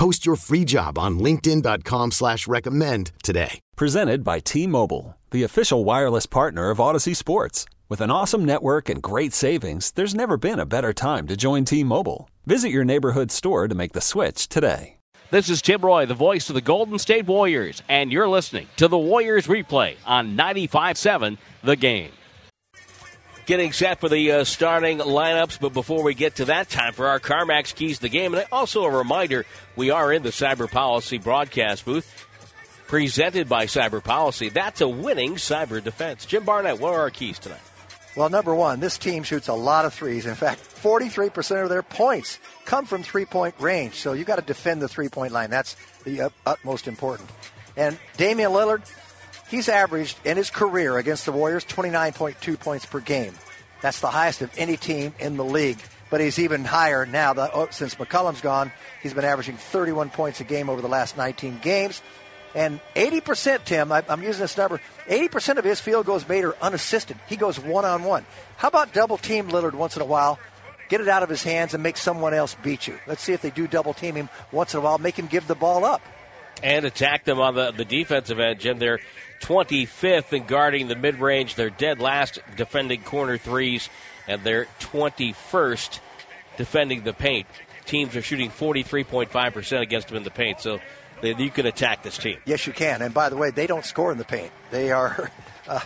[0.00, 3.60] Post your free job on LinkedIn.com slash recommend today.
[3.76, 7.66] Presented by T Mobile, the official wireless partner of Audacy Sports.
[7.90, 11.66] With an awesome network and great savings, there's never been a better time to join
[11.66, 12.30] T Mobile.
[12.46, 14.96] Visit your neighborhood store to make the switch today.
[15.30, 18.88] This is Tim Roye, the voice of the Golden State Warriors, and you're listening to
[18.88, 22.10] the Warriors replay on 95.7 The Game
[23.50, 25.58] getting set for the uh, starting lineups.
[25.58, 28.32] But before we get to that, time for our CarMax keys to the game.
[28.32, 32.28] And also a reminder we are in the Cyber Policy broadcast booth
[32.86, 34.50] presented by Cyber Policy.
[34.50, 36.26] That's a winning cyber defense.
[36.26, 37.58] Jim Barnett, what are our keys tonight?
[38.16, 40.26] Well, number one, this team shoots a lot of threes.
[40.26, 43.94] In fact, 43% of their points come from three point range.
[43.94, 45.50] So you've got to defend the three point line.
[45.50, 47.28] That's the utmost important.
[47.76, 48.88] And Damian Lillard,
[49.50, 53.34] He's averaged in his career against the Warriors 29.2 points per game.
[53.82, 55.78] That's the highest of any team in the league.
[56.08, 58.70] But he's even higher now that, oh, since McCollum's gone.
[59.02, 62.00] He's been averaging 31 points a game over the last 19 games.
[62.54, 66.56] And 80%, Tim, I, I'm using this number, 80% of his field goals made are
[66.62, 67.16] unassisted.
[67.28, 68.26] He goes one on one.
[68.56, 70.38] How about double team Lillard once in a while?
[70.88, 72.98] Get it out of his hands and make someone else beat you.
[73.06, 75.46] Let's see if they do double team him once in a while, make him give
[75.46, 76.02] the ball up.
[76.62, 78.78] And attack them on the, the defensive end, Jim.
[78.78, 79.00] They're
[79.40, 81.54] 25th in guarding the mid range.
[81.54, 83.88] They're dead last defending corner threes,
[84.28, 86.00] and they're 21st
[86.56, 87.46] defending the paint.
[87.86, 90.78] Teams are shooting 43.5% against them in the paint, so
[91.22, 92.38] they, you can attack this team.
[92.44, 93.02] Yes, you can.
[93.02, 94.52] And by the way, they don't score in the paint.
[94.70, 95.30] They are.
[95.68, 95.78] Uh,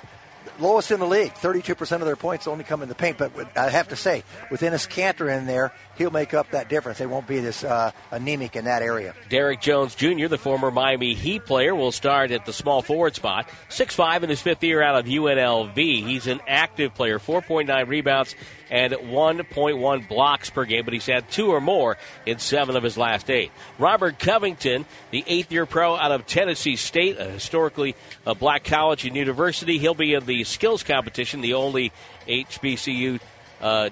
[0.58, 1.34] lowest in the league.
[1.34, 3.18] 32% of their points only come in the paint.
[3.18, 6.98] But I have to say, with Enes Kanter in there, he'll make up that difference.
[6.98, 9.14] They won't be this uh, anemic in that area.
[9.28, 13.48] Derrick Jones Jr., the former Miami Heat player, will start at the small forward spot.
[13.70, 15.77] 6'5 in his fifth year out of UNLV.
[15.77, 18.34] He's an active player, 4.9 rebounds
[18.70, 22.96] and 1.1 blocks per game, but he's had two or more in seven of his
[22.96, 23.52] last eight.
[23.78, 27.94] Robert Covington, the eighth year pro out of Tennessee State, a historically
[28.26, 29.78] a black college and university.
[29.78, 31.92] He'll be in the skills competition, the only
[32.26, 33.20] HBCU
[33.61, 33.90] uh,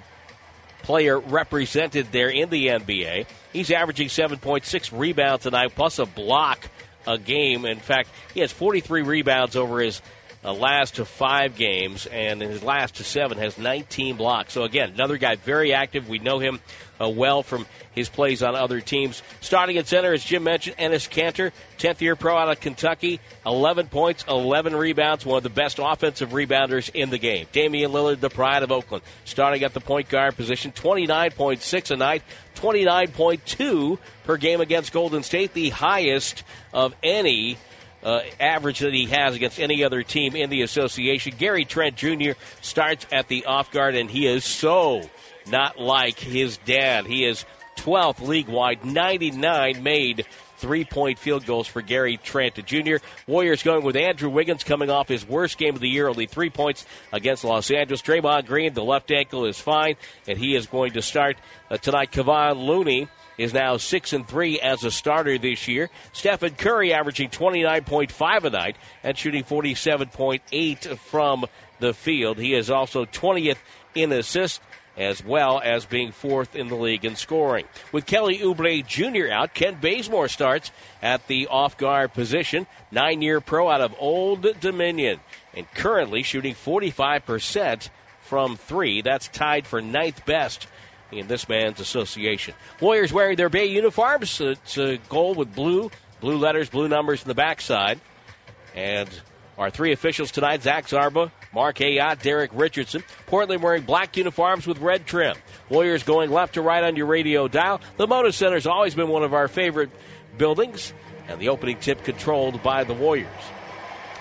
[0.82, 3.26] player represented there in the NBA.
[3.52, 6.68] He's averaging 7.6 rebounds tonight, plus a block
[7.06, 7.64] a game.
[7.64, 10.00] In fact, he has 43 rebounds over his
[10.44, 14.52] uh, last to five games, and in his last to seven has 19 blocks.
[14.52, 16.08] So again, another guy very active.
[16.08, 16.60] We know him
[17.00, 19.22] uh, well from his plays on other teams.
[19.40, 23.88] Starting at center, as Jim mentioned, Enes Kanter, 10th year pro out of Kentucky, 11
[23.88, 27.46] points, 11 rebounds, one of the best offensive rebounders in the game.
[27.52, 32.22] Damian Lillard, the pride of Oakland, starting at the point guard position, 29.6 a night,
[32.56, 37.58] 29.2 per game against Golden State, the highest of any
[38.02, 41.34] uh, average that he has against any other team in the association.
[41.38, 42.32] Gary Trent Jr.
[42.60, 45.02] starts at the off guard, and he is so
[45.46, 47.06] not like his dad.
[47.06, 47.44] He is
[47.76, 50.26] 12th league wide, 99 made
[50.62, 52.96] three point field goals for Gary Trent Jr.
[53.26, 56.50] Warriors going with Andrew Wiggins coming off his worst game of the year, only three
[56.50, 58.00] points against Los Angeles.
[58.00, 59.96] Draymond Green, the left ankle is fine,
[60.28, 61.36] and he is going to start
[61.68, 62.12] uh, tonight.
[62.12, 63.08] Kevon Looney
[63.42, 65.90] is now 6 and 3 as a starter this year.
[66.12, 71.46] Stephen Curry averaging 29.5 a night and shooting 47.8 from
[71.80, 72.38] the field.
[72.38, 73.58] He is also 20th
[73.94, 74.60] in assists
[74.96, 77.64] as well as being fourth in the league in scoring.
[77.92, 79.32] With Kelly Oubre Jr.
[79.32, 80.70] out, Kent Bazemore starts
[81.00, 82.66] at the off guard position.
[82.90, 85.20] Nine year pro out of Old Dominion
[85.54, 87.88] and currently shooting 45%
[88.20, 89.02] from three.
[89.02, 90.66] That's tied for ninth best
[91.12, 92.54] in this man's association.
[92.80, 94.40] Warriors wearing their Bay uniforms.
[94.40, 95.90] It's a gold with blue,
[96.20, 98.00] blue letters, blue numbers in the backside.
[98.74, 99.08] And
[99.58, 103.04] our three officials tonight Zach Zarba, Mark Ayotte, Derek Richardson.
[103.26, 105.36] Portland wearing black uniforms with red trim.
[105.68, 107.80] Warriors going left to right on your radio dial.
[107.98, 109.90] The Moda Center has always been one of our favorite
[110.38, 110.94] buildings,
[111.28, 113.28] and the opening tip controlled by the Warriors.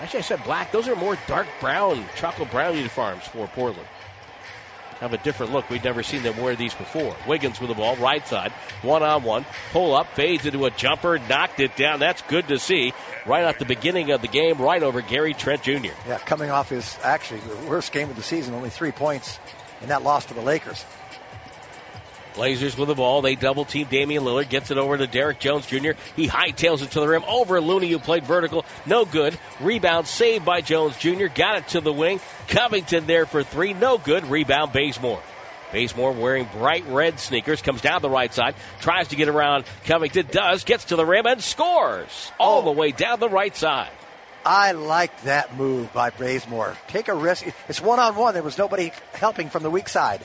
[0.00, 0.72] Actually, I said black.
[0.72, 3.88] Those are more dark brown, chocolate brown uniforms for Portland
[5.02, 5.68] have a different look.
[5.68, 7.16] We've never seen them wear these before.
[7.26, 8.52] Wiggins with the ball, right side,
[8.82, 11.98] one on one, pull up, fades into a jumper, knocked it down.
[11.98, 12.94] That's good to see.
[13.26, 15.88] Right at the beginning of the game, right over Gary Trent Jr.
[16.06, 19.40] Yeah, coming off his actually worst game of the season, only three points
[19.80, 20.84] in that loss to the Lakers.
[22.34, 23.22] Blazers with the ball.
[23.22, 24.48] They double team Damian Lillard.
[24.48, 25.92] Gets it over to Derrick Jones Jr.
[26.16, 28.64] He hightails it to the rim over Looney, who played vertical.
[28.86, 29.38] No good.
[29.60, 31.26] Rebound saved by Jones Jr.
[31.26, 32.20] Got it to the wing.
[32.48, 33.72] Covington there for three.
[33.74, 34.24] No good.
[34.26, 35.22] Rebound Bazemore.
[35.72, 40.26] Bazemore wearing bright red sneakers comes down the right side, tries to get around Covington,
[40.30, 42.64] does, gets to the rim and scores all Oh.
[42.66, 43.88] the way down the right side.
[44.44, 46.76] I like that move by Bazemore.
[46.88, 47.46] Take a risk.
[47.68, 48.34] It's one on one.
[48.34, 50.20] There was nobody helping from the weak side.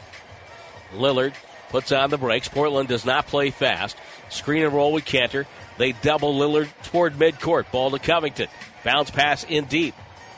[0.93, 1.33] Lillard
[1.69, 2.47] puts on the brakes.
[2.47, 3.97] Portland does not play fast.
[4.29, 5.45] Screen and roll with Kanter.
[5.77, 7.71] They double Lillard toward midcourt.
[7.71, 8.47] Ball to Covington.
[8.83, 9.95] Bounce pass in deep.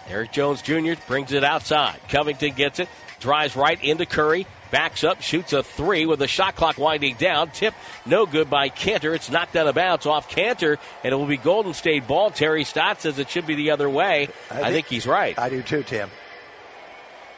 [0.10, 0.94] Eric Jones Jr.
[1.08, 2.00] brings it outside.
[2.10, 2.90] Covington gets it.
[3.20, 4.48] Drives right into Curry.
[4.72, 7.50] Backs up, shoots a three with the shot clock winding down.
[7.50, 7.74] Tip
[8.06, 9.16] no good by Kanter.
[9.16, 12.30] It's knocked out of bounds off Kanter, and it will be Golden State ball.
[12.30, 14.28] Terry Stotts says it should be the other way.
[14.52, 15.38] I, think, he's right.
[15.40, 16.12] I do too, Tim.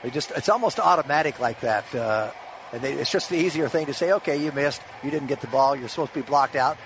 [0.03, 1.95] They just it's almost automatic like that.
[1.95, 2.31] Uh,
[2.71, 5.41] and they, it's just the easier thing to say, okay, you missed, you didn't get
[5.41, 6.77] the ball, you're supposed to be blocked out.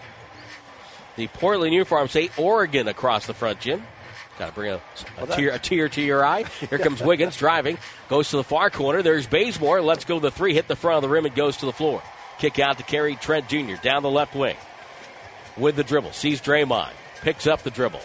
[1.16, 3.84] The Portland uniforms say Oregon across the front, Jim.
[4.38, 4.82] Got to bring a, a,
[5.18, 6.44] Well, tear, a tear to your eye.
[6.70, 7.78] Here comes Wiggins driving,
[8.10, 9.02] goes to the far corner.
[9.02, 9.82] There's Bazemore.
[9.82, 12.02] Let's go the three, hit the front of the rim, and goes to the floor.
[12.38, 13.76] Kick out to Gary Trent Jr.
[13.82, 14.58] down the left wing
[15.56, 16.12] with the dribble.
[16.12, 16.92] Sees Draymond,
[17.22, 18.02] picks up the dribble,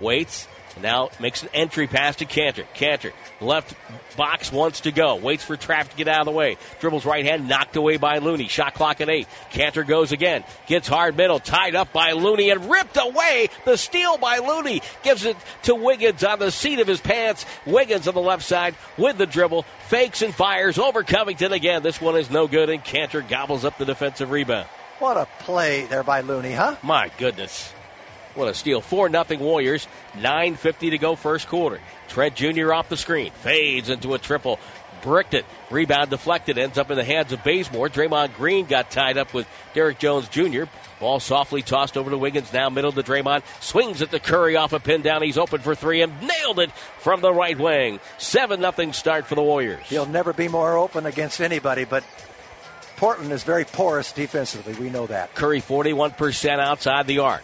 [0.00, 2.64] waits, and now makes an entry pass to Kanter.
[2.74, 3.74] Kanter, left
[4.16, 6.56] box wants to go, waits for traffic to get out of the way.
[6.80, 8.48] Dribbles right hand, knocked away by Looney.
[8.48, 9.26] Shot clock at eight.
[9.50, 13.48] Kanter goes again, gets hard middle, tied up by Looney and ripped away.
[13.64, 17.44] The steal by Looney gives it to Wiggins on the seat of his pants.
[17.66, 21.82] Wiggins on the left side with the dribble, fakes and fires over Covington again.
[21.82, 24.66] This one is no good, and Kanter gobbles up the defensive rebound.
[24.98, 26.76] What a play there by Looney, huh?
[26.82, 27.72] My goodness.
[28.36, 28.80] What a steal.
[28.80, 29.88] 4 nothing Warriors.
[30.14, 31.80] 9.50 to go first quarter.
[32.08, 32.72] Trent Jr.
[32.72, 33.32] off the screen.
[33.32, 34.60] Fades into a triple.
[35.02, 35.46] Bricked it.
[35.70, 36.58] Rebound deflected.
[36.58, 37.88] Ends up in the hands of Bazemore.
[37.88, 40.64] Draymond Green got tied up with Derrick Jones Jr.
[41.00, 42.52] Ball softly tossed over to Wiggins.
[42.52, 43.42] Now middle to Draymond.
[43.60, 45.22] Swings at the Curry off a pin down.
[45.22, 48.00] He's open for three and nailed it from the right wing.
[48.18, 49.84] 7 nothing start for the Warriors.
[49.86, 52.04] He'll never be more open against anybody, but
[52.96, 54.74] Portland is very porous defensively.
[54.74, 55.34] We know that.
[55.34, 57.42] Curry 41% outside the arc.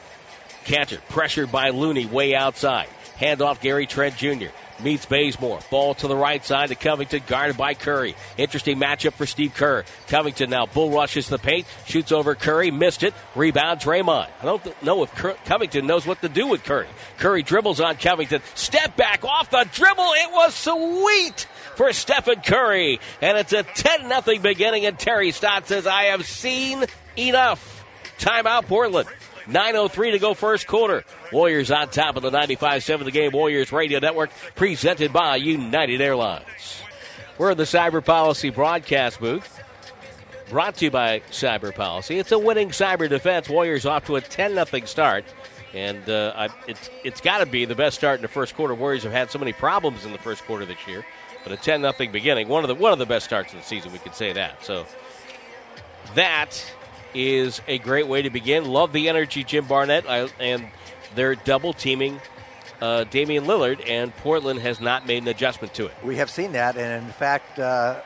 [0.65, 2.89] Kanter pressured by Looney way outside.
[3.17, 4.49] Hand off Gary Trent Jr.
[4.83, 5.61] Meets Bazemore.
[5.71, 8.17] Ball to the right side to Covington, guarded by Curry.
[8.37, 9.85] Interesting matchup for Steve Kerr.
[10.09, 13.15] Covington now bull rushes the paint, shoots over Curry, missed it.
[13.37, 14.29] Rebound Draymond.
[14.41, 16.89] I don't know if Cur- Covington knows what to do with Curry.
[17.19, 18.43] Curry dribbles on Covington.
[18.55, 20.13] Step back off the dribble.
[20.15, 22.99] It was sweet for Stephen Curry.
[23.21, 24.87] And it's a 10 0 beginning.
[24.87, 26.85] And Terry Stotts says, I have seen
[27.17, 27.85] enough.
[28.19, 29.09] Timeout, Portland.
[29.47, 31.05] 9.03 to go first quarter.
[31.33, 36.83] Warriors on top of the 95.7 The Game Warriors Radio Network, presented by United Airlines.
[37.39, 39.61] We're in the Cyber Policy broadcast booth.
[40.51, 42.19] Brought to you by Cyber Policy.
[42.19, 43.49] It's a winning cyber defense.
[43.49, 45.25] Warriors off to a 10 0 start.
[45.73, 48.75] And uh, I, it's, it's got to be the best start in the first quarter.
[48.75, 51.07] Warriors have had so many problems in the first quarter this year.
[51.43, 53.65] But a 10 0 beginning, one of the one of the best starts of the
[53.65, 54.65] season, we could say that.
[54.65, 54.87] So
[56.15, 56.63] that
[57.15, 58.65] is a great way to begin.
[58.65, 60.67] Love the energy, Jim Barnett, I, and
[61.15, 62.21] they're double teaming
[62.83, 65.95] uh, Damian Lillard, and Portland has not made an adjustment to it.
[66.03, 68.01] We have seen that, and in fact, uh,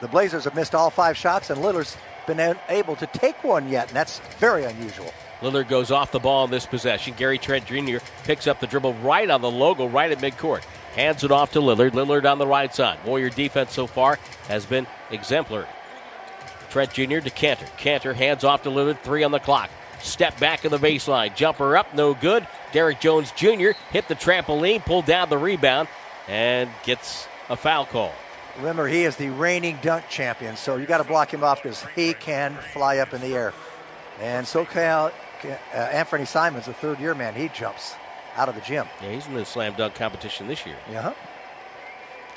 [0.00, 1.96] the Blazers have missed all five shots, and Lillard's
[2.26, 5.12] been able to take one yet, and that's very unusual.
[5.42, 7.14] Lillard goes off the ball in this possession.
[7.16, 7.98] Gary Trent Jr.
[8.24, 10.64] picks up the dribble right on the logo, right at midcourt.
[10.94, 11.90] Hands it off to Lillard.
[11.90, 12.98] Lillard on the right side.
[13.04, 15.66] Warrior defense so far has been exemplary.
[16.70, 17.20] Trent Jr.
[17.20, 17.68] to Kanter.
[17.78, 18.98] Kanter hands off to Lillard.
[19.00, 19.70] Three on the clock.
[20.00, 21.34] Step back in the baseline.
[21.34, 22.46] Jumper up, no good.
[22.72, 23.70] Derrick Jones Jr.
[23.90, 25.88] hit the trampoline, pulled down the rebound,
[26.28, 28.12] and gets a foul call.
[28.58, 31.84] Remember, he is the reigning dunk champion, so you got to block him off because
[31.94, 33.52] he can fly up in the air.
[34.20, 35.10] And so can
[35.44, 37.94] uh, Anfernee Simons, a third year man, he jumps
[38.36, 38.86] out of the gym.
[39.02, 40.76] Yeah, he's in the slam dunk competition this year.
[40.90, 41.12] Yeah,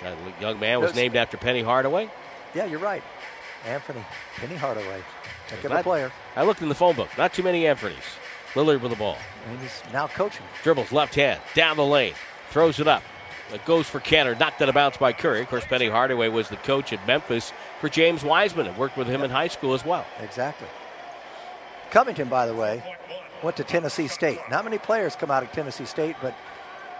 [0.01, 2.09] That young man was named after Penny Hardaway.
[2.53, 3.03] yeah, you're right.
[3.65, 4.03] Anfernee
[4.37, 5.01] Penny Hardaway,
[5.47, 7.09] heck of a player, I looked in the phone book.
[7.17, 7.97] Not too many Anfernee's.
[8.53, 9.17] Lillard with the ball.
[9.47, 10.45] and he's now coaching.
[10.63, 12.13] Dribbles left hand down the lane.
[12.49, 13.03] Throws it up.
[13.53, 14.39] It goes for Kanter.
[14.39, 15.41] Knocked out of bounds by Curry.
[15.41, 19.07] Of course, Penny Hardaway was the coach at Memphis for James Wiseman and worked with
[19.07, 20.05] him in high school as well.
[20.23, 20.67] Exactly.
[21.91, 22.83] Covington, by the way,
[23.43, 24.39] went to Tennessee State.
[24.49, 26.35] Not many players come out of Tennessee State, but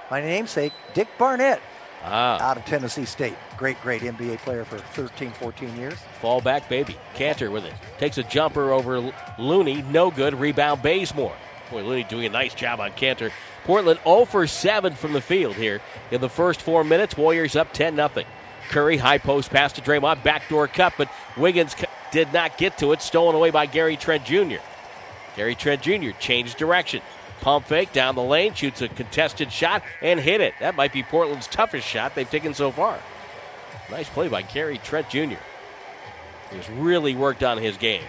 [0.10, 1.62] my namesake, Dick Barnett,
[2.04, 3.36] Ah, out of Tennessee State.
[3.58, 5.96] Great, great NBA player for 13, 14 years.
[6.22, 6.96] fall back baby.
[7.16, 7.74] Kanter with it.
[7.98, 9.82] Takes a jumper over Looney.
[9.82, 10.34] No good.
[10.34, 11.36] Rebound Bazemore.
[11.72, 13.32] Boy, Looney doing a nice job on Kanter.
[13.66, 17.18] Portland 0 for 7 from the field here in the first four minutes.
[17.18, 18.10] Warriors up 10 0.
[18.70, 20.24] Curry, high post pass to Draymond.
[20.24, 21.76] Backdoor cut, but Wiggins
[22.12, 23.02] did not get to it.
[23.02, 24.58] Stolen away by Gary Trent Jr.
[25.36, 26.12] Gary Trent Jr.
[26.20, 27.02] changed direction.
[27.42, 30.54] Pump fake down the lane, shoots a contested shot, and hit it.
[30.60, 33.00] That might be Portland's toughest shot they've taken so far.
[33.90, 35.38] Nice play by Gary Trent Jr.
[36.52, 38.04] He's really worked on his game.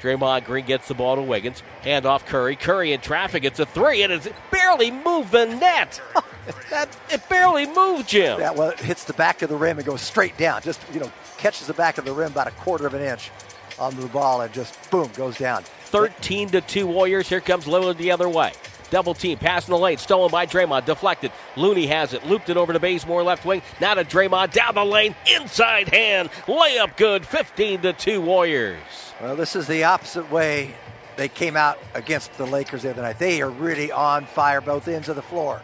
[0.00, 1.62] Draymond Green gets the ball to Wiggins.
[1.82, 2.56] Hand off Curry.
[2.56, 3.44] Curry in traffic.
[3.44, 6.00] It's a three, and it barely moved the net.
[6.44, 8.40] Oh, that it barely moved, Jim.
[8.40, 10.60] Yeah, well, it hits the back of the rim and goes straight down.
[10.60, 13.30] Just you know, catches the back of the rim about a quarter of an inch
[13.78, 15.62] on the ball, and just boom goes down.
[15.92, 17.28] 13 to 2 Warriors.
[17.28, 18.52] Here comes Lillard the other way.
[18.90, 21.32] Double team, passing the lane, stolen by Draymond, deflected.
[21.56, 23.62] Looney has it, looped it over to Bazemore left wing.
[23.80, 28.82] Now to Draymond, down the lane, inside hand, layup good, 15 to 2 Warriors.
[29.20, 30.74] Well, this is the opposite way
[31.16, 33.18] they came out against the Lakers the other night.
[33.18, 35.62] They are really on fire both ends of the floor.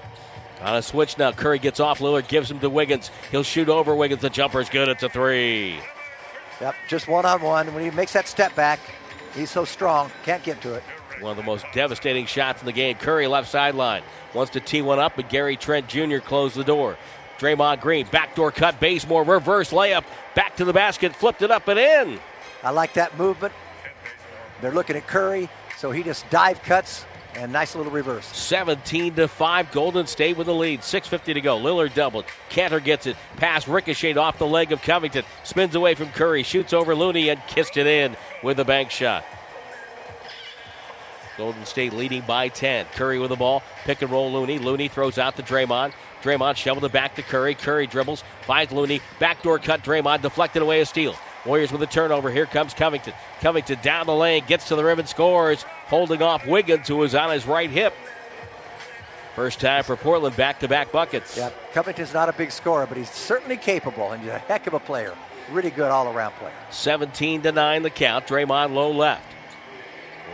[0.62, 2.00] On a switch now, Curry gets off.
[2.00, 3.10] Lillard gives him to Wiggins.
[3.30, 4.22] He'll shoot over Wiggins.
[4.22, 4.88] The jumper's good.
[4.88, 5.80] It's a three.
[6.60, 7.72] Yep, just one on one.
[7.74, 8.80] When he makes that step back,
[9.38, 10.82] he's so strong, can't get to it.
[11.20, 12.96] One of the most devastating shots in the game.
[12.96, 14.02] Curry left sideline
[14.34, 16.18] wants to tee one up, but Gary Trent Jr.
[16.18, 16.96] closed the door.
[17.38, 20.04] Draymond Green backdoor cut, Bazemore reverse layup,
[20.34, 22.20] back to the basket, flipped it up and in.
[22.62, 23.54] I like that movement.
[24.60, 27.04] They're looking at Curry, so he just dive cuts
[27.34, 28.26] and nice little reverse.
[28.26, 30.80] 17 to 5, Golden State with the lead.
[30.80, 31.58] 6.50 to go.
[31.58, 32.24] Lillard doubled.
[32.50, 33.16] Kanter gets it.
[33.36, 35.24] Pass ricocheted off the leg of Covington.
[35.44, 36.42] Spins away from Curry.
[36.42, 39.24] Shoots over Looney and kissed it in with a bank shot.
[41.36, 42.86] Golden State leading by 10.
[42.94, 43.62] Curry with the ball.
[43.84, 44.58] Pick and roll Looney.
[44.58, 45.92] Looney throws out to Draymond.
[46.22, 47.54] Draymond shoveled it back to Curry.
[47.54, 48.24] Curry dribbles.
[48.42, 49.00] Finds Looney.
[49.20, 49.84] Backdoor cut.
[49.84, 51.14] Draymond deflected away a steal.
[51.46, 52.30] Warriors with a turnover.
[52.30, 53.14] Here comes Covington.
[53.40, 54.42] Covington down the lane.
[54.48, 55.64] Gets to the rim and scores.
[55.88, 57.94] Holding off Wiggins, who was on his right hip.
[59.34, 61.36] First time for Portland back to back buckets.
[61.36, 64.74] Yeah, Covington's not a big scorer, but he's certainly capable and he's a heck of
[64.74, 65.14] a player.
[65.50, 66.52] Really good all around player.
[66.70, 68.26] 17 to 9 the count.
[68.26, 69.24] Draymond low left.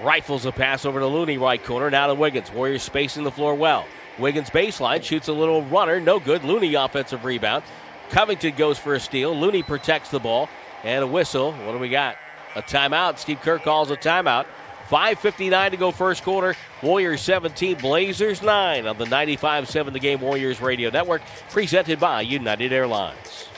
[0.03, 1.91] Rifles a pass over to Looney, right corner.
[1.91, 2.51] Now to Wiggins.
[2.51, 3.87] Warriors spacing the floor well.
[4.19, 6.01] Wiggins baseline shoots a little runner.
[6.01, 6.43] No good.
[6.43, 7.63] Looney offensive rebound.
[8.11, 9.39] Covington goes for a steal.
[9.39, 10.49] Looney protects the ball.
[10.83, 11.53] And a whistle.
[11.53, 12.17] What do we got?
[12.57, 13.19] A timeout.
[13.19, 14.47] Steve Kerr calls a timeout.
[14.89, 16.55] 5.59 to go first quarter.
[16.83, 22.73] Warriors 17, Blazers 9 on the 95.7 The Game Warriors Radio Network, presented by United
[22.73, 23.49] Airlines.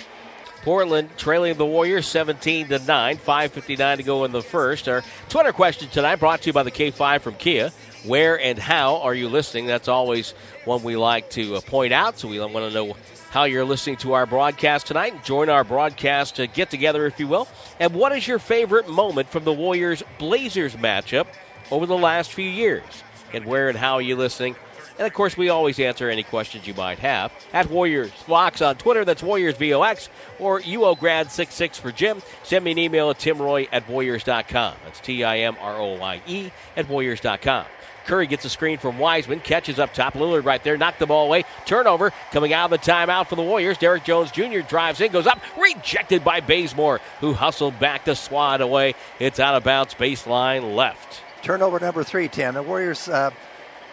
[0.62, 3.16] Portland trailing the Warriors 17 to 9.
[3.18, 4.88] 5.59 to go in the first.
[4.88, 7.70] Our Twitter question tonight brought to you by the K5 from Kia.
[8.06, 9.66] Where and how are you listening?
[9.66, 10.32] That's always
[10.64, 12.18] one we like to uh, point out.
[12.18, 12.96] So we want to know
[13.30, 15.24] how you're listening to our broadcast tonight.
[15.24, 17.48] Join our broadcast to get together, if you will.
[17.80, 21.26] And what is your favorite moment from the Warriors Blazers matchup
[21.70, 22.84] over the last few years?
[23.32, 24.56] And where and how are you listening?
[24.98, 28.76] And of course, we always answer any questions you might have at Warriors Vox on
[28.76, 29.04] Twitter.
[29.04, 30.08] That's Warriors VOX
[30.38, 32.22] or UOGrad66 for Jim.
[32.42, 34.74] Send me an email at timroye at warriors.com.
[34.84, 37.66] That's T I M R O Y E at warriors.com.
[38.06, 40.14] Curry gets a screen from Wiseman, catches up top.
[40.14, 41.44] Lillard right there, knocked the ball away.
[41.66, 43.76] Turnover coming out of the timeout for the Warriors.
[43.78, 44.60] Derrick Jones Jr.
[44.60, 48.94] drives in, goes up, rejected by Bazemore, who hustled back to swat away.
[49.18, 51.22] It's out of bounds, baseline left.
[51.42, 52.54] Turnover number three, Tim.
[52.54, 53.30] The Warriors, uh,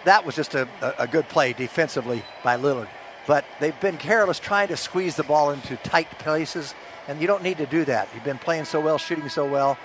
[0.06, 0.68] that was just a,
[0.98, 2.90] a good play defensively by Lillard.
[3.26, 6.76] But they've been careless trying to squeeze the ball into tight places,
[7.08, 8.10] and you don't need to do that.
[8.14, 9.78] You've been playing so well, shooting so well.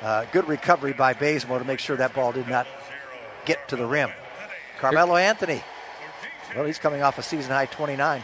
[0.00, 2.66] Uh, good recovery by Bazemore to make sure that ball did not
[3.44, 4.10] get to the rim.
[4.78, 5.62] Carmelo Anthony.
[6.54, 8.22] Well, he's coming off a season high 29.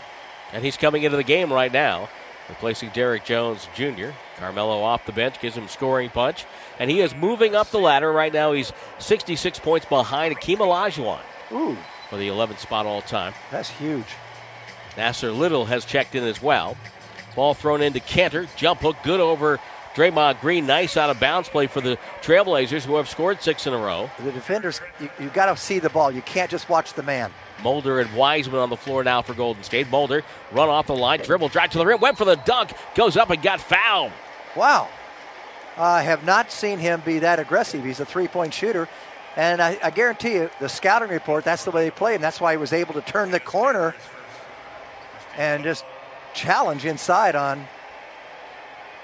[0.52, 2.08] And he's coming into the game right now,
[2.48, 4.10] replacing Derrick Jones Jr.
[4.38, 6.44] Carmelo off the bench gives him scoring punch.
[6.78, 8.52] And he is moving up the ladder right now.
[8.52, 11.20] He's 66 points behind Akeem Olajuwon
[11.52, 11.76] Ooh,
[12.08, 13.34] for the 11th spot all time.
[13.50, 14.06] that's huge.
[14.96, 16.76] Nassir Little has checked in as well.
[17.36, 18.48] Ball thrown into Kanter.
[18.56, 19.60] Jump hook good over
[19.94, 20.66] Draymond Green.
[20.66, 24.10] Nice out of bounds play for the Trailblazers, who have scored six in a row.
[24.20, 26.10] The defenders, you, you got to see the ball.
[26.10, 27.32] You can't just watch the man.
[27.62, 29.90] Mulder and Wiseman on the floor now for Golden State.
[29.90, 33.16] Mulder run off the line, dribble, drive to the rim, went for the dunk, goes
[33.16, 34.12] up and got fouled.
[34.56, 34.88] Wow.
[35.76, 37.84] I have not seen him be that aggressive.
[37.84, 38.88] He's a three point shooter.
[39.36, 42.16] And I, I guarantee you, the scouting report, that's the way they played.
[42.16, 43.94] And that's why he was able to turn the corner
[45.36, 45.84] and just
[46.34, 47.66] challenge inside on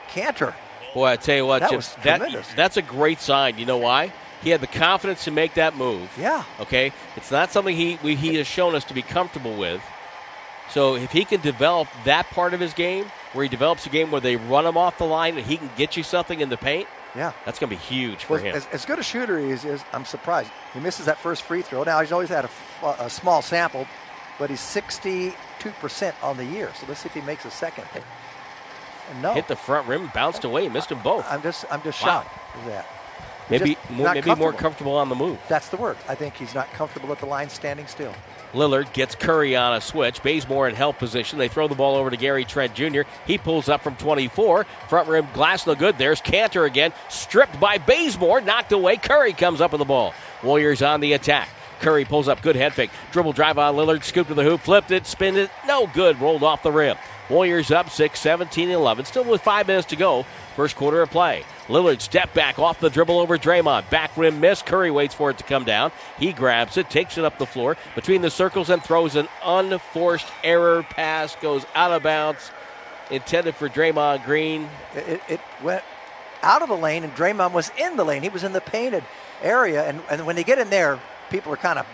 [0.09, 0.55] Kanter.
[0.97, 2.55] Boy, I tell you what, That Jim, was that, tremendous.
[2.55, 3.59] that's a great sign.
[3.59, 4.15] You know why?
[4.43, 6.09] He had the confidence to make that move.
[6.19, 6.43] Yeah.
[6.59, 9.83] Okay, it's not something he we, he has shown us to be comfortable with.
[10.71, 14.11] So if he can develop that part of his game, where he develops a game
[14.11, 16.57] where they run him off the line and he can get you something in the
[16.57, 17.33] paint, Yeah.
[17.45, 18.57] that's going to be huge for Well, him.
[18.57, 20.51] as, as good a shooter he is, is, I'm surprised.
[20.73, 21.83] He misses that first free throw.
[21.85, 22.49] Now, he's always had
[22.83, 23.87] a small sample,
[24.39, 25.35] but he's 62%
[26.23, 26.73] on the year.
[26.81, 27.85] So let's see if he makes a second.
[29.23, 29.35] No.
[29.35, 31.27] Hit the front rim, bounced away, missed them both.
[31.31, 32.23] I'm just I'm just Wow.
[32.23, 32.87] shocked at that.
[33.51, 34.53] maybe more, maybe more comfortable.
[34.53, 35.39] comfortable on the move.
[35.49, 35.97] That's the word.
[36.09, 38.13] I think he's not comfortable at the line standing still.
[38.55, 40.23] Lillard gets Curry on a switch.
[40.23, 41.39] Bazemore in help position.
[41.39, 43.03] They throw the ball over to Gary Trent Jr.
[43.27, 44.65] He pulls up from 24.
[44.89, 45.99] Front rim glass no good.
[45.99, 46.93] There's Kanter again.
[47.11, 48.41] Stripped by Bazemore.
[48.41, 48.97] Knocked away.
[48.97, 50.15] Curry comes up with the ball.
[50.43, 51.49] Warriors on the attack.
[51.81, 52.41] Curry pulls up.
[52.41, 52.91] Good head fake.
[53.13, 54.03] Dribble drive on Lillard.
[54.05, 54.61] Scoop to the hoop.
[54.63, 55.07] Flipped it.
[55.07, 55.51] Spinned it.
[55.67, 56.19] No good.
[56.21, 56.97] Rolled off the rim.
[57.29, 59.05] Warriors up 6, 17 11.
[59.05, 60.25] Still with five minutes to go.
[60.55, 61.45] First quarter of play.
[61.67, 63.91] Lillard step back off the dribble over Draymond.
[63.91, 64.63] Back rim miss.
[64.63, 65.91] Curry waits for it to come down.
[66.19, 70.29] He grabs it, takes it up the floor between the circles, and throws an unforced
[70.45, 71.35] error pass.
[71.37, 72.51] Goes out of bounds.
[73.11, 74.69] Intended for Draymond Green.
[74.95, 75.83] It, it, went
[76.43, 78.23] out of the lane, and Draymond was in the lane.
[78.23, 79.05] He was in the painted
[79.43, 81.87] area, and, and when they get in there, people are kind of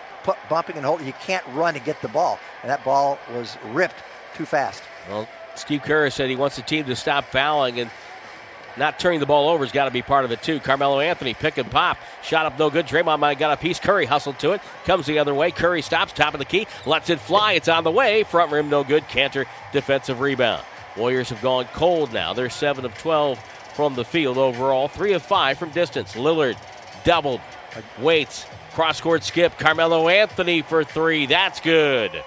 [0.49, 1.07] bumping and holding.
[1.07, 3.97] You can't run and get the ball, and that ball was ripped
[4.35, 4.83] too fast.
[5.09, 7.91] Well, Steve Kerr said he wants the team to stop fouling and
[8.77, 10.59] not turning the ball over has got to be part of it too.
[10.61, 12.87] Carmelo Anthony pick and pop, shot up no good.
[12.87, 13.79] Draymond might got a piece.
[13.79, 15.51] Curry hustled to it, comes the other way.
[15.51, 17.53] Curry stops, top of the key, lets it fly.
[17.53, 18.23] It's on the way.
[18.25, 19.05] Front rim no good.
[19.05, 20.63] Kanter defensive rebound.
[20.97, 22.33] Warriors have gone cold now.
[22.33, 23.39] They're seven of twelve
[23.75, 26.15] from the field overall, three of five from distance.
[26.15, 26.57] Lillard
[27.05, 27.41] doubled,
[27.99, 29.59] waits, cross court skip.
[29.59, 31.27] Carmelo Anthony for three.
[31.27, 32.23] That's good.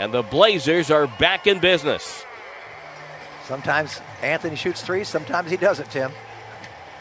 [0.00, 2.24] And the Blazers are back in business.
[3.44, 6.10] Sometimes Anthony shoots threes, sometimes he doesn't, Tim.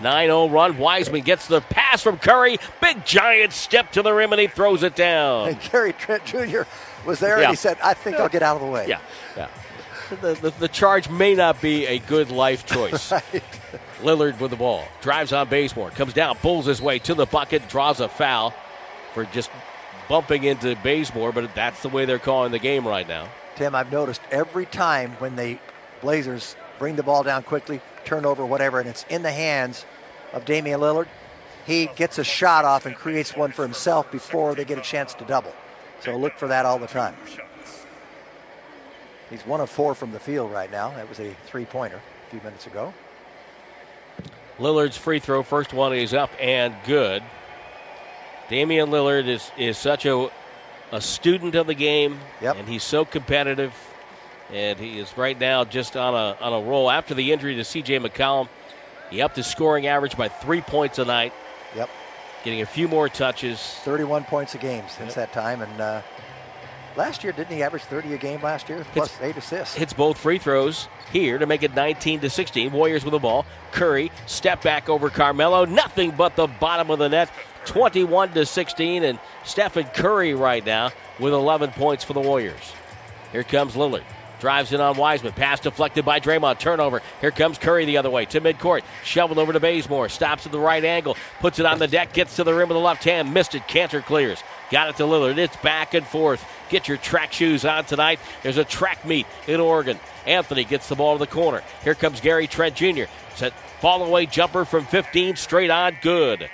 [0.01, 0.77] 9 0 run.
[0.77, 2.57] Wiseman gets the pass from Curry.
[2.81, 5.47] Big giant step to the rim and he throws it down.
[5.47, 6.63] And Gary Trent Jr.
[7.05, 7.43] was there, Yeah.
[7.43, 8.85] and he said, I think I'll get out of the way.
[8.89, 8.99] Yeah,
[9.37, 9.47] yeah.
[10.09, 13.13] The, the, the charge may not be a good life choice.
[14.01, 14.83] Lillard with the ball.
[15.01, 15.91] Drives on Bazemore.
[15.91, 18.53] Comes down, pulls his way to the bucket, draws a foul
[19.13, 19.49] for just
[20.09, 23.29] bumping into Bazemore, but that's the way they're calling the game right now.
[23.55, 25.59] Tim, I've noticed every time when the
[26.01, 29.85] Blazers bring the ball down quickly, turnover, whatever, and it's in the hands
[30.33, 31.07] of Damian Lillard,
[31.65, 35.13] he gets a shot off and creates one for himself before they get a chance
[35.13, 35.53] to double.
[36.01, 37.15] So look for that all the time.
[39.29, 40.89] He's one of four from the field right now.
[40.91, 42.93] That was a three pointer a few minutes ago.
[44.57, 47.21] Lillard's free throw, first one is up and good.
[48.49, 50.29] Damian Lillard is, is such a,
[50.91, 52.55] a student of the game, Yep.
[52.57, 53.73] and he's so competitive.
[54.51, 56.89] And he is right now just on a, on a roll.
[56.89, 57.99] After the injury to C.J.
[57.99, 58.49] McCollum,
[59.12, 61.33] he upped his scoring average by three points a night,
[61.75, 61.89] Yep.
[62.43, 63.59] getting a few more touches.
[63.83, 65.62] 31 points a game since that time.
[65.62, 66.01] And uh,
[66.95, 68.83] last year, didn't he average 30 a game last year?
[68.93, 69.75] Plus eight assists.
[69.75, 72.71] Hits both free throws here to make it 19 to 16.
[72.71, 73.45] Warriors with the ball.
[73.71, 75.65] Curry step back over Carmelo.
[75.65, 77.29] Nothing but the bottom of the net.
[77.65, 79.04] 21 to 16.
[79.04, 82.74] And Stephen Curry right now with 11 points for the Warriors.
[83.32, 84.04] Here comes Lillard.
[84.39, 85.34] Drives in on Wiseman.
[85.34, 86.60] Pass deflected by Draymond.
[86.60, 87.02] Turnover.
[87.19, 88.84] Here comes Curry the other way to midcourt.
[89.04, 90.08] Shoveled over to Bazemore.
[90.08, 91.17] Stops at the right angle.
[91.41, 92.13] Puts it on the deck.
[92.13, 93.34] Gets to the rim with the left hand.
[93.34, 93.63] Missed it.
[93.63, 94.41] Kanter clears.
[94.72, 95.38] Got it to Lillard.
[95.38, 96.43] It's back and forth.
[96.69, 98.19] Get your track shoes on tonight.
[98.43, 100.00] There's a track meet in Oregon.
[100.26, 101.62] Anthony gets the ball to the corner.
[101.84, 103.06] Here comes Gary Trent Jr.
[103.36, 105.98] Set fall away jumper from 15 straight on.
[106.02, 106.50] Good.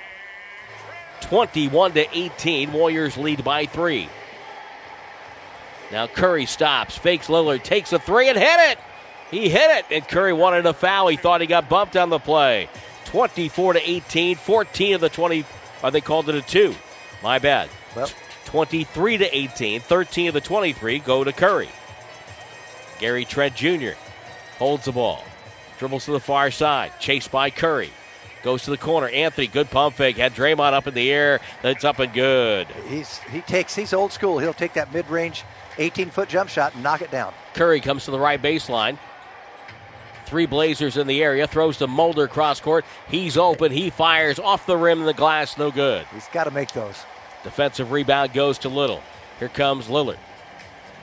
[1.22, 2.74] 21 to 18.
[2.74, 4.10] Warriors lead by three.
[5.92, 8.80] Now Curry stops, fakes Lillard, takes a three and hit it.
[9.32, 11.08] He hit it, and Curry wanted a foul.
[11.08, 12.70] He thought he got bumped on the play.
[13.06, 15.46] 24 to 18, 14 of the 20.
[15.84, 16.76] Or they called it a two.
[17.24, 17.70] My bad.
[17.96, 18.10] Well.
[18.46, 21.70] 23 to 18, 13 of the 23 go to Curry.
[23.00, 23.92] Gary Trent Jr.
[24.58, 25.24] holds the ball,
[25.78, 27.92] dribbles to the far side, chased by Curry.
[28.46, 29.10] Goes to the corner.
[29.10, 30.18] Anthony, good pump fake.
[30.18, 31.40] Had Draymond up in the air.
[31.64, 32.68] That's up and good.
[32.88, 34.38] He's he takes he's old school.
[34.38, 35.44] He'll take that mid range
[35.80, 37.34] 18 foot jump shot and knock it down.
[37.56, 39.00] Curry comes to the right baseline.
[40.28, 41.48] Three Blazers in the area.
[41.48, 42.86] Throws to Mulder cross court.
[43.08, 43.72] He's open.
[43.72, 45.58] He fires off the rim of the glass.
[45.58, 46.06] No good.
[46.14, 47.04] He's got to make those.
[47.44, 49.02] Defensive rebound goes to Little.
[49.40, 50.20] Here comes Lillard.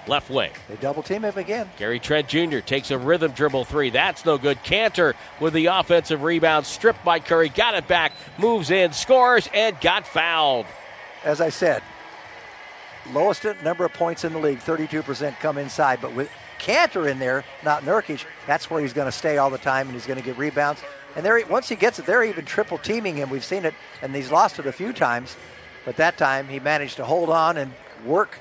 [0.08, 0.50] Left wing.
[0.68, 1.70] They double team him again.
[1.78, 2.58] Gary Trent Jr.
[2.58, 3.90] takes a rhythm dribble three.
[3.90, 4.58] That's no good.
[4.64, 6.66] Kanter with the offensive rebound.
[6.66, 7.48] Stripped by Curry.
[7.48, 8.12] Got it back.
[8.38, 8.92] Moves in.
[8.92, 10.66] Scores and got fouled.
[11.24, 11.82] As I said,
[13.12, 16.00] lowest number of points in the league, 32% come inside.
[16.02, 19.58] But with Kanter in there, not Nurkic, that's where he's going to stay all the
[19.58, 20.82] time and he's going to get rebounds.
[21.14, 23.28] And there, once he gets it, they're even triple teaming him.
[23.28, 25.36] We've seen it, and he's lost it a few times.
[25.84, 27.72] But that time he managed to hold on and
[28.04, 28.38] work.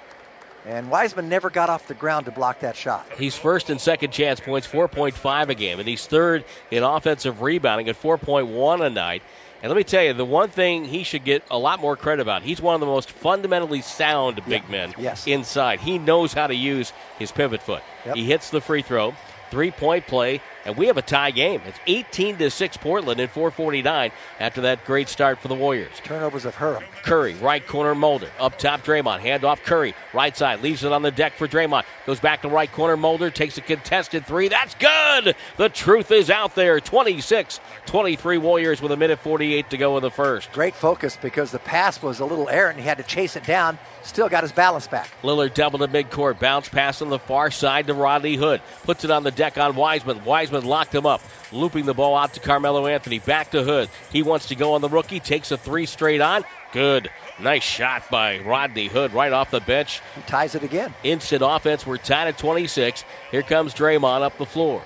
[0.65, 3.05] And Wiseman never got off the ground to block that shot.
[3.17, 7.89] He's first and second chance points, 4.5 a game, and he's third in offensive rebounding
[7.89, 9.23] at 4.1 a night.
[9.63, 12.21] And let me tell you, the one thing he should get a lot more credit
[12.21, 15.27] about, he's one of the most fundamentally sound big men Yes.
[15.27, 15.79] inside.
[15.79, 17.83] He knows how to use his pivot foot.
[18.05, 18.15] Yep.
[18.15, 19.13] He hits the free throw,
[19.51, 21.61] three point play, and we have a tie game.
[21.65, 25.91] It's 18 to 6 Portland in 449 after that great start for the Warriors.
[26.03, 26.83] Turnovers of Herm.
[27.03, 28.29] Curry, right corner Mulder.
[28.39, 29.19] Up top, Draymond.
[29.19, 29.95] Hand off Curry.
[30.13, 30.61] Right side.
[30.61, 31.83] Leaves it on the deck for Draymond.
[32.05, 32.97] Goes back to right corner.
[32.97, 34.47] Mulder takes a contested three.
[34.47, 35.35] That's good.
[35.57, 36.79] The truth is out there.
[36.79, 40.51] 26 23 Warriors with a minute 48 to go in the first.
[40.51, 42.79] Great focus because the pass was a little errant.
[42.79, 43.77] He had to chase it down.
[44.03, 45.09] Still got his balance back.
[45.21, 46.39] Lillard doubled at midcourt.
[46.39, 48.61] Bounce pass on the far side to Rodney Hood.
[48.83, 50.23] Puts it on the deck on Wiseman.
[50.25, 51.21] Wiseman locked him up.
[51.51, 53.19] Looping the ball out to Carmelo Anthony.
[53.19, 53.89] Back to Hood.
[54.11, 55.19] He wants to go on the rookie.
[55.19, 56.43] Takes a three straight on.
[56.73, 57.09] Good.
[57.39, 60.01] Nice shot by Rodney Hood right off the bench.
[60.15, 60.93] He ties it again.
[61.03, 61.85] Instant offense.
[61.85, 63.03] We're tied at 26.
[63.31, 64.81] Here comes Draymond up the floor.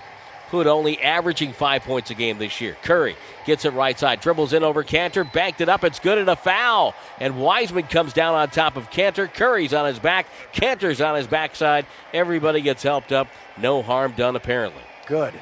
[0.50, 2.78] Hood only averaging five points a game this year.
[2.84, 5.84] Curry gets it right side, dribbles in over Kanter, banked it up.
[5.84, 6.94] It's good and a foul.
[7.20, 9.32] And Wiseman comes down on top of Kanter.
[9.32, 10.28] Curry's on his back.
[10.54, 11.86] Kanter's on his backside.
[12.14, 13.28] Everybody gets helped up.
[13.58, 14.82] No harm done, apparently.
[15.08, 15.34] Good.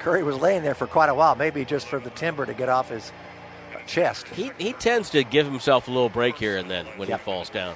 [0.00, 2.68] Curry was laying there for quite a while, maybe just for the timber to get
[2.68, 3.12] off his
[3.86, 4.26] chest.
[4.28, 7.20] He, he tends to give himself a little break here and then when Yep.
[7.20, 7.74] he falls down.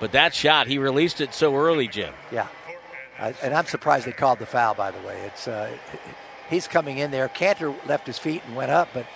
[0.00, 2.12] But that shot, he released it so early, Jim.
[2.32, 2.46] Yeah.
[3.18, 5.20] I, and I'm surprised they called the foul, by the way.
[5.26, 5.70] It's uh,
[6.50, 7.28] He's coming in there.
[7.28, 9.06] Kanter left his feet and went up, but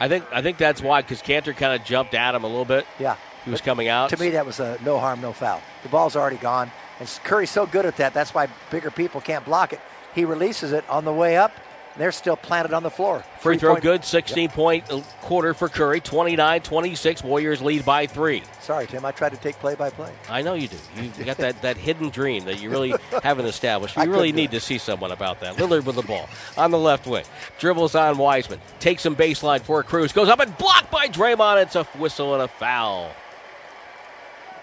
[0.00, 2.64] I think I think that's why because Kanter kind of jumped at him a little
[2.64, 2.86] bit.
[2.98, 3.16] yeah.
[3.44, 4.08] He was But coming out.
[4.10, 5.60] To me, that was a no harm, no foul.
[5.82, 6.70] The ball's already gone.
[6.98, 8.14] And Curry's so good at that.
[8.14, 9.80] That's why bigger people can't block it.
[10.14, 11.52] He releases it on the way up,
[11.96, 13.24] they're still planted on the floor.
[13.40, 17.22] Free throw good, 16 point uh, quarter for Curry, 29 26.
[17.22, 18.42] Warriors lead by three.
[18.60, 19.04] Sorry, Tim.
[19.04, 20.12] I tried to take play by play.
[20.28, 20.76] I know you do.
[20.96, 23.96] You you got that, that hidden dream that you really haven't established.
[23.96, 25.56] We really need to see someone about that.
[25.56, 27.24] Lillard with the ball on the left wing.
[27.58, 28.60] Dribbles on Wiseman.
[28.80, 30.12] Takes some baseline for cruise.
[30.12, 31.62] Goes up and blocked by Draymond.
[31.62, 33.10] It's a whistle and a foul.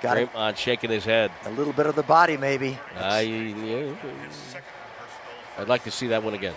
[0.02, 0.34] Got it.
[0.34, 1.32] Draymond shaking his head.
[1.46, 2.78] A little bit of the body, maybe.
[2.98, 3.94] I, yeah,
[5.58, 6.56] I'd like to see that one again.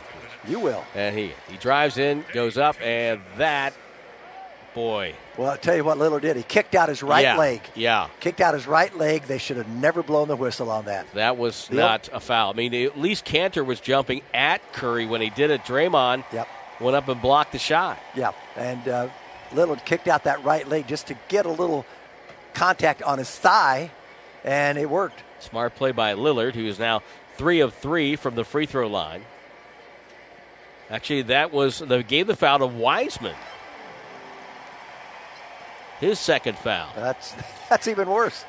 [0.48, 0.84] You will.
[0.94, 3.72] And he he drives in, goes up, and that,
[4.74, 6.36] boy, Well, I'll tell you what Lillard did.
[6.36, 7.60] He kicked out his right yeah, leg.
[7.74, 9.22] Yeah, Kicked out his right leg.
[9.24, 11.06] They should have never blown the whistle on that.
[11.14, 12.50] that was not a foul.
[12.50, 15.62] I mean, at least Kanter was jumping at Curry when he did it.
[15.62, 16.48] Draymond Yep.
[16.80, 17.98] went up and blocked the shot.
[18.14, 18.32] Yeah.
[18.56, 19.08] And uh,
[19.52, 21.86] Lillard kicked out that right leg just to get a little
[22.54, 23.90] contact on his thigh,
[24.44, 25.22] and it worked.
[25.40, 27.02] Smart play by Lillard, who is now
[27.36, 29.22] three of three from the free throw line.
[30.94, 33.34] Actually, that was they gave the foul to Wiseman.
[35.98, 36.88] His second foul.
[36.94, 37.34] That's
[37.68, 38.44] that's even worse.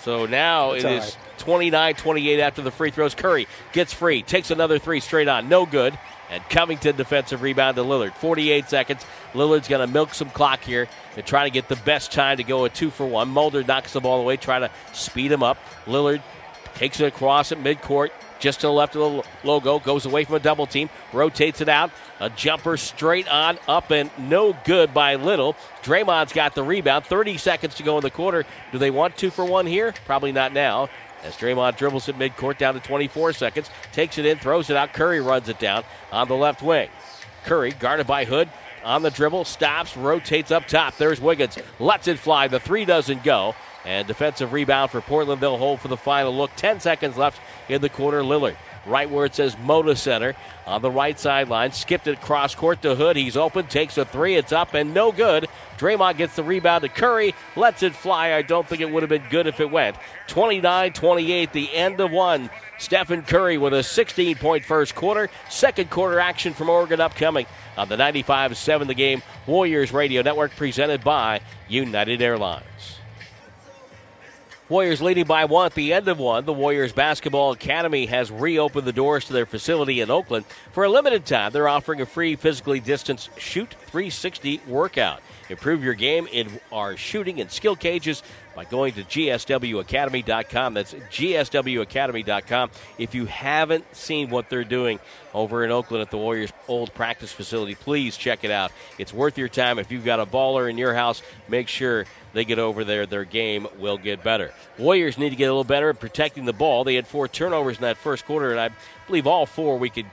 [0.00, 1.18] So now That's it is right.
[1.38, 3.14] 29 28 after the free throws.
[3.14, 5.50] Curry gets free, takes another three straight on.
[5.50, 5.98] No good.
[6.30, 8.14] And Covington defensive rebound to Lillard.
[8.14, 9.04] 48 seconds.
[9.34, 12.42] Lillard's going to milk some clock here and try to get the best time to
[12.42, 13.28] go a two for one.
[13.28, 15.58] Mulder knocks the ball away, try to speed him up.
[15.84, 16.22] Lillard
[16.74, 20.34] takes it across at midcourt, just to the left of the logo, goes away from
[20.34, 21.92] a double team, rotates it out.
[22.20, 25.54] A jumper straight on, up and no good by Little.
[25.82, 27.06] Draymond's got the rebound.
[27.06, 28.44] 30 seconds to go in the quarter.
[28.72, 29.94] Do they want two for one here?
[30.04, 30.88] Probably not now.
[31.22, 34.92] As Draymond dribbles at midcourt down to 24 seconds, takes it in, throws it out.
[34.92, 36.88] Curry runs it down on the left wing.
[37.44, 38.48] Curry, guarded by Hood,
[38.84, 40.96] on the dribble, stops, rotates up top.
[40.96, 42.48] There's Wiggins, lets it fly.
[42.48, 43.54] The three doesn't go.
[43.84, 45.40] And defensive rebound for Portland.
[45.40, 46.50] They'll hold for the final look.
[46.56, 48.22] 10 seconds left in the quarter.
[48.22, 50.34] Lillard, right where it says Moda Center,
[50.66, 51.72] on the right sideline.
[51.72, 53.16] Skipped it cross court to Hood.
[53.16, 54.36] He's open, takes a three.
[54.36, 55.48] It's up and no good.
[55.78, 58.34] Draymond gets the rebound to Curry, lets it fly.
[58.34, 59.96] I don't think it would have been good if it went.
[60.28, 62.50] 29 28, the end of one.
[62.78, 65.28] Stephen Curry with a 16 point first quarter.
[65.48, 70.54] Second quarter action from Oregon upcoming on the 95 7 the game Warriors Radio Network
[70.56, 73.01] presented by United Airlines.
[74.72, 76.46] Warriors leading by one at the end of one.
[76.46, 80.46] The Warriors Basketball Academy has reopened the doors to their facility in Oakland.
[80.72, 85.20] For a limited time, they're offering a free physically distanced Shoot 360 workout.
[85.50, 88.22] Improve your game in our shooting and skill cages
[88.54, 90.74] by going to gswacademy.com.
[90.74, 92.70] That's gswacademy.com.
[92.98, 94.98] If you haven't seen what they're doing
[95.34, 98.72] over in Oakland at the Warriors' old practice facility, please check it out.
[98.98, 99.78] It's worth your time.
[99.78, 103.06] If you've got a baller in your house, make sure they get over there.
[103.06, 104.52] Their game will get better.
[104.78, 106.84] Warriors need to get a little better at protecting the ball.
[106.84, 108.70] They had four turnovers in that first quarter, and I
[109.06, 110.06] believe all four we could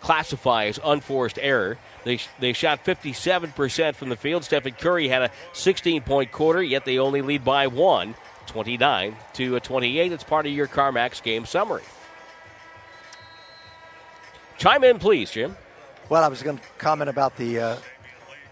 [0.00, 1.78] classify as unforced error.
[2.04, 4.44] They, they shot 57% from the field.
[4.44, 8.14] Stephen Curry had a 16 point quarter, yet they only lead by one,
[8.46, 10.12] 29 to a 28.
[10.12, 11.82] It's part of your CarMax game summary.
[14.58, 15.56] Chime in, please, Jim.
[16.08, 17.76] Well, I was going to comment about the uh,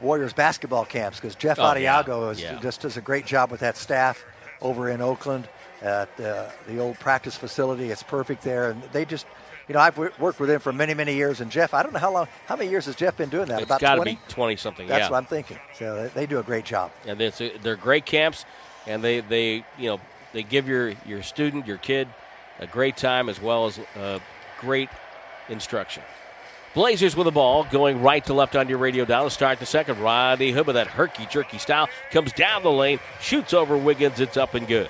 [0.00, 2.30] Warriors basketball camps because Jeff Oh, yeah.
[2.30, 2.58] Is, Yeah.
[2.60, 4.24] just does a great job with that staff
[4.60, 5.48] over in Oakland.
[5.82, 7.90] at uh, the old practice facility.
[7.90, 9.26] It's perfect there, and they just.
[9.68, 11.92] You know, I've w- worked with him for many, many years, and Jeff, I don't
[11.92, 13.60] know how long, how many years has Jeff been doing that?
[13.60, 14.14] It's About got to 20?
[14.14, 14.86] be 20 something.
[14.88, 15.10] That's yeah.
[15.10, 15.58] what I'm thinking.
[15.74, 16.90] So they, they do a great job.
[17.06, 18.44] and it's, they're great camps,
[18.86, 20.00] and they, they you know
[20.32, 22.08] they give your your student your kid
[22.58, 24.18] a great time as well as uh,
[24.60, 24.88] great
[25.48, 26.02] instruction.
[26.74, 29.66] Blazers with the ball going right to left on your radio dial to start the
[29.66, 30.00] second.
[30.00, 34.20] Rodney Hood with that herky jerky style comes down the lane, shoots over Wiggins.
[34.20, 34.88] It's up and good.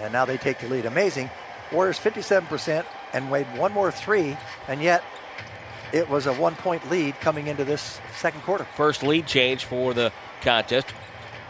[0.00, 0.84] And now they take the lead.
[0.84, 1.30] Amazing.
[1.72, 4.36] Warriors 57% and made one more three,
[4.68, 5.02] and yet
[5.92, 8.64] it was a one point lead coming into this second quarter.
[8.76, 10.88] First lead change for the contest.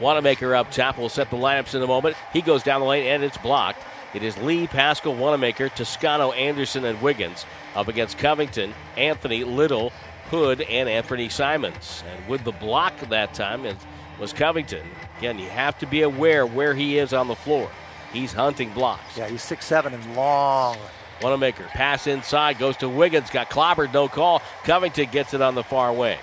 [0.00, 0.98] Wanamaker up top.
[0.98, 2.16] We'll set the lineups in a moment.
[2.32, 3.82] He goes down the lane and it's blocked.
[4.14, 7.44] It is Lee, Paschall, Wanamaker, Toscano, Anderson, and Wiggins
[7.76, 9.92] up against Covington, Anthony, Little,
[10.30, 12.02] Hood, and Anfernee Simons.
[12.10, 13.76] And with the block that time, it
[14.18, 14.84] was Covington.
[15.18, 17.70] Again, you have to be aware where he is on the floor.
[18.12, 19.16] He's hunting blocks.
[19.16, 20.76] Yeah, he's six seven and long.
[21.22, 23.30] Wanamaker pass inside goes to Wiggins.
[23.30, 24.42] Got clobbered, no call.
[24.64, 26.18] Covington gets it on the far wing.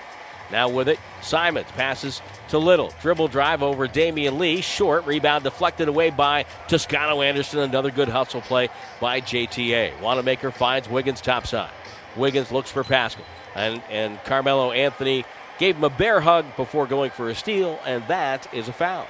[0.51, 2.93] Now with it, Simons passes to Little.
[3.01, 4.61] Dribble drive over Damion Lee.
[4.61, 7.59] Short rebound deflected away by Toscano Anderson.
[7.59, 8.69] Another good hustle play
[9.01, 9.99] by JTA.
[9.99, 11.71] Wanamaker finds Wiggins topside.
[12.15, 13.25] Wiggins looks for Paschall.
[13.55, 15.25] And, and Carmelo Anthony
[15.59, 19.07] gave him a bear hug before going for a steal, and that is a foul.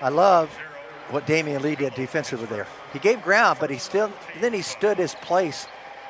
[0.00, 0.50] I love
[1.10, 2.66] what Damion Lee did defensively there.
[2.92, 5.66] He gave ground, but he still then he stood his place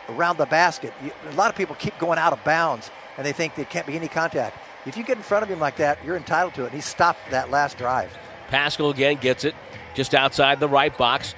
[0.08, 0.92] around the basket.
[1.04, 3.86] You, a lot of people keep going out of bounds and they think there can't
[3.86, 4.56] be any contact.
[4.84, 6.66] If you get in front of him like that, you're entitled to it.
[6.66, 8.16] And he stopped that last drive.
[8.48, 9.54] Paschall again gets it
[9.94, 11.34] just outside the right box.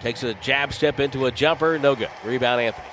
[0.00, 1.78] Takes a jab step into a jumper.
[1.78, 2.08] No good.
[2.24, 2.88] Rebound, Anthony.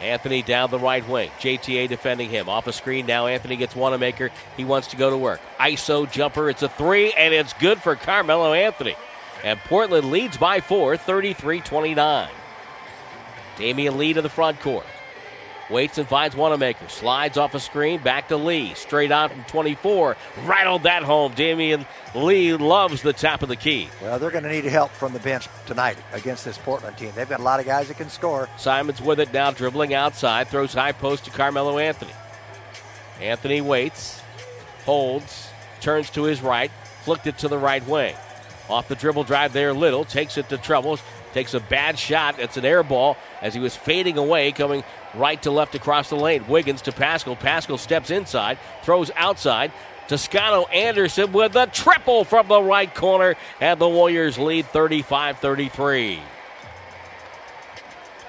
[0.00, 1.30] Anthony down the right wing.
[1.38, 2.48] JTA defending him.
[2.48, 3.06] Off a screen.
[3.06, 4.30] Now Anthony gets Wanamaker.
[4.56, 5.40] He wants to go to work.
[5.60, 6.48] ISO jumper.
[6.48, 8.96] It's a three, and it's good for Carmelo Anthony.
[9.44, 12.28] And Portland leads by four, 33 29.
[13.56, 14.86] Damion Lee to the front court.
[15.70, 16.88] Waits and finds Wanamaker.
[16.88, 18.00] Slides off a screen.
[18.02, 18.74] Back to Lee.
[18.74, 20.16] Straight on from 24.
[20.44, 21.32] Rattled that home.
[21.32, 23.88] Damion Lee loves the top of the key.
[24.02, 27.12] Well, they're going to need help from the bench tonight against this Portland team.
[27.14, 28.48] They've got a lot of guys that can score.
[28.58, 30.48] Simons with it now, dribbling outside.
[30.48, 32.12] Throws high post to Carmelo Anthony.
[33.20, 34.20] Anthony waits,
[34.84, 35.48] holds,
[35.80, 36.70] turns to his right,
[37.02, 38.14] flicked it to the right wing.
[38.70, 40.98] Off the dribble drive there, Little takes it to trouble,
[41.32, 42.38] takes a bad shot.
[42.38, 46.16] It's an air ball as he was fading away, coming right to left across the
[46.16, 46.46] lane.
[46.46, 47.38] Wiggins to Paschall.
[47.38, 49.72] Paschall steps inside, throws outside.
[50.08, 56.20] Toscano Anderson with a triple from the right corner, and the Warriors lead 35 33.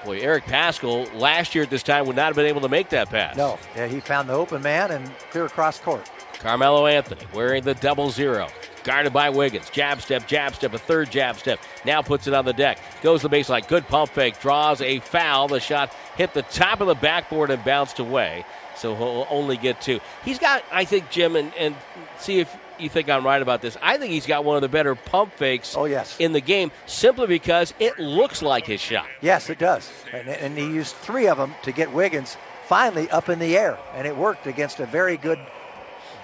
[0.04, 2.90] Boy, Eric Paschall last year at this time would not have been able to make
[2.90, 3.36] that pass.
[3.36, 6.10] No, yeah, he found the open man and clear across court.
[6.44, 8.48] Carmelo Anthony wearing the double zero.
[8.82, 9.70] Guarded by Wiggins.
[9.70, 11.58] Jab step, jab step, a third jab step.
[11.86, 12.78] Now puts it on the deck.
[13.02, 13.66] Goes the baseline.
[13.66, 14.38] Good pump fake.
[14.42, 15.48] Draws a foul.
[15.48, 18.44] The shot hit the top of the backboard and bounced away.
[18.76, 20.00] So he'll only get two.
[20.22, 21.74] He's got, I think, Jim, and, and
[22.18, 23.78] see if you think I'm right about this.
[23.80, 26.14] I think he's got one of the better pump fakes Oh, yes.
[26.18, 29.06] in the game simply because it looks like his shot.
[29.22, 29.90] Yes, it does.
[30.12, 33.78] And, and he used three of them to get Wiggins finally up in the air,
[33.94, 35.38] and it worked against a very good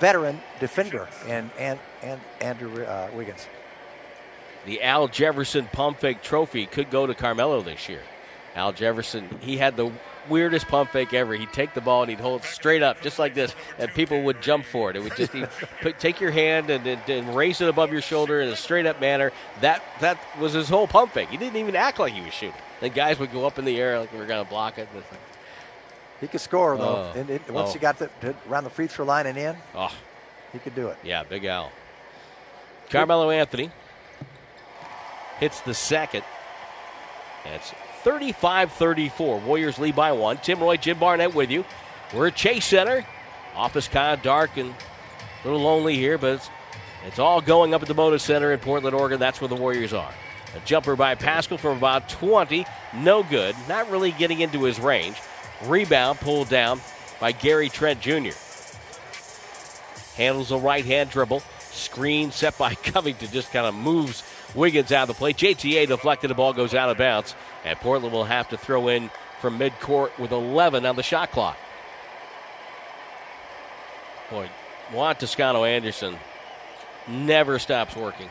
[0.00, 3.46] veteran defender and and and Andrew uh, Wiggins.
[4.64, 8.00] the Al Jefferson pump fake trophy could go to Carmelo this year.
[8.56, 9.92] Al Jefferson, he had the
[10.28, 11.34] weirdest pump fake ever.
[11.34, 14.22] He'd take the ball and he'd hold it straight up, just like this, and people
[14.22, 14.96] would jump for it.
[14.96, 15.48] It would just he'd
[15.82, 18.86] put, take your hand and, and, and raise it above your shoulder in a straight
[18.86, 19.30] up manner.
[19.60, 21.28] That that was his whole pump fake.
[21.28, 22.56] He didn't even act like he was shooting.
[22.80, 24.88] The guys would go up in the air like we were going to block it.
[26.20, 27.12] And it's like, He could score though.
[27.14, 27.18] Oh.
[27.18, 27.72] and it, once Oh.
[27.74, 29.92] he got the, to, around the free throw line and in, oh,
[30.52, 30.98] he could do it.
[31.02, 31.70] yeah, Big Al.
[32.90, 33.70] Carmelo Anthony
[35.38, 36.24] hits the second.
[37.44, 39.38] And it's 35 34.
[39.38, 40.36] Warriors lead by one.
[40.38, 41.64] Tim Roye, Jim Barnett with you.
[42.14, 43.06] We're at Chase Center.
[43.56, 46.50] Office kind of dark and a little lonely here, but it's,
[47.06, 49.18] it's all going up at the Moda Center in Portland, Oregon.
[49.18, 50.12] That's where the Warriors are.
[50.56, 52.66] A jumper by Paschall from about 20.
[52.96, 53.54] No good.
[53.68, 55.16] Not really getting into his range.
[55.62, 56.80] Rebound pulled down
[57.20, 58.32] by Gary Trent Jr.
[60.16, 61.42] Handles a right hand dribble.
[61.70, 64.22] Screen set by Covington just kind of moves
[64.54, 65.32] Wiggins out of the play.
[65.32, 66.30] JTA deflected.
[66.30, 67.34] The ball goes out of bounds.
[67.64, 71.56] And Portland will have to throw in from midcourt with 11 on the shot clock.
[74.30, 74.48] Boy,
[74.92, 76.16] Juan Toscano Anderson
[77.08, 78.28] never stops working.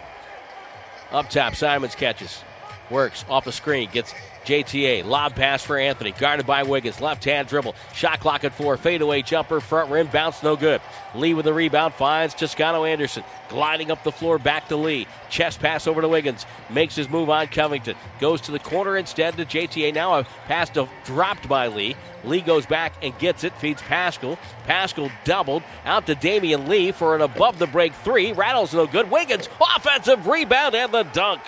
[1.12, 2.44] Up top, Simons catches.
[2.89, 4.13] Works off the screen, gets
[4.45, 5.06] JTA.
[5.06, 6.12] Lob pass for Anthony.
[6.12, 7.02] Guarded by Wiggins.
[7.02, 7.75] Left hand dribble.
[7.93, 8.78] Shot clock at four.
[8.78, 9.60] Fadeaway jumper.
[9.60, 10.08] Front rim.
[10.08, 10.82] Bounce no good.
[11.13, 11.93] Lee with the rebound.
[11.93, 13.23] Finds Toscano Anderson.
[13.49, 14.39] Gliding up the floor.
[14.39, 15.08] Back to Lee.
[15.30, 16.47] Chest pass over to Wiggins.
[16.71, 17.95] Makes his move on Covington.
[18.19, 19.93] Goes to the corner instead to JTA.
[19.93, 21.95] Now a pass to, dropped by Lee.
[22.23, 23.54] Lee goes back and gets it.
[23.58, 24.39] Feeds Paschall.
[24.65, 25.62] Paschall doubled.
[25.86, 28.34] Out to Damion Lee for an above the break three.
[28.34, 29.12] Rattles no good.
[29.12, 29.47] Wiggins.
[29.75, 31.41] Offensive rebound and the dunk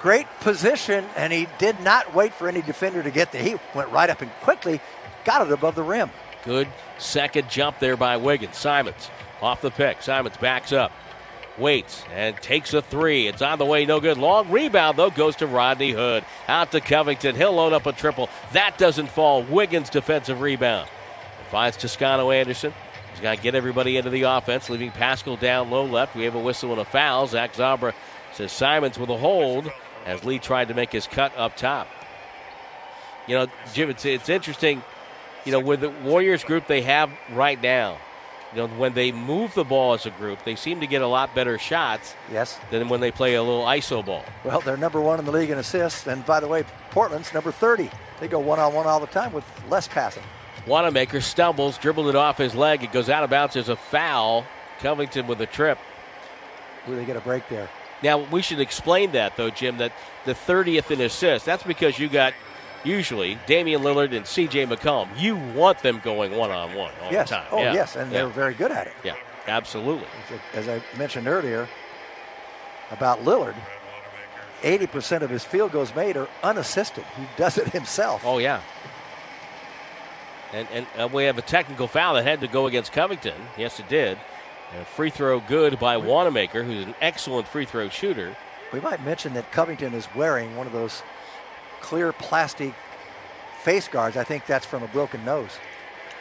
[0.00, 3.42] great position, and he did not wait for any defender to get there.
[3.42, 4.80] He went right up and quickly
[5.24, 6.10] got it above the rim.
[6.44, 8.56] Good second jump there by Wiggins.
[8.56, 9.10] Simons
[9.42, 10.02] off the pick.
[10.02, 10.92] Simons backs up,
[11.58, 13.26] waits, and takes a three.
[13.26, 14.18] It's on the way, no good.
[14.18, 16.24] Long rebound, though, goes to Rodney Hood.
[16.48, 17.36] Out to Covington.
[17.36, 18.28] He'll load up a triple.
[18.52, 19.42] That doesn't fall.
[19.42, 20.88] Wiggins' defensive rebound.
[21.50, 22.72] Finds Toscano Anderson.
[23.12, 26.14] He's got to get everybody into the offense, leaving Paschall down low left.
[26.14, 27.26] We have a whistle and a foul.
[27.26, 27.92] Zach Zarba
[28.32, 29.70] says Simons with a hold
[30.06, 31.88] as Lee tried to make his cut up top.
[33.26, 34.82] You know, Jim, it's, it's interesting,
[35.44, 37.98] you know, with the Warriors group they have right now,
[38.52, 41.06] you know, when they move the ball as a group, they seem to get a
[41.06, 42.58] lot better shots yes.
[42.70, 44.24] than when they play a little ISO ball.
[44.44, 46.06] Well, they're number one in the league in assists.
[46.06, 47.90] And by the way, Portland's number 30.
[48.18, 50.24] They go one on one all the time with less passing.
[50.66, 52.82] Wanamaker stumbles, dribbled it off his leg.
[52.82, 53.54] It goes out of bounds.
[53.54, 54.44] There's a foul.
[54.80, 55.78] Covington with a trip.
[56.86, 57.68] Who they get a break there?
[58.02, 59.92] Now, we should explain that, though, Jim, that
[60.24, 62.32] the 30th in assists, that's because you got
[62.84, 64.66] usually Damian Lillard and C.J.
[64.66, 65.08] McCollum.
[65.18, 67.28] You want them going one on one all yes.
[67.28, 67.46] the time.
[67.50, 67.74] Oh, yeah.
[67.74, 68.18] yes, and yeah.
[68.18, 68.94] they're very good at it.
[69.04, 70.06] Yeah, absolutely.
[70.54, 71.68] As I mentioned earlier
[72.90, 73.54] about Lillard,
[74.62, 77.04] 80% of his field goals made are unassisted.
[77.16, 78.22] He does it himself.
[78.24, 78.62] Oh, yeah.
[80.52, 83.40] And, and uh, we have a technical foul that had to go against Covington.
[83.56, 84.18] Yes, it did.
[84.78, 88.36] A free throw good by Wanamaker, who's an excellent free throw shooter.
[88.72, 91.02] We might mention that Covington is wearing one of those
[91.80, 92.72] clear plastic
[93.62, 94.16] face guards.
[94.16, 95.50] I think that's from a broken nose.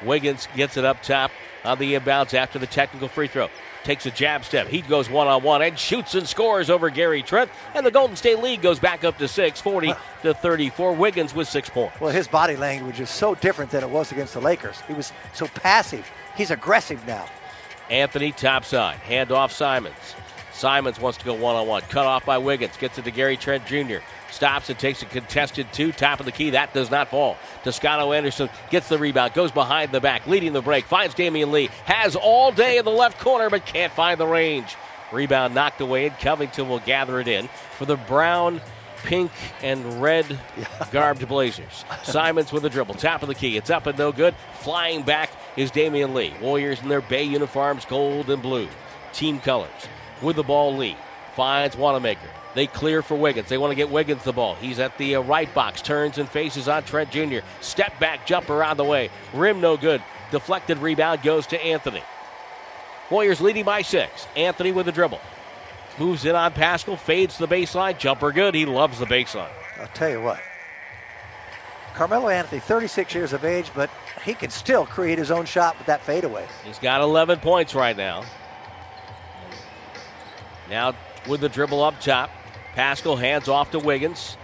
[0.04, 1.32] Wiggins gets it up top
[1.64, 3.50] on the inbounds after the technical free throw.
[3.84, 4.68] Takes a jab step.
[4.68, 7.50] He goes one on one and shoots and scores over Gary Trent.
[7.76, 10.94] And the Golden State lead goes back up to six, 40 to 34.
[10.94, 12.00] Wiggins with six points.
[12.00, 14.82] Well, his body language is so different than it was against the Lakers.
[14.88, 16.10] He was so passive.
[16.36, 17.26] He's aggressive now.
[17.90, 18.98] Anthony topside.
[18.98, 20.16] Hand off Simons.
[20.52, 21.82] Simons wants to go one on one.
[21.84, 22.76] Cut off by Wiggins.
[22.78, 23.98] Gets it to Gary Trent Jr.
[24.30, 25.92] Stops and takes a contested two.
[25.92, 26.50] Top of the key.
[26.50, 27.38] That does not fall.
[27.64, 29.34] Toscano Anderson gets the rebound.
[29.34, 30.28] Goes behind the back.
[30.28, 30.86] Leading the break.
[30.86, 31.70] Finds Damion Lee.
[31.86, 34.76] Has all day in the left corner, but can't find the range.
[35.12, 37.48] Rebound knocked away, and Covington will gather it in
[37.78, 38.62] for the Brown
[39.04, 39.32] pink
[39.62, 40.40] and red
[40.92, 41.86] garbed Blazers.
[42.04, 42.96] Simons with a dribble.
[42.96, 43.58] Top of the key.
[43.58, 44.36] It's up and no good.
[44.60, 46.34] Flying back is Damion Lee.
[46.42, 48.68] Warriors in their Bay uniforms, gold and blue.
[49.14, 49.70] Team colors.
[50.22, 50.98] With the ball, Lee
[51.36, 52.30] finds Wanamaker.
[52.56, 53.48] They clear for Wiggins.
[53.48, 54.56] They want to get Wiggins the ball.
[54.56, 57.40] He's at the uh, right box, turns and faces on Trent Jr.
[57.62, 59.10] Step back jumper on the way.
[59.34, 60.02] Rim no good.
[60.32, 62.04] Deflected rebound goes to Anthony.
[63.10, 64.28] Warriors leading by six.
[64.36, 65.22] Anthony with the dribble.
[66.00, 67.98] Moves in on Paschall, fades the baseline.
[67.98, 68.56] Jumper good.
[68.56, 69.50] He loves the baseline.
[69.80, 70.40] I'll tell you what.
[71.94, 73.90] Carmelo Anthony, 36 years of age, but
[74.24, 76.48] he can still create his own shot with that fadeaway.
[76.64, 78.24] He's got 11 points right now.
[80.70, 80.94] Now
[81.28, 82.30] with the dribble up top.
[82.76, 84.38] Paschall hands off to Wiggins.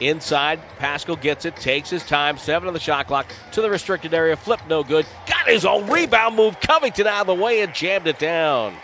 [0.00, 4.14] Inside, Paschall gets it, takes his time, seven on the shot clock to the restricted
[4.14, 4.36] area.
[4.36, 5.06] Flip no good.
[5.26, 6.58] Got his own rebound move.
[6.60, 8.74] Covington out of the way and jammed it down.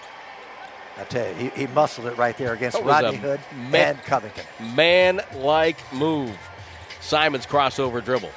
[0.99, 4.45] I tell you, he, he muscled it right there against Rodney Hood man, and Covington.
[4.75, 6.37] Man like move.
[7.01, 8.31] Simons crossover dribble.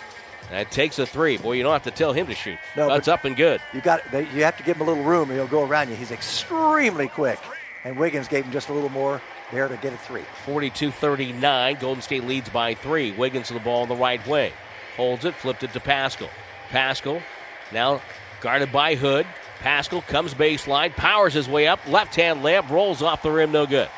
[0.52, 1.38] And takes a three.
[1.38, 2.60] Boy, you don't have to tell him to shoot.
[2.76, 3.62] No, That's up and good.
[3.74, 5.96] You got you have to give him a little room, or he'll go around you.
[5.96, 7.40] He's extremely quick.
[7.84, 9.22] And Wiggins gave him just a little more
[9.52, 10.24] there to get a three.
[10.46, 11.78] 42 39.
[11.80, 13.12] Golden State leads by three.
[13.12, 14.52] Wiggins to the ball in the right way.
[14.98, 16.30] Holds it, flipped it to Paschall.
[16.70, 17.22] Paschall
[17.72, 18.02] now
[18.42, 19.26] guarded by Hood.
[19.62, 23.66] Paschall comes baseline, powers his way up, left hand layup, rolls off the rim, no
[23.66, 23.90] good.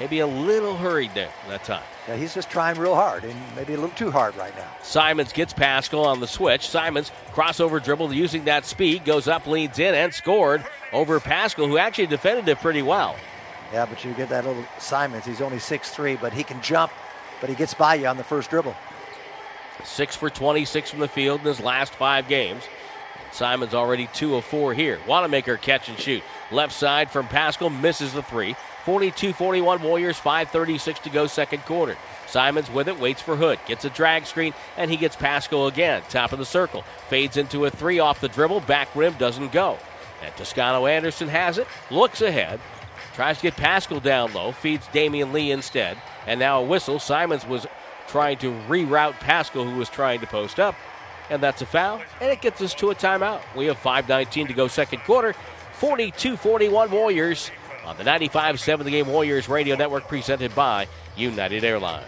[0.00, 1.82] Maybe a little hurried there that time.
[2.06, 4.68] Yeah, he's just trying real hard and maybe a little too hard right now.
[4.82, 6.68] Simons gets Paschall on the switch.
[6.68, 11.78] Simons crossover dribble using that speed, goes up, leans in, and scored over Paschall, who
[11.78, 13.16] actually defended it pretty well.
[13.72, 15.26] Yeah, but you get that little Simons.
[15.26, 16.92] He's only 6'3, but he can jump,
[17.40, 18.76] but he gets by you on the first dribble.
[19.84, 22.62] Six for 26 from the field in his last five games.
[23.32, 24.98] Simons already two of four here.
[25.06, 26.22] Wanamaker catch and shoot.
[26.50, 28.56] Left side from Paschall misses the three.
[28.84, 31.96] 42 41 Warriors, 5.36 to go, second quarter.
[32.26, 36.02] Simons with it, waits for Hood, gets a drag screen, and he gets Paschall again.
[36.08, 36.82] Top of the circle.
[37.08, 39.78] Fades into a three off the dribble, back rim doesn't go.
[40.24, 42.60] And Toscano Anderson has it, looks ahead,
[43.18, 45.98] Tries to get Paschall down low, feeds Damion Lee instead.
[46.28, 47.00] And now a whistle.
[47.00, 47.66] Simons was
[48.06, 50.76] trying to reroute Paschall, who was trying to post up.
[51.30, 52.00] And that's a foul.
[52.20, 53.42] And it gets us to a timeout.
[53.54, 55.34] We have 5.19 to go second quarter.
[55.74, 57.50] 42 41 Warriors
[57.84, 62.06] on the 95 7 The Game Warriors Radio Network presented by United Airlines.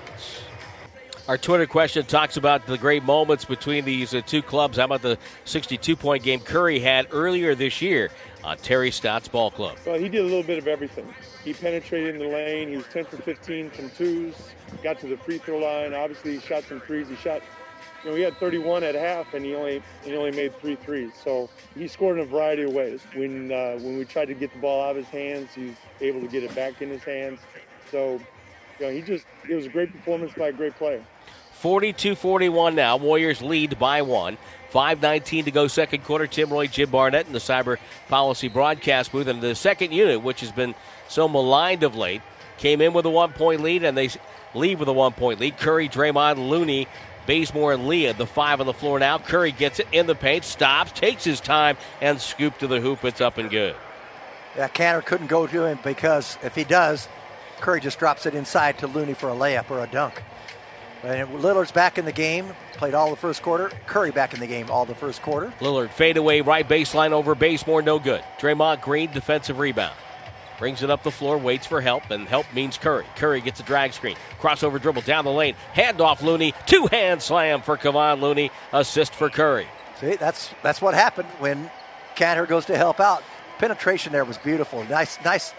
[1.29, 4.79] Our Twitter question talks about the great moments between these uh, two clubs.
[4.79, 8.11] How about the 62 point game Curry had earlier this year
[8.43, 9.77] on Terry Stotts' ball club?
[9.87, 11.07] Well, he did a little bit of everything.
[11.45, 12.68] He penetrated in the lane.
[12.68, 14.35] He was 10 for 15 from twos,
[14.83, 15.95] got to the free throw line.
[15.95, 17.09] Obviously, he shot some threes.
[17.09, 17.43] He shot
[18.05, 21.13] you know, he had 31 at half, and he only he only made three threes.
[21.23, 23.03] So he scored in a variety of ways.
[23.15, 25.77] When uh, when we tried to get the ball out of his hands, he was
[26.01, 27.41] able to get it back in his hands.
[27.91, 28.21] So,
[28.79, 31.05] you know, he just it was a great performance by a great player.
[31.61, 32.97] 42-41 now.
[32.97, 34.39] Warriors lead by one.
[34.73, 36.27] 5.19 to go second quarter.
[36.27, 37.77] Tim Roye, Jim Barnett in the Cyber
[38.09, 39.27] Policy broadcast booth.
[39.27, 40.75] And the second unit, which has been
[41.09, 42.23] so maligned of late,
[42.57, 44.09] came in with a one-point lead, and they
[44.55, 45.59] leave with a one-point lead.
[45.59, 46.87] Curry, Draymond, Looney
[47.27, 49.18] Bazemore and Lee, the five on the floor now.
[49.18, 53.05] Curry gets it in the paint, stops, takes his time, and scoop to the hoop.
[53.05, 53.77] It's up and good.
[54.57, 57.09] Yeah, Kanter couldn't go to him because if he does,
[57.61, 60.23] Curry just drops it inside to Looney for a layup or a dunk.
[61.03, 63.71] And Lillard's back in the game, played all the first quarter.
[63.87, 65.53] Curry back in the game all the first quarter.
[65.61, 68.23] Lillard fade away right baseline over Bazemore, no good.
[68.39, 69.95] Draymond Green defensive rebound.
[70.61, 73.07] Brings it up the floor, waits for help, and help means Curry.
[73.17, 74.15] Curry gets a drag screen.
[74.39, 75.55] Crossover dribble down the lane.
[75.75, 76.53] Handoff Looney.
[76.67, 78.51] Two hand slam for Kevon Looney.
[78.71, 79.67] Assist for Curry.
[79.99, 81.71] See, that's that's what happened when
[82.15, 83.23] Kanter goes to help out.
[83.59, 84.85] Penetration there was beautiful.
[84.85, 85.55] Nice, nice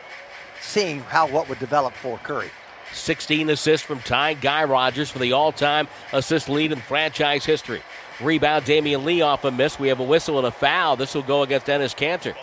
[0.62, 2.52] seeing how what would develop for Curry.
[2.93, 7.82] 16 assists from tie Guy Rodgers for the all-time assist lead in franchise history.
[8.22, 9.80] Rebound Damian Lee off a miss.
[9.80, 10.95] We have a whistle and a foul.
[10.95, 12.36] This will go against Enes Kanter.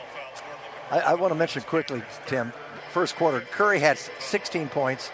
[0.90, 2.52] I, I want to mention quickly, Tim.
[2.90, 5.10] First quarter, Curry had 16 points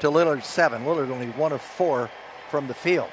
[0.00, 0.84] to Lillard seven.
[0.84, 2.10] Lillard only one of four
[2.50, 3.08] from the field,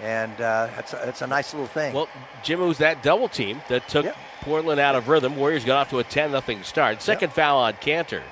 [0.00, 1.94] and uh, it's a, it's a nice little thing.
[1.94, 2.08] Well,
[2.42, 4.16] Jim, was that double team that took yep.
[4.42, 5.36] Portland out of rhythm.
[5.36, 7.02] Warriors got off to a 10 nothing start.
[7.02, 7.36] Second yep.
[7.36, 8.22] foul on Kanter.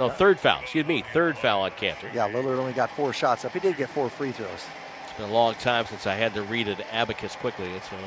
[0.00, 0.60] No, third foul.
[0.62, 2.12] Excuse me, third foul on Kanter.
[2.14, 3.52] Yeah, Lillard only got four shots up.
[3.52, 4.66] He did get four free throws.
[5.04, 7.68] It's been a long time since I had to read an abacus quickly.
[7.70, 7.98] It's uh,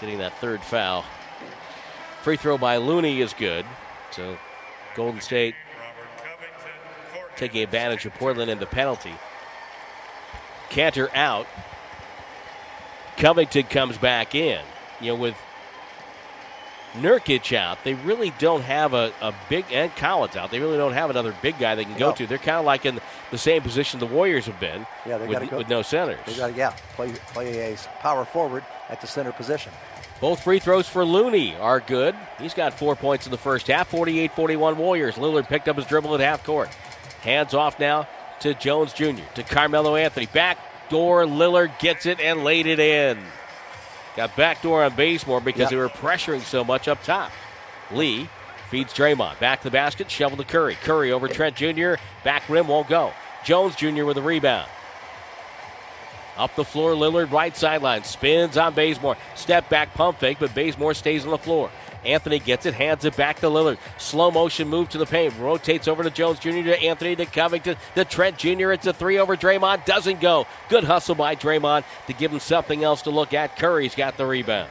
[0.00, 1.04] getting that third foul.
[2.26, 3.64] Free throw by Looney is good.
[4.10, 4.36] So
[4.96, 5.54] Golden State
[7.36, 9.12] taking advantage of Portland in the penalty.
[10.68, 11.46] Kanter out.
[13.16, 14.60] Covington comes back in.
[15.00, 15.36] You know, with
[16.94, 20.94] Nurkic out, they really don't have a, a big, and Collins out, they really don't
[20.94, 22.16] have another big guy they can go no.
[22.16, 22.26] to.
[22.26, 22.98] They're kind of like in
[23.30, 25.58] the same position the Warriors have been yeah, with, go.
[25.58, 26.18] with no centers.
[26.26, 29.70] They got to, yeah, play, play a power forward at the center position.
[30.20, 32.14] Both free throws for Looney are good.
[32.40, 33.88] He's got four points in the first half.
[33.88, 35.16] 48 41 Warriors.
[35.16, 36.68] Lillard picked up his dribble at half court.
[37.20, 38.08] Hands off now
[38.40, 39.22] to Jones Jr.
[39.34, 40.26] to Carmelo Anthony.
[40.26, 40.58] Back
[40.88, 41.24] door.
[41.24, 43.18] Lillard gets it and laid it in.
[44.16, 45.70] Got back door on Bazemore because yep.
[45.70, 47.30] they were pressuring so much up top.
[47.92, 48.28] Lee
[48.70, 49.38] feeds Draymond.
[49.38, 50.10] Back to the basket.
[50.10, 50.76] Shovel to Curry.
[50.76, 51.94] Curry over Trent Jr.
[52.24, 53.12] Back rim won't go.
[53.44, 54.04] Jones Jr.
[54.04, 54.70] with a rebound.
[56.36, 58.04] Up the floor, Lillard right sideline.
[58.04, 59.16] Spins on Bazemore.
[59.34, 61.70] Step back pump fake, but Bazemore stays on the floor.
[62.04, 63.78] Anthony gets it, hands it back to Lillard.
[63.98, 65.34] Slow motion move to the paint.
[65.38, 66.62] Rotates over to Jones Jr.
[66.62, 68.70] to Anthony to Covington to Trent Jr.
[68.72, 69.84] It's a three over Draymond.
[69.84, 70.46] Doesn't go.
[70.68, 73.56] Good hustle by Draymond to give him something else to look at.
[73.56, 74.70] Curry's got the rebound.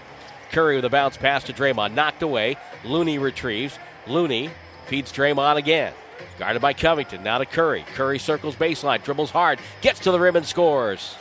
[0.51, 1.93] Curry with a bounce pass to Draymond.
[1.93, 2.57] Knocked away.
[2.85, 3.77] Looney retrieves.
[4.07, 4.49] Looney
[4.85, 5.93] feeds Draymond again.
[6.39, 7.23] Guarded by Covington.
[7.23, 7.83] Now to Curry.
[7.95, 11.15] Curry circles baseline, dribbles hard, gets to the rim and scores.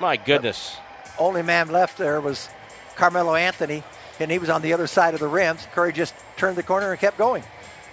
[0.00, 0.76] My goodness.
[1.16, 2.48] The only man left there was
[2.96, 3.82] Carmelo Anthony,
[4.20, 5.66] and he was on the other side of the rims.
[5.72, 7.42] Curry just turned the corner and kept going.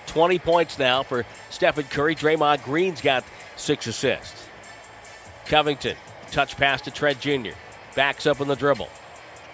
[0.07, 2.15] 20 points now for Stephen Curry.
[2.15, 3.23] Draymond Green's got
[3.55, 4.47] six assists.
[5.45, 5.95] Covington,
[6.31, 7.51] touch pass to Trent Jr.
[7.95, 8.89] Backs up in the dribble.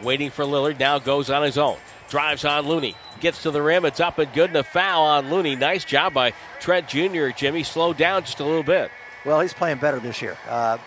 [0.02, 1.78] Waiting for Lillard, now goes on his own.
[2.10, 2.96] Drives on Looney.
[3.20, 3.86] Gets to the rim.
[3.86, 4.50] It's up and good.
[4.50, 5.56] And a foul on Looney.
[5.56, 7.30] Nice job by Trent Jr.
[7.30, 8.90] Jimmy slowed down just a little bit.
[9.26, 10.38] Well, he's playing better this year.
[10.48, 10.78] Uh,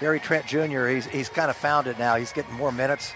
[0.00, 2.16] Gary Trent Jr., he's, he's kind of found it now.
[2.16, 3.12] He's getting more minutes,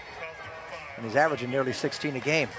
[0.95, 2.49] and he's averaging nearly 16 a game.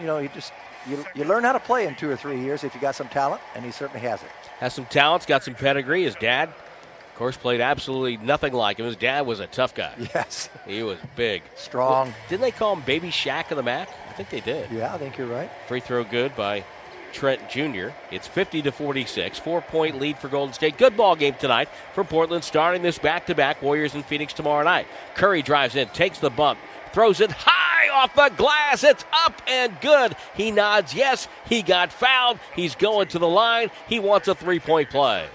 [0.00, 0.52] You know, you just
[0.88, 3.08] you, you learn how to play in two or three years if you got some
[3.08, 4.28] talent, and he certainly has it.
[4.60, 6.04] Has some talents, got some pedigree.
[6.04, 8.86] His dad, of course, played absolutely nothing like him.
[8.86, 9.92] His dad was a tough guy.
[10.14, 10.48] Yes.
[10.66, 11.42] He was big.
[11.56, 12.06] Strong.
[12.08, 13.88] Well, didn't they call him Baby Shaq of the MAC?
[14.08, 14.70] I think they did.
[14.70, 15.50] Yeah, I think you're right.
[15.66, 16.64] Free throw good by
[17.12, 17.88] Trent Jr.
[18.10, 20.78] It's 50 to 46, four point lead for Golden State.
[20.78, 24.64] Good ball game tonight for Portland, starting this back to back Warriors in Phoenix tomorrow
[24.64, 24.86] night.
[25.14, 26.58] Curry drives in, takes the bump,
[26.92, 28.84] throws it high high off the glass.
[28.84, 30.16] It's up and good.
[30.34, 31.28] He nods yes.
[31.46, 32.38] He got fouled.
[32.54, 33.70] He's going to the line.
[33.88, 35.26] He wants a three point play.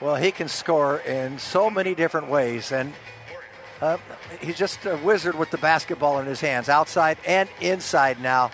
[0.00, 2.92] Well, he can score in so many different ways, and
[3.80, 3.96] uh,
[4.40, 8.50] he's just a wizard with the basketball in his hands, outside and inside now,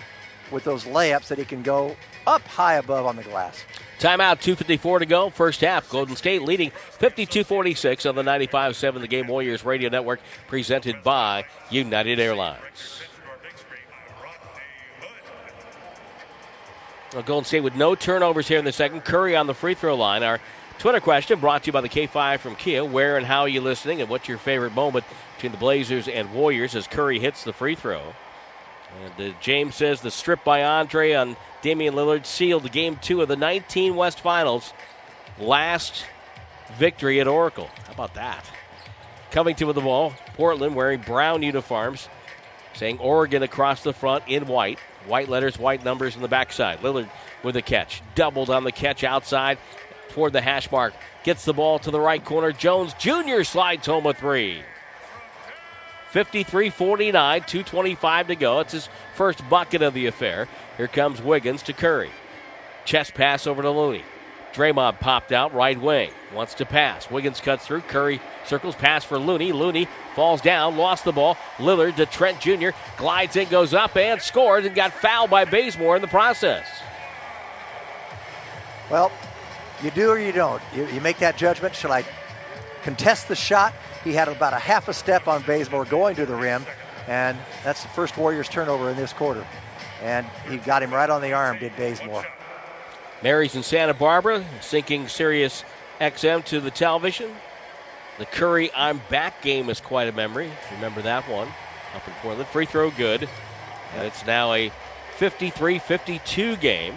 [0.50, 1.96] with those layups that he can go
[2.26, 3.64] up high above on the glass.
[3.98, 5.30] Timeout, 2.54 to go.
[5.30, 5.90] First half.
[5.90, 11.02] Golden State leading 52 46 on the 95 7 The Game Warriors Radio Network, presented
[11.02, 13.02] by United Airlines.
[17.12, 19.04] Well, Golden State with no turnovers here in the second.
[19.04, 20.22] Curry on the free throw line.
[20.22, 20.40] Our
[20.78, 22.84] Twitter question brought to you by the K5 from Kia.
[22.84, 26.32] Where and how are you listening, and what's your favorite moment between the Blazers and
[26.32, 28.14] Warriors as Curry hits the free throw?
[29.04, 33.28] And uh, James says the strip by Andre on Damian Lillard sealed game two of
[33.28, 34.72] the 19 West Finals.
[35.38, 36.04] Last
[36.76, 37.68] victory at Oracle.
[37.86, 38.44] How about that?
[39.30, 40.12] Covington with the ball.
[40.34, 42.08] Portland wearing brown uniforms,
[42.74, 44.78] saying Oregon across the front in white.
[45.06, 46.80] White letters, white numbers in the backside.
[46.80, 47.08] Lillard
[47.42, 48.02] with a catch.
[48.14, 49.58] Doubled on the catch outside
[50.10, 50.92] toward the hash mark.
[51.24, 52.52] Gets the ball to the right corner.
[52.52, 53.42] Jones Jr.
[53.42, 54.62] slides home a three.
[56.10, 58.60] 53 49, 2.25 to go.
[58.60, 60.48] It's his first bucket of the affair.
[60.76, 62.10] Here comes Wiggins to Curry.
[62.84, 64.02] Chest pass over to Looney.
[64.52, 66.10] Draymond popped out right wing.
[66.34, 67.08] Wants to pass.
[67.10, 67.82] Wiggins cuts through.
[67.82, 69.52] Curry circles pass for Looney.
[69.52, 69.86] Looney
[70.16, 71.36] falls down, lost the ball.
[71.58, 72.70] Lillard to Trent Jr.
[72.96, 76.66] Glides in, goes up, and scores, and got fouled by Bazemore in the process.
[78.90, 79.12] Well,
[79.82, 80.60] you do or you don't.
[80.74, 81.76] You, you make that judgment.
[81.76, 82.04] Should I
[82.82, 83.72] contest the shot?
[84.04, 86.64] He had about a half a step on Bazemore going to the rim,
[87.06, 89.46] and that's the first Warriors turnover in this quarter.
[90.02, 92.24] And he got him right on the arm, did Bazemore.
[93.22, 95.64] Mary's in Santa Barbara, syncing Sirius
[96.00, 97.30] XM to the television.
[98.18, 100.50] The Curry I'm Back game is quite a memory.
[100.72, 101.48] Remember that one
[101.94, 102.48] up in Portland.
[102.48, 103.28] Free throw good.
[103.94, 104.72] And it's now a
[105.16, 106.94] 53 52 game.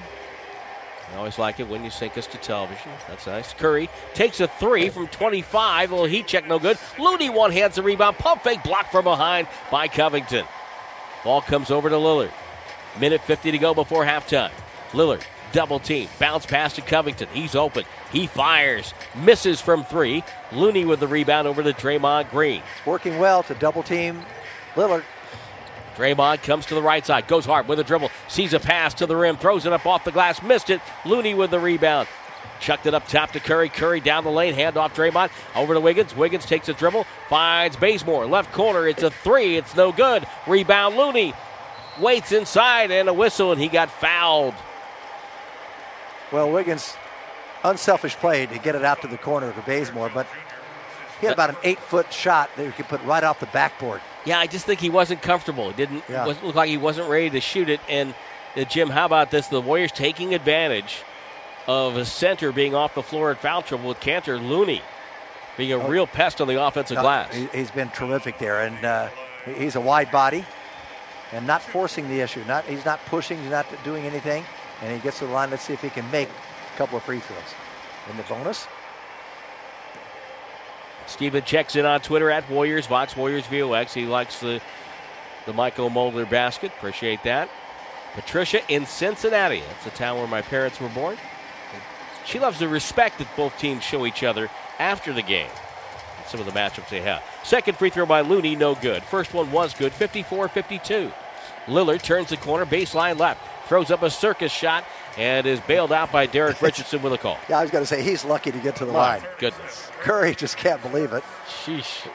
[1.13, 2.91] I always like it when you sync us to television.
[3.07, 3.53] That's nice.
[3.53, 5.91] Curry takes a three from 25.
[5.91, 6.77] A little heat check, no good.
[6.99, 8.17] Looney one hands the rebound.
[8.17, 10.45] Pump fake blocked from behind by Covington.
[11.23, 12.31] Ball comes over to Lillard.
[12.99, 14.51] Minute 50 to go before halftime.
[14.91, 16.09] Lillard double team.
[16.19, 17.29] Bounce pass to Covington.
[17.31, 17.85] He's open.
[18.11, 18.93] He fires.
[19.15, 20.23] Misses from three.
[20.51, 22.61] Looney with the rebound over to Draymond Green.
[22.85, 24.21] Working well to double team
[24.75, 25.03] Lillard.
[25.95, 29.05] Draymond comes to the right side, goes hard with a dribble, sees a pass to
[29.05, 30.81] the rim, throws it up off the glass, missed it.
[31.05, 32.07] Looney with the rebound.
[32.59, 33.67] Chucked it up top to Curry.
[33.67, 35.31] Curry down the lane, hand off Draymond.
[35.55, 36.15] Over to Wiggins.
[36.15, 38.25] Wiggins takes a dribble, finds Bazemore.
[38.25, 39.57] Left corner, it's a three.
[39.57, 40.25] It's no good.
[40.47, 41.33] Rebound Looney.
[41.99, 44.53] Waits inside and a whistle, and he got fouled.
[46.31, 46.95] Well, Wiggins,
[47.63, 50.25] unselfish play to get it out to the corner for Bazemore, but
[51.19, 54.01] he had about an eight foot shot that he could put right off the backboard.
[54.25, 55.69] Yeah, I just think he wasn't comfortable.
[55.69, 56.25] It didn't Yeah.
[56.25, 57.81] look like he wasn't ready to shoot it.
[57.89, 58.13] And
[58.55, 59.47] uh, Jim, how about this?
[59.47, 61.01] The Warriors taking advantage
[61.67, 64.81] of a center being off the floor at foul trouble with Kanter Looney
[65.57, 67.33] being a real pest on the offensive No, glass.
[67.33, 69.07] he- He's been terrific there, and uh,
[69.57, 70.43] he's a wide body
[71.31, 72.43] and not forcing the issue.
[72.47, 74.43] Not he's not pushing, he's not doing anything,
[74.81, 75.51] and he gets to the line.
[75.51, 77.39] Let's see if he can make a couple of free throws.
[78.09, 78.67] In the bonus,
[81.07, 83.93] Steven checks in on Twitter at Warriors Vox Warriors VOX.
[83.93, 84.61] He likes the
[85.45, 86.71] the Mychal Mulder basket.
[86.77, 87.49] Appreciate that.
[88.13, 89.59] Patricia in Cincinnati.
[89.59, 91.17] That's the town where my parents were born.
[92.25, 94.49] She loves the respect that both teams show each other
[94.79, 95.49] after the game.
[96.27, 97.23] Some of the matchups they have.
[97.43, 99.03] Second free throw by Looney, no good.
[99.03, 101.11] First one was good, 54 52.
[101.65, 104.85] Lillard turns the corner, baseline left, throws up a circus shot,
[105.17, 107.37] and is bailed out by Derek Richardson with a call.
[107.49, 109.23] yeah, I was going to say he's lucky to get to the My line.
[109.39, 109.89] goodness.
[110.01, 111.23] Curry just can't believe it.
[111.65, 112.07] Sheesh.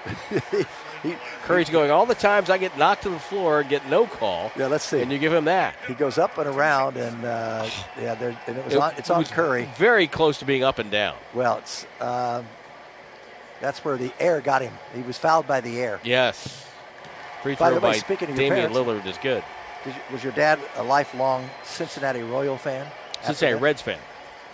[1.03, 4.51] He- Curry's going all the times I get knocked to the floor, get no call.
[4.59, 5.01] Yeah, let's see.
[5.01, 5.77] And you give him that.
[5.87, 7.69] He goes up and around, and uh,
[8.01, 9.69] yeah, there, and it was on, it's on Curry.
[9.77, 11.15] Very close to being up and down.
[11.35, 12.47] Well, it's um,
[13.61, 14.73] that's where the air got him.
[14.93, 16.01] He was fouled by the air.
[16.03, 16.67] Yes.
[17.45, 19.45] Free By throw the way, by speaking Damian Lillard is good.
[19.85, 22.87] Did you, was your dad a lifelong Cincinnati Royal fan?
[23.23, 23.63] Cincinnati that?
[23.63, 23.99] Reds fan.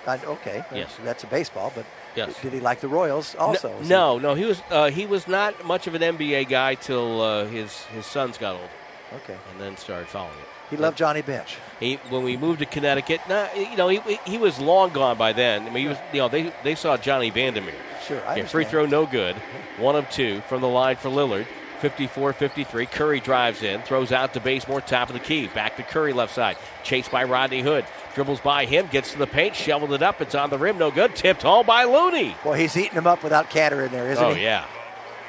[0.07, 0.95] Uh, okay, Yes.
[1.03, 2.35] that's a baseball, but Yes.
[2.43, 3.71] did he like the Royals also?
[3.81, 7.23] No, no, no, he was uh, he was not much of an NBA guy till
[7.23, 8.71] uh, his his sons got old
[9.15, 9.37] okay.
[9.51, 10.49] and then started following it.
[10.71, 11.57] He loved Johnny Bench.
[11.79, 15.33] He, when we moved to Connecticut, nah, you know, he, he was long gone by
[15.33, 15.63] then.
[15.63, 17.75] I mean, he was, you know, they, they saw Johnny Vander Meer.
[18.07, 19.37] Sure, I Yeah, free throw no good.
[19.79, 21.47] One of two from the line for Lillard.
[21.85, 22.91] 54-53.
[22.91, 25.49] Curry drives in, throws out to Bazemore, top of the key.
[25.49, 26.57] Back to Curry, left side.
[26.83, 27.85] Chased by Rodney Hood.
[28.15, 30.23] Dribbles by him, gets to the paint, shoveled it up.
[30.23, 31.15] It's on the rim, no good.
[31.15, 32.35] Tipped home by Looney.
[32.45, 34.41] Well, he's eating him up without Kanter in there, isn't Oh, he?
[34.41, 34.67] Oh, yeah.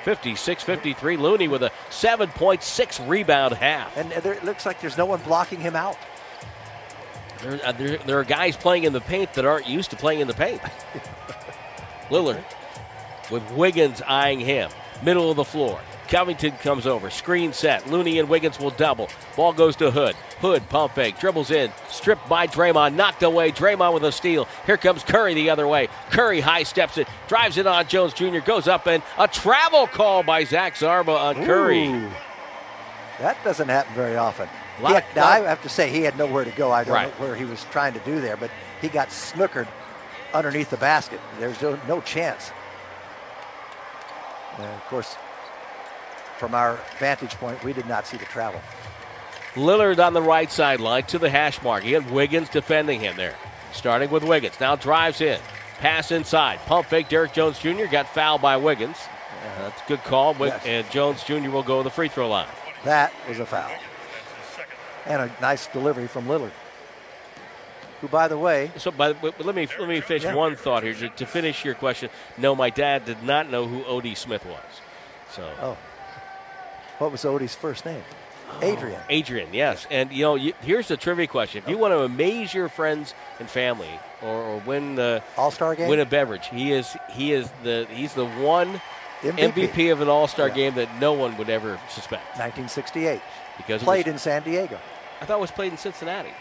[0.06, 1.18] 56 53.
[1.18, 3.98] Looney with a 7.6 rebound half.
[3.98, 5.98] And there, it looks like there's no one blocking him out.
[7.42, 10.22] There, uh, there, there, are guys playing in the paint that aren't used to playing
[10.22, 10.62] in the paint.
[12.10, 12.44] Lillard
[13.32, 14.70] with Wiggins eyeing him.
[15.04, 15.80] Middle of the floor.
[16.08, 17.10] Covington comes over.
[17.10, 17.90] Screen set.
[17.90, 19.10] Looney and Wiggins will double.
[19.36, 20.16] Ball goes to Hood.
[20.40, 21.20] Hood pump fake.
[21.20, 21.72] Dribbles in.
[21.90, 22.96] Stripped by Draymond.
[22.96, 23.52] Knocked away.
[23.52, 24.48] Draymond with a steal.
[24.66, 25.90] Here comes Curry the other way.
[26.12, 27.08] Curry high steps it.
[27.28, 28.40] Drives it on Jones Jr.
[28.40, 31.88] Goes up and a travel call by Zach Zarba on Curry.
[31.88, 32.10] Ooh.
[33.20, 34.48] That doesn't happen very often.
[34.78, 36.72] Had, of- now, I have to say, he had nowhere to go.
[36.72, 37.20] I don't Right.
[37.20, 38.52] know where he was trying to do there, but
[38.82, 39.68] he got snookered
[40.34, 41.22] underneath the basket.
[41.40, 42.52] There's no, no chance.
[44.58, 45.16] And of course,
[46.38, 48.62] from our vantage point, we did not see the travel.
[49.56, 51.84] Lillard on the right sideline to the hash mark.
[51.84, 53.36] He had Wiggins defending him there.
[53.72, 54.60] Starting with Wiggins.
[54.60, 55.40] Now drives in.
[55.80, 56.60] Pass inside.
[56.66, 57.10] Pump fake.
[57.10, 57.86] Derrick Jones Jr.
[57.86, 58.98] got fouled by Wiggins.
[59.60, 60.36] That's a good call.
[60.40, 60.66] Yes.
[60.66, 61.50] And Jones Jr.
[61.50, 62.48] will go to the free throw line.
[62.84, 63.72] That was a foul.
[65.06, 66.52] And a nice delivery from Lillard.
[68.02, 70.36] Who, by the way, So, but, but let me let me finish Yeah.
[70.36, 72.10] one thought here to, to finish your question.
[72.38, 74.62] No, my dad did not know who Odie Smith was.
[75.32, 75.78] So oh,
[77.00, 78.04] what was Odie's first name?
[78.52, 79.02] Oh, Adrian.
[79.10, 79.86] Adrian, yes.
[79.90, 83.14] And you know, you, here's the trivia question: If you want to amaze your friends
[83.40, 83.90] and family,
[84.22, 85.90] or, or win the All Star game?
[85.90, 88.80] win a beverage, he is he is the he's the one
[89.22, 89.52] MVP.
[89.72, 90.54] MVP, of an All Star Yeah.
[90.54, 93.20] game that no one would ever suspect 1968.
[93.58, 94.80] because Played was, in San Diego.
[95.22, 96.34] I thought it was played in Cincinnati,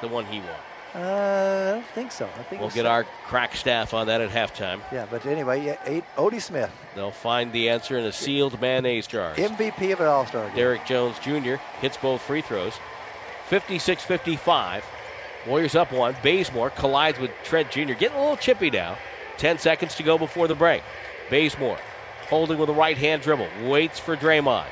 [0.00, 0.48] the one he won.
[0.94, 2.26] Uh, I don't think so.
[2.38, 4.80] I think We'll get our crack staff on that at halftime.
[4.90, 9.06] Yeah, but anyway, yeah, eight, Odie Smith, They'll find the answer in a sealed mayonnaise
[9.06, 9.34] jar.
[9.34, 10.56] MVP of an All Star game.
[10.56, 11.54] Derrick Jones Jr.
[11.80, 12.74] hits both free throws.
[13.48, 14.84] 56 55.
[15.46, 16.16] Warriors up one.
[16.22, 17.94] Bazemore collides with Trent Jr.
[17.94, 18.96] Getting a little chippy now.
[19.38, 20.82] 10 seconds to go before the break.
[21.30, 21.78] Bazemore
[22.28, 23.48] holding with a right hand dribble.
[23.64, 24.66] Waits for Draymond.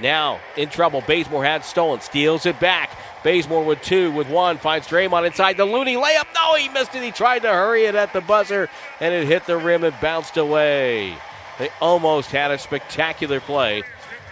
[0.00, 1.02] Now in trouble.
[1.06, 2.00] Bazemore had stolen.
[2.00, 2.90] Steals it back.
[3.24, 4.58] Bazemore with two, with one.
[4.58, 6.26] Finds Draymond inside the Looney layup.
[6.34, 7.02] No, he missed it.
[7.02, 8.68] He tried to hurry it at the buzzer,
[9.00, 11.16] and it hit the rim and bounced away.
[11.58, 13.82] They almost had a spectacular play.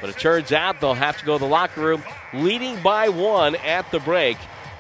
[0.01, 2.03] But it turns out they'll have to go to the locker room
[2.35, 4.37] leading by one at the break,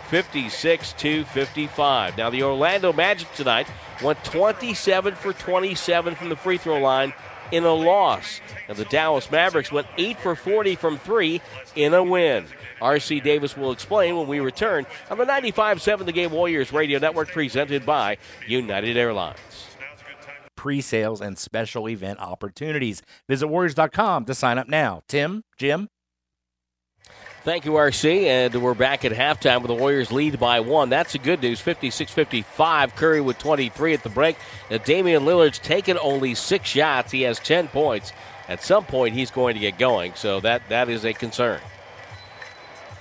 [0.08, 2.18] 56 to 55.
[2.18, 3.68] Now, the Orlando Magic tonight
[4.02, 7.14] went 27 for 27 from the free throw line
[7.52, 8.40] in a loss.
[8.68, 11.40] And the Dallas Mavericks went 8 for 40 from three
[11.76, 12.46] in a win.
[12.82, 13.20] R.C.
[13.20, 17.28] Davis will explain when we return on the 95 7 The Game Warriors Radio Network
[17.28, 19.38] presented by United Airlines.
[20.56, 23.02] pre-sales and special event opportunities.
[23.28, 25.02] Visit warriors.com to sign up now.
[25.08, 25.88] Tim, Jim,
[27.44, 28.22] Thank you, RC.
[28.26, 30.90] And we're back at halftime with the Warriors lead by one.
[30.90, 32.94] That's the good news 56 55.
[32.94, 34.36] Curry with 23 at the break.
[34.70, 37.10] Now, Damian Lillard's taken only six shots.
[37.10, 38.12] He has 10 points.
[38.48, 40.12] At some point, he's going to get going.
[40.14, 41.58] So that, that is a concern.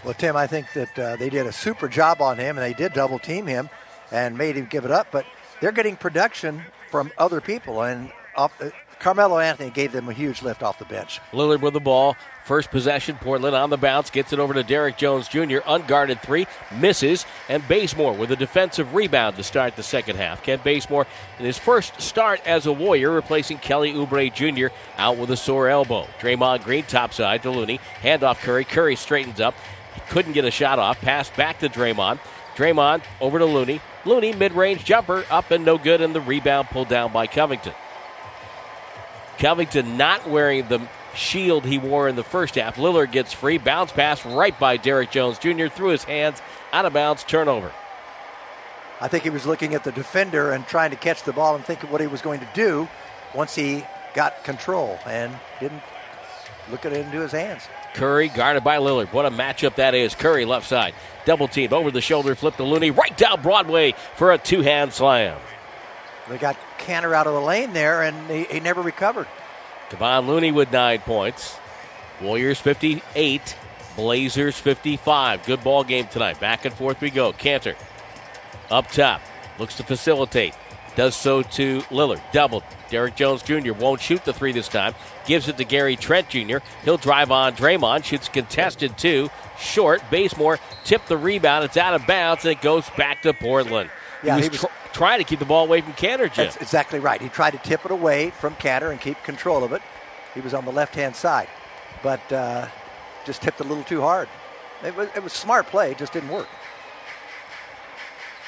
[0.03, 2.73] Well, Tim, I think that uh, they did a super job on him, and they
[2.73, 3.69] did double team him
[4.11, 5.07] and made him give it up.
[5.11, 5.25] But
[5.59, 10.43] they're getting production from other people, and off, uh, Carmelo Anthony gave them a huge
[10.43, 11.19] lift off the bench.
[11.31, 12.15] Lillard with the ball.
[12.45, 15.59] First possession, Portland on the bounce, gets it over to Derrick Jones Jr.
[15.65, 20.43] Unguarded three, misses, and Bazemore with a defensive rebound to start the second half.
[20.43, 21.07] Ken Bazemore
[21.39, 24.73] in his first start as a Warrior, replacing Kelly Oubre Jr.
[24.97, 26.07] out with a sore elbow.
[26.19, 28.65] Draymond Green topside to Looney, handoff Curry.
[28.65, 29.55] Curry straightens up,
[30.09, 30.99] couldn't get a shot off.
[31.01, 32.19] Pass back to Draymond.
[32.55, 33.81] Draymond over to Looney.
[34.05, 37.73] Looney mid-range jumper up and no good, and the rebound pulled down by Covington.
[39.37, 40.81] Covington not wearing the
[41.15, 42.77] shield he wore in the first half.
[42.77, 43.57] Lillard gets free.
[43.57, 45.67] Bounce pass right by Derrick Jones Jr.
[45.67, 46.41] through his hands.
[46.71, 47.23] Out of bounds.
[47.23, 47.71] Turnover.
[48.99, 51.65] I think he was looking at the defender and trying to catch the ball and
[51.65, 52.87] think of what he was going to do
[53.33, 53.83] once he
[54.13, 55.81] got control and didn't
[56.69, 57.67] look at it into his hands.
[57.93, 59.11] Curry guarded by Lillard.
[59.13, 60.15] What a matchup that is.
[60.15, 60.93] Curry left side.
[61.25, 62.35] Double team over the shoulder.
[62.35, 62.91] Flip to Looney.
[62.91, 65.37] Right down Broadway for a two hand slam.
[66.29, 69.27] They got Kanter out of the lane there, and he, he never recovered.
[69.89, 71.57] Kevon Looney with nine points.
[72.21, 73.57] Warriors 58.
[73.95, 75.45] Blazers 55.
[75.45, 76.39] Good ball game tonight.
[76.39, 77.33] Back and forth we go.
[77.33, 77.75] Kanter
[78.69, 79.21] up top.
[79.59, 80.55] Looks to facilitate.
[80.95, 82.21] Does so to Lillard.
[82.31, 82.63] Doubled.
[82.91, 83.73] Derrick Jones Jr.
[83.73, 84.93] won't shoot the three this time.
[85.25, 86.57] Gives it to Gary Trent Jr.
[86.83, 88.03] He'll drive on Draymond.
[88.03, 89.29] Shoots contested two.
[89.59, 90.03] Short.
[90.11, 91.65] Bazemore tipped the rebound.
[91.65, 93.89] It's out of bounds and it goes back to Portland.
[94.23, 96.45] Yeah, he was, he was- tr- trying to keep the ball away from Kanter, Jim.
[96.45, 97.21] That's exactly right.
[97.21, 99.81] He tried to tip it away from Kanter and keep control of it.
[100.35, 101.47] He was on the left hand side,
[102.03, 102.67] but uh,
[103.25, 104.27] just tipped a little too hard.
[104.85, 106.47] It was, it was smart play, it just didn't work.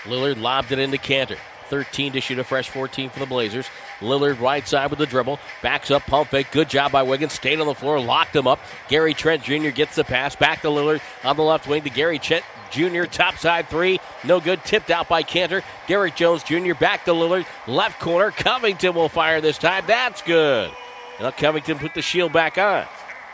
[0.04, 1.38] Lillard lobbed it into Kanter.
[1.70, 3.66] 13 to shoot a fresh 14 for the Blazers.
[4.04, 5.40] Lillard right side with the dribble.
[5.62, 6.52] Backs up, pump fake.
[6.52, 7.34] Good job by Wiggins.
[7.34, 8.60] Stayed on the floor, locked him up.
[8.90, 9.70] Gary Trent Jr.
[9.70, 10.36] gets the pass.
[10.36, 13.04] Back to Lillard on the left wing to Gary Trent Jr.
[13.04, 14.00] Top side three.
[14.24, 14.64] No good.
[14.64, 15.64] Tipped out by Kanter.
[15.88, 16.74] Derrick Jones Jr.
[16.74, 17.46] back to Lillard.
[17.68, 18.32] Left corner.
[18.32, 19.84] Covington will fire this time.
[19.88, 20.72] That's good.
[21.20, 22.86] Now Covington put the shield back on.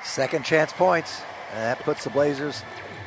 [0.03, 1.21] Second chance points.
[1.53, 2.63] And that puts the Blazers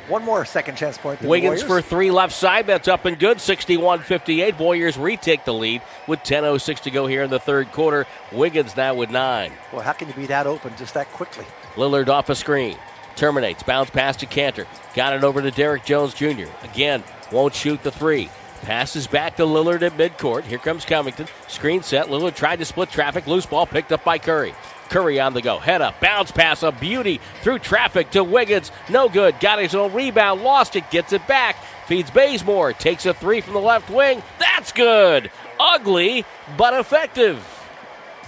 [0.07, 1.21] one more second chance point.
[1.21, 2.67] Wiggins for three left side.
[2.67, 3.39] That's up and good.
[3.39, 4.59] 61 58.
[4.59, 8.05] Warriors retake the lead with 10.06 to go here in the third quarter.
[8.31, 9.51] Wiggins now with nine.
[9.71, 11.45] Well, how can you be that open just that quickly?
[11.75, 12.77] Lillard off a screen.
[13.15, 13.63] Terminates.
[13.63, 14.65] Bounce pass to Kanter.
[14.95, 16.47] Got it over to Derrick Jones Jr.
[16.63, 18.29] Again, won't shoot the three.
[18.63, 20.43] Passes back to Lillard at midcourt.
[20.43, 21.27] Here comes Covington.
[21.47, 22.07] Screen set.
[22.07, 23.27] Lillard tried to split traffic.
[23.27, 24.55] Loose ball picked up by Curry.
[24.93, 25.57] Curry on the go.
[25.57, 25.99] Head up.
[25.99, 26.61] Bounce pass.
[26.61, 28.71] A beauty through traffic to Wiggins.
[28.91, 29.39] No good.
[29.39, 30.43] Got his own rebound.
[30.43, 30.87] Lost it.
[30.91, 31.55] Gets it back.
[31.87, 32.73] Feeds Bazemore.
[32.73, 34.21] Takes a three from the left wing.
[34.37, 35.31] That's good.
[35.59, 36.25] Ugly,
[36.57, 37.43] but effective.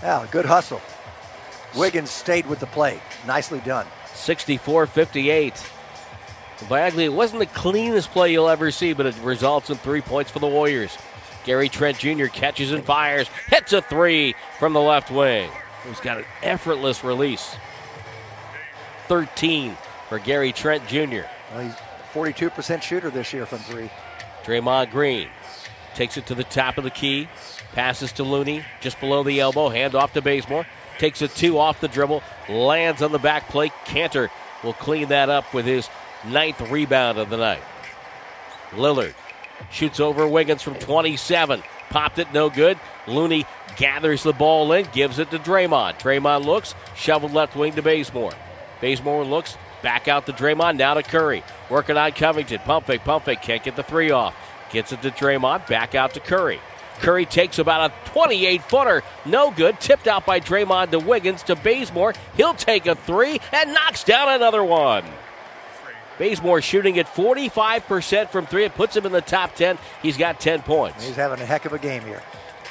[0.02, 0.82] Yeah, good hustle.
[1.76, 3.00] Wiggins stayed with the play.
[3.28, 3.86] Nicely done.
[4.16, 5.72] 64 58.
[6.68, 10.32] Bagley, it wasn't the cleanest play you'll ever see, but it results in three points
[10.32, 10.98] for the Warriors.
[11.44, 12.26] Gary Trent Jr.
[12.26, 15.52] catches and fires, hits a three from the left wing.
[15.88, 17.56] He's got an effortless release.
[19.08, 19.78] 13
[20.10, 21.22] for Gary Trent Jr.
[21.54, 21.76] Well, he's
[22.14, 23.90] 42% shooter this year from three.
[24.44, 25.28] Draymond Green
[25.96, 27.28] takes it to the top of the key,
[27.74, 30.66] passes to Looney just below the elbow, hand off to Bazemore,
[30.98, 33.72] takes a two off the dribble, lands on the back plate.
[33.86, 34.30] Kanter
[34.64, 35.90] will clean that up with his
[36.28, 37.62] ninth rebound of the night.
[38.72, 39.14] Lillard
[39.72, 41.64] shoots over Wiggins from 27.
[41.90, 42.80] Popped it, no good.
[43.08, 43.46] Looney
[43.78, 46.00] gathers the ball in, gives it to Draymond.
[46.00, 48.34] Draymond looks, shoveled left wing to Bazemore.
[48.82, 51.44] Bazemore looks, back out to Draymond, now to Curry.
[51.70, 52.60] Working on Covington.
[52.60, 54.36] Pump fake, pump fake, can't get the three off.
[54.72, 56.60] Gets it to Draymond, back out to Curry.
[57.00, 59.04] Curry takes about a 28 footer.
[59.26, 59.80] No good.
[59.80, 62.14] Tipped out by Draymond to Wiggins to Bazemore.
[62.38, 65.04] He'll take a three and knocks down another one.
[66.18, 68.66] Bazemore shooting at 45% from three.
[68.66, 69.78] It puts him in the top 10.
[70.02, 71.06] He's got 10 points.
[71.06, 72.22] He's having a heck of a game here.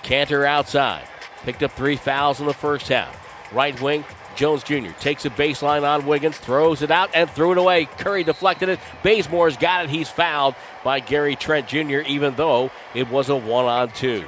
[0.03, 1.07] Kanter outside.
[1.43, 3.21] Picked up three fouls in the first half.
[3.53, 4.91] Right wing, Jones Jr.
[4.99, 7.85] takes a baseline on Wiggins, throws it out, and threw it away.
[7.85, 8.81] Curry deflected it.
[9.03, 9.91] Bazemore's got it.
[9.91, 14.25] He's fouled by Gary Trent Jr., even though it was a one on two.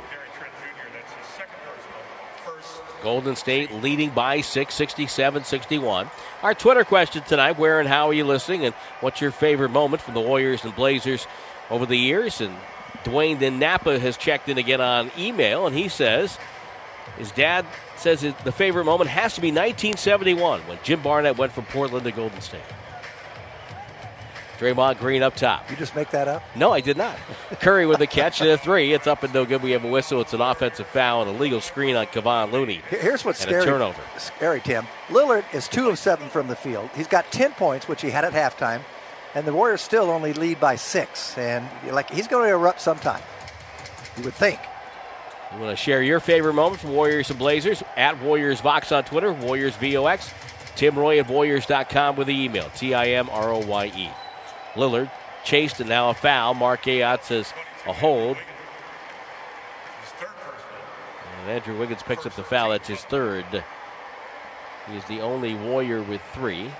[3.02, 6.10] Golden State leading by 6, 67 61.
[6.42, 10.02] Our Twitter question tonight where and how are you listening, and what's your favorite moment
[10.02, 11.26] from the Warriors and Blazers
[11.70, 12.42] over the years?
[12.42, 12.54] And
[13.04, 16.38] Dwayne in Napa has checked in again on email, and he says
[17.16, 17.64] his dad
[17.96, 22.12] says the favorite moment has to be 1971 when Jim Barnett went from Portland to
[22.12, 22.60] Golden State.
[24.58, 25.70] Draymond Green up top.
[25.70, 26.42] You just make that up?
[26.54, 27.16] No, I did not.
[27.60, 28.92] Curry with the catch and a three.
[28.92, 29.62] It's up and no good.
[29.62, 30.20] We have a whistle.
[30.20, 32.80] It's an offensive foul and a legal screen on Kevon Looney.
[32.88, 33.62] Here's what's and scary.
[33.62, 34.00] A turnover.
[34.18, 34.86] Scary, Tim.
[35.08, 36.90] Lillard is two of seven from the field.
[36.94, 38.80] He's got ten points, which he had at halftime,
[39.34, 41.36] and the Warriors still only lead by six.
[41.36, 43.22] And like he's going to erupt sometime.
[44.16, 44.58] You would think.
[45.54, 49.04] You want to share your favorite moment from Warriors and Blazers at Warriors Vox on
[49.04, 50.32] Twitter, Warriors VOX,
[50.74, 54.08] Tim Roye at Warriors.com with the email T I M R O Y E.
[54.76, 55.10] Lillard
[55.44, 56.54] chased and now a foul.
[56.54, 57.52] Mark Ayotte says
[57.86, 58.36] a hold.
[61.40, 62.70] And Andrew Wiggins picks up the foul.
[62.70, 63.44] That's his third.
[64.88, 66.70] He is the only Warrior with three.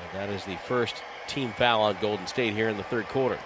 [0.00, 3.38] And that is the first team foul on Golden State here in the third quarter.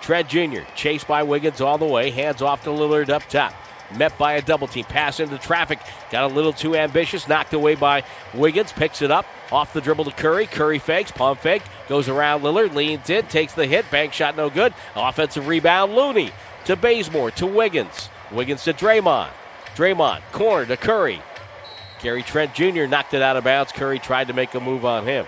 [0.00, 0.62] Trent Jr.
[0.74, 2.10] chased by Wiggins all the way.
[2.10, 3.52] Hands off to Lillard up top.
[3.96, 4.84] Met by a double team.
[4.84, 5.80] Pass into traffic.
[6.10, 7.26] Got a little too ambitious.
[7.28, 8.72] Knocked away by Wiggins.
[8.72, 9.26] Picks it up.
[9.50, 10.46] Off the dribble to Curry.
[10.46, 11.10] Curry fakes.
[11.10, 11.62] Pump fake.
[11.88, 12.74] Goes around Lillard.
[12.74, 13.26] Leans in.
[13.26, 13.90] Takes the hit.
[13.90, 14.72] Bank shot no good.
[14.94, 15.94] Offensive rebound.
[15.94, 16.32] Looney
[16.66, 18.08] to Bazemore to Wiggins.
[18.30, 19.30] Wiggins to Draymond.
[19.74, 20.20] Draymond.
[20.32, 21.20] Corner to Curry.
[22.02, 22.86] Gary Trent Jr.
[22.86, 23.72] knocked it out of bounds.
[23.72, 25.26] Curry tried to make a move on him.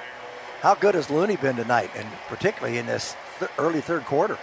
[0.61, 4.39] How good has Looney been tonight, and particularly in this th- early third quarter?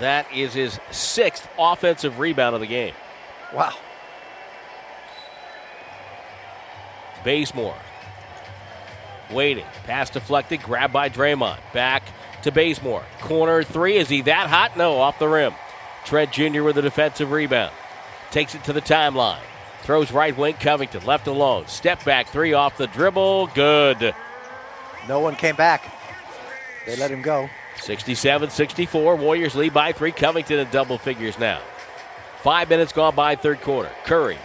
[0.00, 2.94] That is his sixth offensive rebound of the game.
[3.54, 3.74] Wow.
[7.24, 7.76] Bazemore.
[9.30, 9.64] Waiting.
[9.84, 10.62] Pass deflected.
[10.62, 11.58] Grabbed by Draymond.
[11.72, 12.02] Back
[12.42, 13.04] to Bazemore.
[13.20, 13.96] Corner three.
[13.96, 14.76] Is he that hot?
[14.76, 15.54] No, off the rim.
[16.04, 16.62] Trent Jr.
[16.62, 17.72] with a defensive rebound.
[18.30, 19.40] Takes it to the timeline.
[19.82, 21.04] Throws right wing Covington.
[21.04, 21.66] Left alone.
[21.66, 23.48] Step back three off the dribble.
[23.48, 24.14] Good.
[25.08, 25.94] No one came back.
[26.86, 27.48] They let him go.
[27.76, 29.16] 67 64.
[29.16, 30.12] Warriors lead by three.
[30.12, 31.60] Covington in double figures now.
[32.42, 33.90] Five minutes gone by third quarter.
[34.04, 34.38] Curry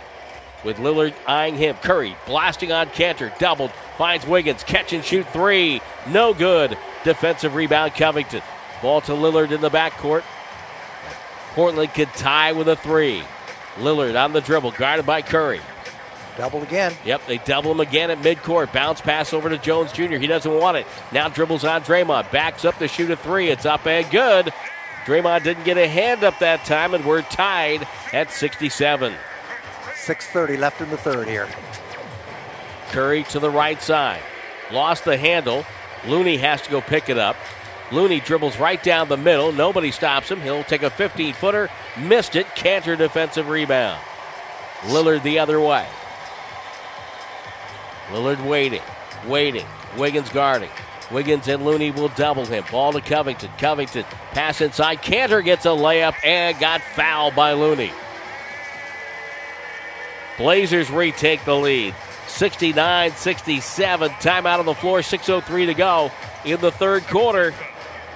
[0.64, 1.76] with Lillard eyeing him.
[1.78, 3.72] Curry blasting on Kanter, Doubled.
[3.98, 4.64] Finds Wiggins.
[4.64, 5.82] Catch and shoot three.
[6.08, 6.78] No good.
[7.04, 8.42] Defensive rebound Covington.
[8.82, 10.24] Ball to Lillard in the backcourt.
[11.54, 13.24] Portland could tie with a three.
[13.78, 15.62] Lillard on the dribble, guarded by Curry.
[16.38, 16.94] Double again.
[17.06, 18.74] Yep, they double him again at midcourt.
[18.74, 20.16] Bounce pass over to Jones Jr.
[20.16, 20.88] He doesn't want it.
[21.12, 22.32] Now dribbles on Draymond.
[22.32, 23.50] Backs up to shoot a three.
[23.50, 24.52] It's up and good.
[25.06, 29.14] Draymond didn't get a hand up that time, and we're tied at 67.
[30.06, 31.48] 6.30 left in the third here.
[32.90, 34.22] Curry to the right side.
[34.72, 35.66] Lost the handle.
[36.08, 37.36] Looney has to go pick it up.
[37.92, 39.52] Looney dribbles right down the middle.
[39.52, 40.42] Nobody stops him.
[40.42, 41.70] He'll take a 15 footer.
[41.98, 42.48] Missed it.
[42.48, 44.02] Kanter defensive rebound.
[44.84, 45.88] Lillard the other way.
[48.10, 48.82] Lillard waiting,
[49.28, 49.66] waiting.
[49.98, 50.70] Wiggins guarding.
[51.12, 52.64] Wiggins and Looney will double him.
[52.72, 53.50] Ball to Covington.
[53.58, 55.02] Covington pass inside.
[55.02, 57.92] Kanter gets a layup and got fouled by Looney.
[60.38, 61.94] Blazers retake the lead.
[62.28, 64.10] 69 67.
[64.12, 65.00] Timeout on the floor.
[65.00, 66.12] 6.03 to go
[66.46, 67.54] in the third quarter.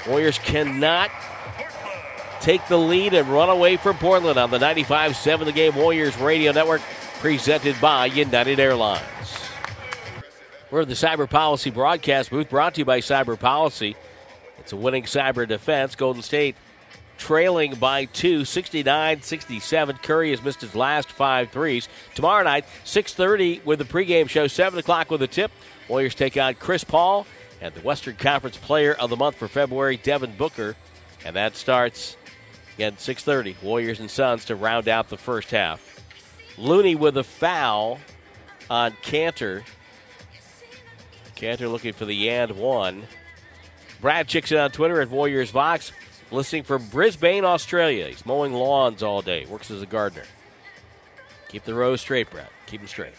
[0.07, 1.11] Warriors cannot
[2.39, 6.17] take the lead and run away from Portland on the 95 7 the game Warriors
[6.17, 6.81] Radio Network,
[7.19, 9.36] presented by United Airlines.
[10.69, 13.95] We're the Cyber Policy broadcast booth brought to you by Cyber Policy.
[14.59, 15.95] It's a winning cyber defense.
[15.95, 16.57] Golden State
[17.17, 20.03] trailing by two, 69-67.
[20.03, 21.87] Curry has missed his last five threes.
[22.15, 25.51] Tomorrow night, 6.30 with the pregame show, 7 o'clock with the tip.
[25.87, 27.25] Warriors take on Chris Paul
[27.61, 30.75] and the Western Conference Player of the Month for February, Devin Booker.
[31.23, 32.17] And that starts,
[32.75, 36.03] again, 6.30, Warriors and Suns to round out the first half.
[36.57, 37.99] Looney with a foul
[38.69, 39.63] on Kanter.
[41.37, 43.03] Kanter looking for the and one.
[44.01, 45.91] Brad Chickson on Twitter at Warriors Vox,
[46.31, 48.07] listening from Brisbane, Australia.
[48.07, 50.25] He's mowing lawns all day, works as a gardener.
[51.49, 52.49] Keep the rows straight, Brad.
[52.65, 53.13] Keep them straight.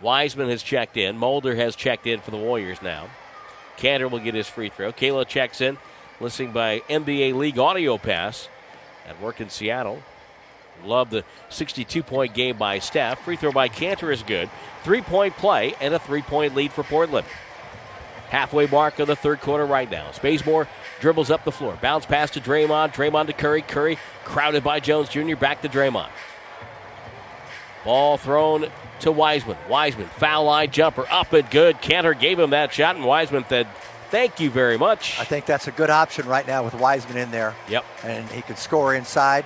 [0.00, 1.16] Wiseman has checked in.
[1.16, 3.08] Mulder has checked in for the Warriors now.
[3.78, 4.92] Kanter will get his free throw.
[4.92, 5.78] Kayla checks in,
[6.20, 8.48] listening by NBA League Audio Pass
[9.08, 10.02] at work in Seattle.
[10.86, 13.24] Love the 62 point game by Steph.
[13.24, 14.48] Free throw by Kanter is good.
[14.82, 17.26] Three point play and a three point lead for Portland.
[18.30, 20.10] Halfway mark of the third quarter right now.
[20.20, 20.66] Bazemore
[21.00, 21.78] dribbles up the floor.
[21.80, 22.92] Bounce pass to Draymond.
[22.94, 23.62] Draymond to Curry.
[23.62, 25.36] Curry crowded by Jones Jr.
[25.36, 26.08] Back to Draymond.
[27.84, 28.66] Ball thrown
[29.00, 29.58] to Wiseman.
[29.68, 31.76] Wiseman, foul line jumper, up and good.
[31.76, 33.68] Kanter gave him that shot, and Wiseman said,
[34.10, 35.18] Thank you very much.
[35.18, 37.54] I think that's a good option right now with Wiseman in there.
[37.68, 37.84] Yep.
[38.04, 39.44] And he can score inside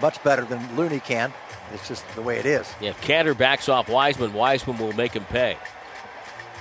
[0.00, 1.32] much better than Looney can.
[1.72, 2.72] It's just the way it is.
[2.80, 5.56] Yeah, if Kanter backs off Wiseman, Wiseman will make him pay.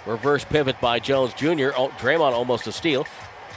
[0.05, 1.71] Reverse pivot by Jones Jr.
[1.75, 3.05] Oh, Draymond almost a steal.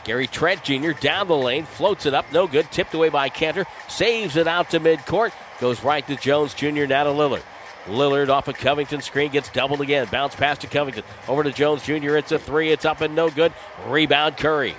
[0.04, 0.92] Gary Trent Jr.
[0.92, 2.70] down the lane, floats it up, no good.
[2.72, 6.86] Tipped away by Kanter, saves it out to midcourt, goes right to Jones Jr.
[6.86, 7.42] Now to Lillard.
[7.86, 10.06] Lillard off a Covington screen gets doubled again.
[10.10, 11.04] Bounce pass to Covington.
[11.26, 12.16] Over to Jones Jr.
[12.16, 12.70] It's a three.
[12.70, 13.52] It's up and no good.
[13.86, 14.74] Rebound Curry.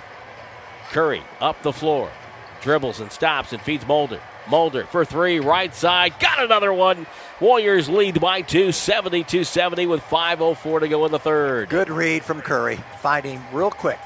[0.90, 2.10] Curry up the floor.
[2.62, 4.20] Dribbles and stops and feeds Mulder.
[4.48, 5.40] Mulder for three.
[5.40, 6.18] Right side.
[6.20, 7.06] Got another one.
[7.40, 8.72] Warriors lead by two.
[8.72, 11.68] 72 70 with 5.04 to go in the third.
[11.68, 12.78] Good read from Curry.
[13.00, 13.98] Finding real quick.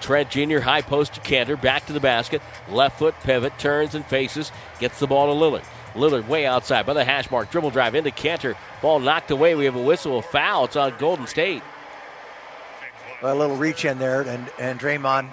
[0.00, 0.60] Trent Jr.
[0.60, 1.60] high post to Kanter.
[1.60, 2.42] Back to the basket.
[2.68, 3.58] Left foot pivot.
[3.58, 4.52] Turns and faces.
[4.78, 5.64] Gets the ball to Lillard.
[5.94, 7.50] Lillard way outside by the hash mark.
[7.50, 8.56] Dribble drive into Kanter.
[8.82, 9.54] Ball knocked away.
[9.54, 10.66] We have a whistle, a foul.
[10.66, 11.62] It's on Golden State.
[13.22, 15.30] A little reach in there, and, and Draymond,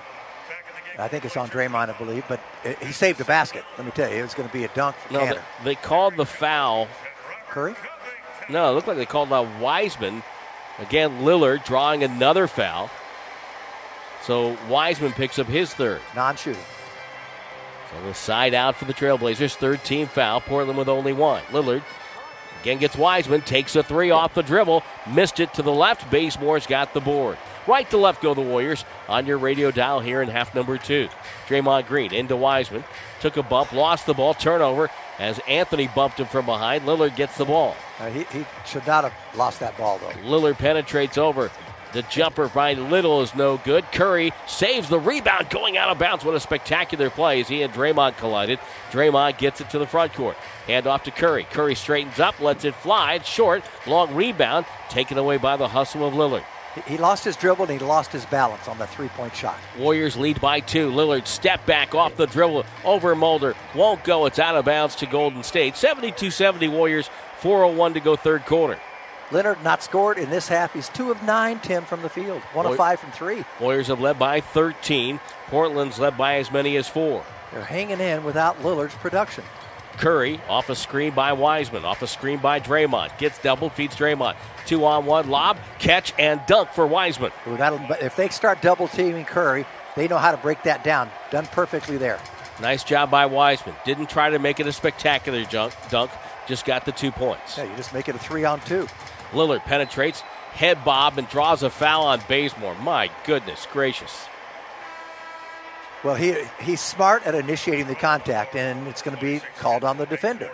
[0.97, 3.63] I think it's on Draymond, I believe, but it, he saved the basket.
[3.77, 5.75] Let me tell you, it was going to be a dunk for No, they, they
[5.75, 6.87] called the foul.
[7.49, 7.75] Curry?
[8.49, 10.23] No, it looked like they called out Wiseman.
[10.79, 12.89] Again, Lillard drawing another foul.
[14.23, 16.01] So Wiseman picks up his third.
[16.15, 16.61] Non shooting.
[17.91, 19.55] So the side out for the Trailblazers.
[19.55, 20.41] Third team foul.
[20.41, 21.43] Portland with only one.
[21.51, 21.83] Lillard
[22.61, 24.83] again gets Wiseman, takes a three off the dribble,
[25.13, 26.09] missed it to the left.
[26.09, 27.37] Bazemore's got the board.
[27.67, 31.07] Right to left go the Warriors on your radio dial here in half number two.
[31.47, 32.83] Draymond Green into Wiseman.
[33.21, 34.89] Took a bump, lost the ball, turnover
[35.19, 36.83] as Anthony bumped him from behind.
[36.83, 37.75] Lillard gets the ball.
[37.99, 40.11] Uh, he, he should not have lost that ball, though.
[40.27, 41.51] Lillard penetrates over.
[41.93, 43.85] The jumper by Little is no good.
[43.91, 46.25] Curry saves the rebound going out of bounds.
[46.25, 48.57] What a spectacular play as he and Draymond collided.
[48.91, 50.35] Draymond gets it to the front court.
[50.65, 51.43] Hand off to Curry.
[51.43, 53.13] Curry straightens up, lets it fly.
[53.13, 53.63] It's short.
[53.85, 56.43] Long rebound taken away by the hustle of Lillard.
[56.87, 59.57] He, lost his dribble and he lost his balance on the three point shot.
[59.77, 60.89] Warriors lead by two.
[60.89, 63.55] Lillard step back off the dribble over Mulder.
[63.75, 64.25] Won't go.
[64.25, 65.77] It's out of bounds to Golden State.
[65.77, 67.09] 72 70 Warriors.
[67.41, 68.79] 4.01 to go third quarter.
[69.31, 70.73] Leonard not scored in this half.
[70.73, 72.41] He's two of nine, from the field.
[72.53, 73.43] One Boy- of five from three.
[73.59, 75.19] Warriors have led by 13.
[75.47, 77.23] Portland's led by as many as four.
[77.51, 79.43] They're hanging in without Lillard's production.
[79.97, 83.17] Curry off a screen by Wiseman, off a screen by Draymond.
[83.17, 84.35] Gets double, feeds Draymond.
[84.65, 87.31] Two on one lob, catch and dunk for Wiseman.
[87.45, 89.65] But if they start double teaming Curry,
[89.95, 91.09] they know how to break that down.
[91.31, 92.19] Done perfectly there.
[92.61, 93.75] Nice job by Wiseman.
[93.85, 96.11] Didn't try to make it a spectacular junk, dunk,
[96.47, 97.57] just got the two points.
[97.57, 98.87] Yeah, you just make it a three on two.
[99.31, 100.21] Lillard penetrates,
[100.51, 102.75] head bob, and draws a foul on Bazemore.
[102.75, 104.27] My goodness gracious.
[106.03, 109.97] Well, he he's smart at initiating the contact, and it's going to be called on
[109.97, 110.51] the defender.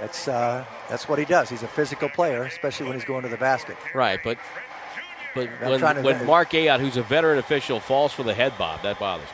[0.00, 1.48] That's uh, that's what he does.
[1.48, 3.76] He's a physical player, especially when he's going to the basket.
[3.94, 4.36] Right, but
[5.34, 8.52] but I'm when, to- when Mark Ayotte, who's a veteran official, falls for the head
[8.58, 9.32] bob, that bothers me.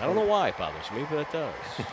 [0.00, 1.54] I don't know why it bothers me, but it does.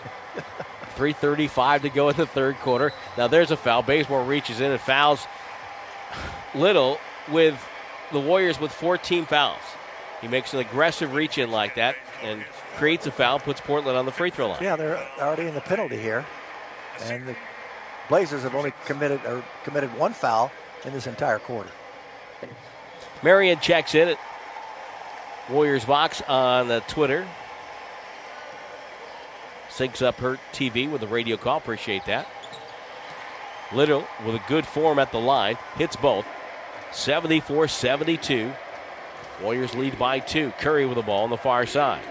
[0.97, 2.91] 3.35 to go in the third quarter.
[3.17, 3.83] Now there's a foul.
[3.83, 5.25] Bazemore reaches in and fouls
[6.55, 6.99] Little
[7.31, 7.55] with
[8.11, 9.59] the Warriors with 14 fouls.
[10.21, 12.43] He makes an aggressive reach in like that and
[12.77, 14.63] creates a foul, puts Portland on the free throw line.
[14.63, 16.25] Yeah, they're already in the penalty here,
[17.03, 17.35] and the
[18.09, 20.51] Blazers have only committed or committed one foul
[20.85, 21.69] in this entire quarter.
[23.23, 24.19] Marion checks in at
[25.49, 27.27] Warriors Vox on uh, Twitter.
[29.69, 31.57] Syncs up her TV with a radio call.
[31.57, 32.27] Appreciate that.
[33.73, 35.57] Little with a good form at the line.
[35.75, 36.25] Hits both.
[36.91, 38.51] 74 72.
[39.41, 40.51] Warriors lead by two.
[40.59, 42.03] Curry with the ball on the far side.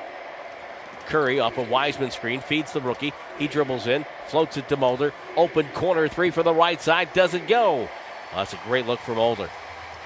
[1.06, 3.12] Curry off a Wiseman screen feeds the rookie.
[3.38, 5.12] He dribbles in, floats it to Mulder.
[5.36, 7.12] Open corner three for the right side.
[7.12, 7.88] Doesn't go.
[8.34, 9.48] That's a great look from Mulder.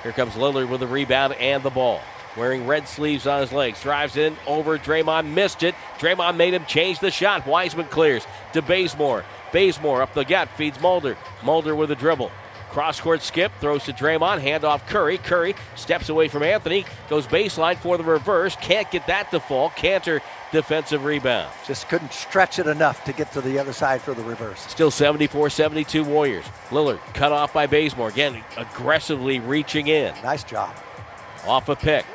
[0.03, 2.01] Here comes Lillard with the rebound and the ball.
[2.37, 3.83] Wearing red sleeves on his legs.
[3.83, 5.33] Drives in over Draymond.
[5.33, 5.75] Missed it.
[5.99, 7.47] Draymond made him change the shot.
[7.47, 9.25] Wiseman clears to Bazemore.
[9.53, 10.49] Bazemore up the gut.
[10.57, 11.17] Feeds Mulder.
[11.43, 12.31] Mulder with a dribble.
[12.71, 13.51] Cross court skip.
[13.61, 14.41] Throws to Draymond.
[14.43, 15.19] Handoff Curry.
[15.19, 16.85] Curry steps away from Anthony.
[17.09, 18.57] Goes baseline for the reverse.
[18.57, 19.71] Can't get that to fall.
[19.71, 20.21] Kanter
[20.53, 21.53] defensive rebound.
[21.67, 24.61] Just couldn't stretch it enough to get to the other side for the reverse.
[24.61, 26.45] Still 74 72 Warriors.
[26.71, 28.09] Lillard cut off by Bazemore.
[28.09, 30.15] Again, aggressively reaching in.
[30.23, 30.75] Nice job.
[31.47, 32.07] Off a pick.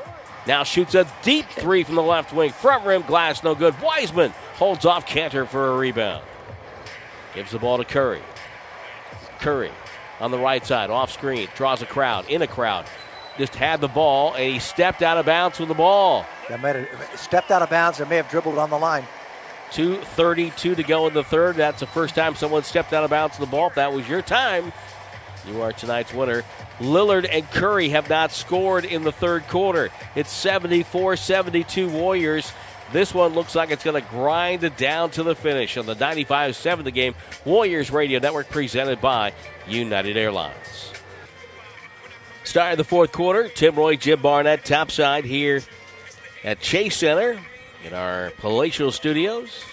[0.48, 2.52] Now shoots a deep three from the left wing.
[2.52, 3.80] Front rim glass, no good.
[3.82, 6.24] Wiseman holds off Kanter for a rebound.
[7.34, 8.22] Gives the ball to Curry.
[9.40, 9.72] Curry
[10.20, 12.86] on the right side, off screen, draws a crowd, in a crowd.
[13.38, 16.26] Just had the ball, and he stepped out of bounds with the ball.
[16.48, 19.06] That might have stepped out of bounds and may have dribbled on the line.
[19.72, 21.56] 2.32 to go in the third.
[21.56, 23.68] That's the first time someone stepped out of bounds with the ball.
[23.68, 24.72] If that was your time,
[25.48, 26.44] you are tonight's winner.
[26.80, 29.90] Lillard and Curry have not scored in the third quarter.
[30.16, 32.52] It's 74 72 Warriors.
[32.92, 35.96] This one looks like it's going to grind it down to the finish on the
[35.96, 37.16] 95 7 the game.
[37.44, 39.34] Warriors Radio Network presented by
[39.68, 40.94] United Airlines.
[42.44, 43.50] Start of the fourth quarter.
[43.50, 45.62] Tim Roye, Jim Barnett, topside here
[46.44, 47.40] at Chase Center
[47.84, 49.64] in our palatial studios.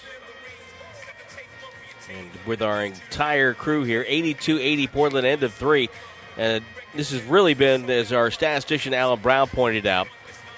[2.09, 5.89] And with our entire crew here, 82 80 Portland, end of three.
[6.35, 10.07] And this has really been, as our statistician Alan Brown pointed out,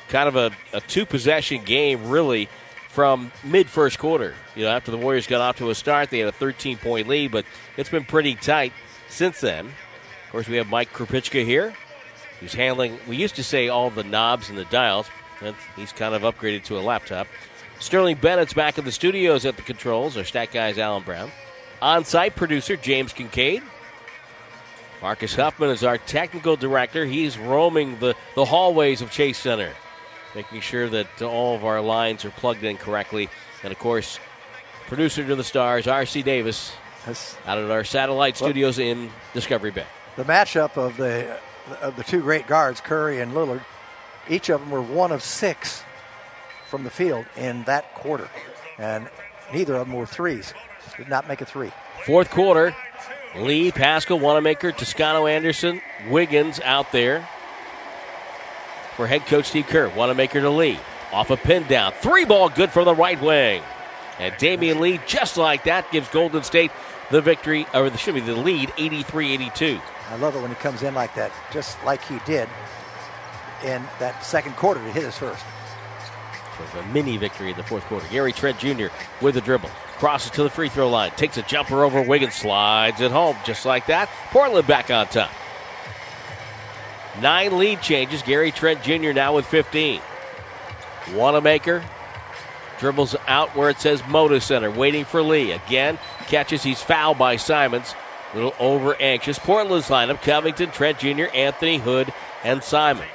[0.10, 2.50] kind of a, a two possession game, really,
[2.90, 4.34] from mid first quarter.
[4.56, 7.08] You know, after the Warriors got off to a start, they had a 13 point
[7.08, 7.46] lead, but
[7.78, 8.74] it's been pretty tight
[9.10, 9.66] since then.
[9.68, 11.74] Of course, we have Mike Krupicka here,
[12.40, 15.08] who's handling, we used to say all the knobs and the dials.
[15.42, 17.28] and He's kind of upgraded to a laptop.
[17.80, 20.18] Sterling Bennett's back in the studios at the controls.
[20.18, 21.32] Our stat guy is Alan Brown.
[21.82, 23.62] On site producer James Kincaid.
[25.02, 27.06] Marcus Huffman is our technical director.
[27.06, 29.72] He's roaming the, the hallways of Chase Center,
[30.36, 33.30] making sure that all of our lines are plugged in correctly.
[33.64, 34.20] And of course,
[34.88, 36.22] producer to the stars, R.C.
[36.22, 36.74] Davis,
[37.06, 39.86] That's out at our satellite studios in Discovery Bay.
[40.18, 41.38] the matchup of the
[41.82, 43.62] of the two great guards, Curry and Lillard.
[44.30, 45.84] Each of them were one of six
[46.70, 48.30] from the field in that quarter,
[48.78, 49.10] and
[49.54, 50.54] neither of them were threes.
[50.98, 51.72] Did not make a three.
[52.06, 52.76] Fourth quarter,
[53.36, 57.28] Lee, Paschall, Wanamaker, Toscano Anderson, Wiggins out there
[58.96, 59.90] for head coach Steve Kerr.
[59.90, 60.80] Wanamaker to Lee.
[61.12, 61.94] Off a pin down.
[61.94, 63.62] Three ball good for the right wing.
[64.20, 66.72] And Damion Lee, just like that, gives Golden State
[67.12, 69.80] the victory, or the, should be the lead, 83 82.
[70.10, 72.50] I love it when he comes in like that, just like he did
[73.64, 75.44] in that second quarter to hit his first.
[76.72, 78.08] So a mini victory in the fourth quarter.
[78.10, 78.88] Gary Trent Jr.
[79.22, 79.70] with the dribble.
[79.98, 81.12] Crosses to the free throw line.
[81.12, 82.34] Takes a jumper over Wiggins.
[82.34, 83.36] Slides it home.
[83.44, 84.10] Just like that.
[84.32, 85.32] Portland back on top.
[87.22, 88.22] Nine lead changes.
[88.22, 89.12] Gary Trent Jr.
[89.14, 90.02] now with 15.
[91.14, 91.84] Wanamaker
[92.80, 94.70] dribbles out where it says Moda Center.
[94.70, 95.52] Waiting for Lee.
[95.52, 95.98] Again,
[96.28, 96.64] catches.
[96.64, 97.96] He's fouled by Simons.
[98.34, 99.40] A little over anxious.
[99.40, 102.14] Portland's lineup Covington, Trent Jr., Anthony Hood,
[102.44, 103.10] and Simons.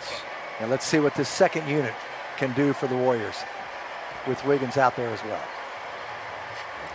[0.61, 1.95] And let's see what this second unit
[2.37, 3.37] can do for the Warriors
[4.27, 5.43] with Wiggins out there as well.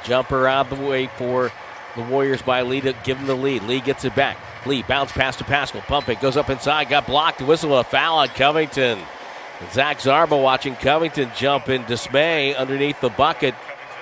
[0.03, 1.51] Jumper out the way for
[1.95, 3.64] the Warriors by Lee to give him the lead.
[3.64, 4.38] Lee gets it back.
[4.66, 5.82] Lee bounce pass to Paschall.
[5.82, 6.20] Pump it.
[6.22, 6.89] Goes up inside.
[6.89, 7.41] Got blocked.
[7.41, 8.99] Whistle a foul on Covington.
[9.72, 13.55] Zach Zarba watching Covington jump in dismay underneath the bucket.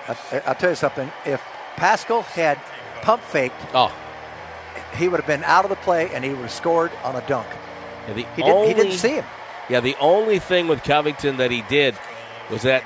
[0.07, 1.11] I, I'll tell you something.
[1.25, 1.41] If
[1.75, 2.59] Paschall had
[3.01, 3.93] pump faked, Oh,
[4.97, 7.21] he would have been out of the play and he would have scored on a
[7.27, 7.47] dunk.
[8.07, 9.25] the He didn't, only, he didn't see him.
[9.69, 11.95] Yeah, the only thing with Covington that he did
[12.49, 12.83] was that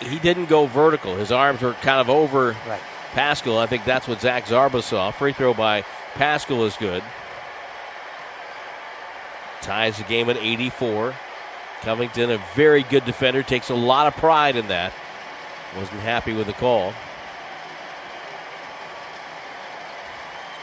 [0.00, 1.14] he didn't go vertical.
[1.16, 2.80] His arms were kind of over Right.
[3.12, 3.58] Paschall.
[3.58, 5.10] I think that's what Zach Zarba saw.
[5.10, 5.84] Free throw by
[6.14, 7.02] Paschall is good.
[9.62, 11.14] Ties the game at 84.
[11.82, 14.92] Covington, a very good defender, takes a lot of pride in that.
[15.76, 16.92] Wasn't happy with the call.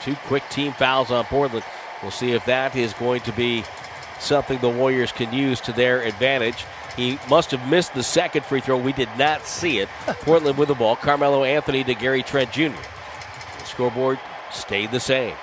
[0.04, 1.66] Two quick team fouls on Portland.
[2.02, 3.64] We'll see if that is going to be
[4.20, 6.66] something the Warriors can use to their advantage.
[6.95, 8.78] He must have missed the second free throw.
[8.78, 9.89] We did not see it.
[10.06, 10.95] Portland with the ball.
[10.95, 12.70] Carmelo Anthony to Gary Trent Jr.
[13.60, 14.20] The scoreboard
[14.52, 15.36] stayed the same.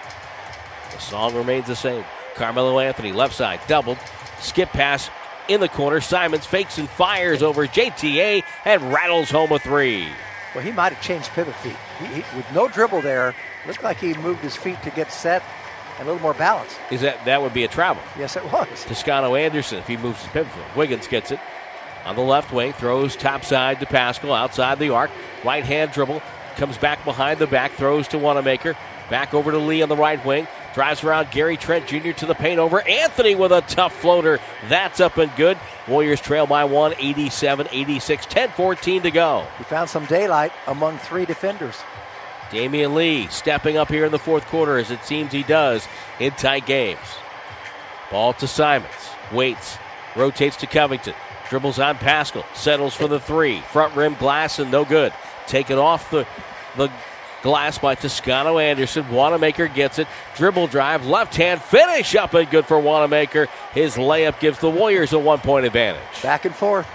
[0.92, 2.04] The song remains the same.
[2.34, 3.98] Carmelo Anthony, left side, doubled.
[4.40, 5.10] Skip pass
[5.48, 6.00] in the corner.
[6.00, 10.08] Simons fakes and fires over JTA and rattles home a three.
[10.54, 11.76] Well, he might have changed pivot feet.
[11.98, 13.34] He, he, with no dribble there,
[13.66, 15.42] looked like he moved his feet to get set
[15.98, 16.76] and a little more balance.
[16.90, 18.02] Is that that would be a travel?
[18.18, 18.84] Yes, it was.
[18.84, 20.76] Toscano Anderson if he moves his pivot foot.
[20.76, 21.40] Wiggins gets it
[22.04, 25.10] on the left wing, throws top side to Paschall outside the arc.
[25.44, 26.22] Right hand dribble,
[26.56, 28.76] comes back behind the back, throws to Wanamaker.
[29.10, 30.46] Back over to Lee on the right wing.
[30.74, 32.10] Drives around Gary Trent Jr.
[32.12, 34.40] to the paint over Anthony with a tough floater.
[34.68, 35.58] That's up and good.
[35.86, 39.46] Warriors trail by one, 87 86, 10 14 to go.
[39.58, 41.76] He found some daylight among three defenders.
[42.50, 45.86] Damion Lee stepping up here in the fourth quarter as it seems he does
[46.18, 46.98] in tight games.
[48.10, 48.90] Ball to Simons.
[49.32, 49.78] Waits.
[50.16, 51.14] Rotates to Covington.
[51.50, 52.44] Dribbles on Paschall.
[52.54, 53.60] Settles for the three.
[53.72, 55.12] Front rim glass and no good.
[55.46, 56.26] Taken off the,
[56.76, 56.90] the
[57.44, 59.08] glass by Toscano Anderson.
[59.12, 60.08] Wanamaker gets it.
[60.34, 61.06] Dribble drive.
[61.06, 63.46] Left hand finish up and good for Wanamaker.
[63.72, 66.02] His layup gives the Warriors a one point advantage.
[66.22, 66.88] Back and forth.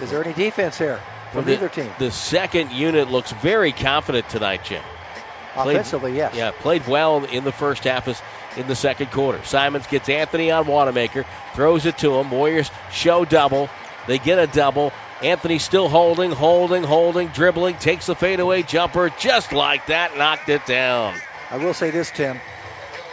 [0.00, 1.00] Is there any defense here
[1.32, 1.90] from the, either team?
[1.98, 4.82] The second unit looks very confident tonight, Jim.
[5.54, 6.34] Played- Offensively, yes.
[6.34, 8.22] Yeah, played well in the first half as
[8.56, 9.42] in the second quarter.
[9.44, 12.30] Simons gets Anthony on Wanamaker, throws it to him.
[12.30, 13.70] Warriors show double.
[14.06, 14.92] They get a double.
[15.22, 20.64] Anthony still holding, holding, holding, dribbling, takes the fadeaway jumper just like that, knocked it
[20.66, 21.14] down.
[21.50, 22.40] I will say this, Tim.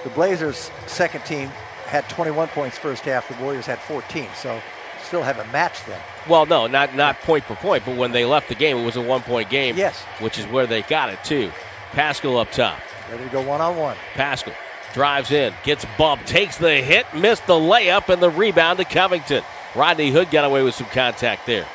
[0.03, 1.49] The Blazers' second team
[1.85, 3.27] had 21 points first half.
[3.27, 4.61] The Warriors had 14, so
[5.03, 5.99] still haven't matched them.
[6.27, 8.95] Well, no, not not point per point, but when they left the game, it was
[8.95, 9.75] a one point game.
[9.75, 9.99] Yes.
[10.19, 11.51] Which is where they got it too.
[11.91, 12.79] Paschall up top.
[13.11, 13.97] Ready to go one on one.
[14.13, 14.53] Paschall
[14.93, 19.43] drives in, gets bumped, takes the hit, missed the layup, and the rebound to Covington.
[19.75, 21.67] Rodney Hood got away with some contact there,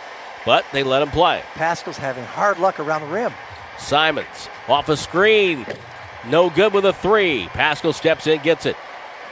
[0.44, 1.42] but they let him play.
[1.54, 3.32] Paschall's having hard luck around the rim.
[3.78, 5.66] Simons off a screen,
[6.28, 7.46] no good with a three.
[7.48, 8.76] Paschall steps in, gets it.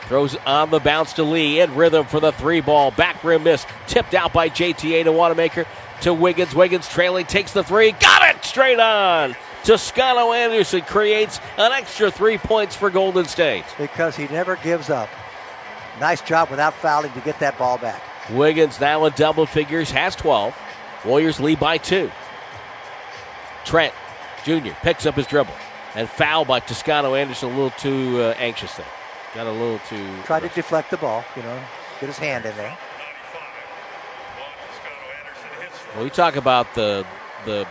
[0.03, 2.91] Throws on the bounce to Lee in rhythm for the three ball.
[2.91, 3.65] Back rim miss.
[3.87, 5.65] Tipped out by JTA to Wanamaker
[6.03, 6.55] to Wiggins.
[6.55, 7.93] Wiggins trailing, takes the three.
[7.93, 9.37] Got it straight on.
[9.63, 13.65] Toscano Anderson creates an extra three points for Golden State.
[13.79, 15.09] because he never gives up.
[16.01, 18.03] Nice job without fouling to get that ball back.
[18.31, 20.53] Wiggins now in double figures, has 12.
[21.05, 22.11] Warriors lead by two.
[23.65, 23.95] Trent
[24.45, 24.73] Jr.
[24.83, 25.55] picks up his dribble
[25.95, 27.51] and foul by Toscano Anderson.
[27.51, 28.87] A little too uh, anxious there.
[29.35, 30.07] Got a little too.
[30.25, 31.61] Tried to deflect the ball, you know,
[32.01, 32.77] get his hand in there.
[35.95, 37.07] Well, we talk about the
[37.45, 37.67] the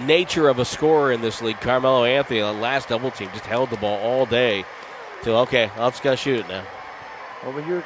[0.00, 1.60] nature of a scorer in this league.
[1.60, 4.64] Carmelo Anthony, the last double team, just held the ball all day.
[5.22, 6.64] Till okay, I'll just gotta shoot it now.
[7.42, 7.82] Well, when you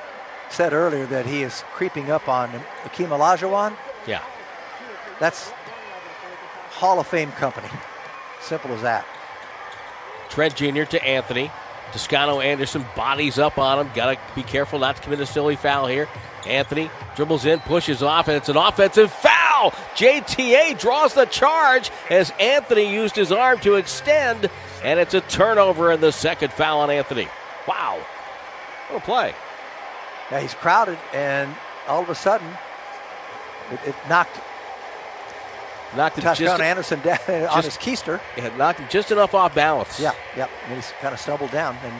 [0.50, 2.50] said earlier that he is creeping up on
[2.84, 3.74] Akeem Olajuwon,
[4.06, 4.22] Yeah.
[5.20, 5.50] that's
[6.70, 7.68] Hall of Fame company.
[8.40, 9.06] Simple as that.
[10.30, 10.84] Trent Jr.
[10.84, 11.50] to Anthony.
[11.92, 13.92] Toscano Anderson bodies up on him.
[13.94, 16.08] Got to be careful not to commit a silly foul here.
[16.46, 19.70] Anthony dribbles in, pushes off, and it's an offensive foul.
[19.94, 24.50] JTA draws the charge as Anthony used his arm to extend,
[24.82, 27.28] and it's a turnover and the second foul on Anthony.
[27.68, 28.00] Wow.
[28.88, 29.34] What a play.
[30.30, 31.54] Yeah, he's crowded, and
[31.86, 32.48] all of a sudden,
[33.72, 34.38] it, it knocked
[35.94, 37.18] Knocked him, just, Anderson down
[37.50, 38.14] on his keister.
[38.36, 40.00] it had knocked him just enough off balance.
[40.00, 40.48] Yeah, yeah.
[40.66, 41.92] And he's kind of stumbled down and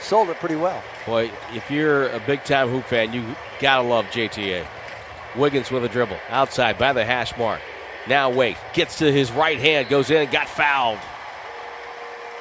[0.00, 0.82] sold it pretty well.
[1.04, 3.22] Boy, if you're a big time hoop fan, you
[3.60, 4.66] gotta love JTA.
[5.36, 7.60] Wiggins with a dribble outside by the hash mark.
[8.08, 11.00] Now wait, gets to his right hand, goes in and got fouled.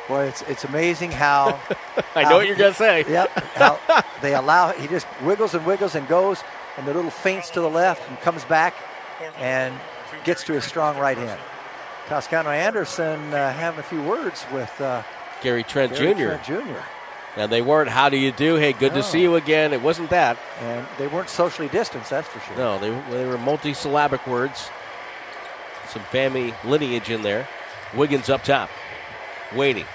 [0.08, 1.60] Boy, it's it's amazing how.
[2.16, 3.04] I know how- what you're gonna say.
[3.10, 3.30] Yep.
[3.56, 6.42] How they allow he just wiggles and wiggles and goes,
[6.78, 8.74] and the little feints to the left and comes back,
[9.38, 9.74] and
[10.24, 11.40] gets to his strong right hand.
[12.08, 15.04] Toscano Anderson uh, having a few words with uh,
[15.42, 16.20] Gary Trent Gary Jr.
[16.24, 16.80] Trent Jr.
[17.36, 18.56] And they weren't, how do you do?
[18.56, 18.98] Hey, good No.
[19.02, 19.74] to see you again.
[19.74, 20.38] It wasn't that.
[20.60, 22.58] And they weren't socially distanced, that's for sure.
[22.58, 24.70] No, they, they were multi-syllabic words.
[25.90, 27.48] Some family lineage in there.
[27.96, 28.70] Wiggins up top.
[29.56, 29.86] Waiting.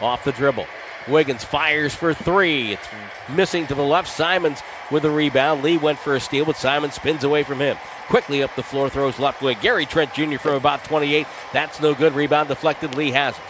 [0.00, 0.66] Off the dribble.
[1.08, 2.72] Wiggins fires for three.
[2.72, 2.88] It's
[3.28, 4.08] missing to the left.
[4.08, 5.62] Simons with a rebound.
[5.62, 7.76] Lee went for a steal, but Simons spins away from him.
[8.08, 9.56] Quickly up the floor, throws left wing.
[9.60, 10.38] Gary Trent Jr.
[10.38, 11.26] from about 28.
[11.52, 12.14] That's no good.
[12.14, 12.94] Rebound deflected.
[12.94, 13.42] Lee has it.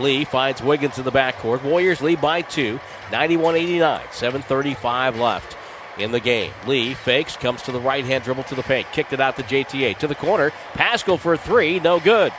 [0.00, 1.62] Lee finds Wiggins in the backcourt.
[1.62, 2.78] Warriors lead by two,
[3.10, 4.00] 91 89.
[4.10, 5.56] 7.35 left
[5.98, 6.52] in the game.
[6.66, 8.86] Lee fakes, comes to the right hand dribble to the paint.
[8.92, 9.98] Kicked it out to JTA.
[9.98, 10.50] To the corner.
[10.74, 11.80] Paschall for three.
[11.80, 12.32] No good.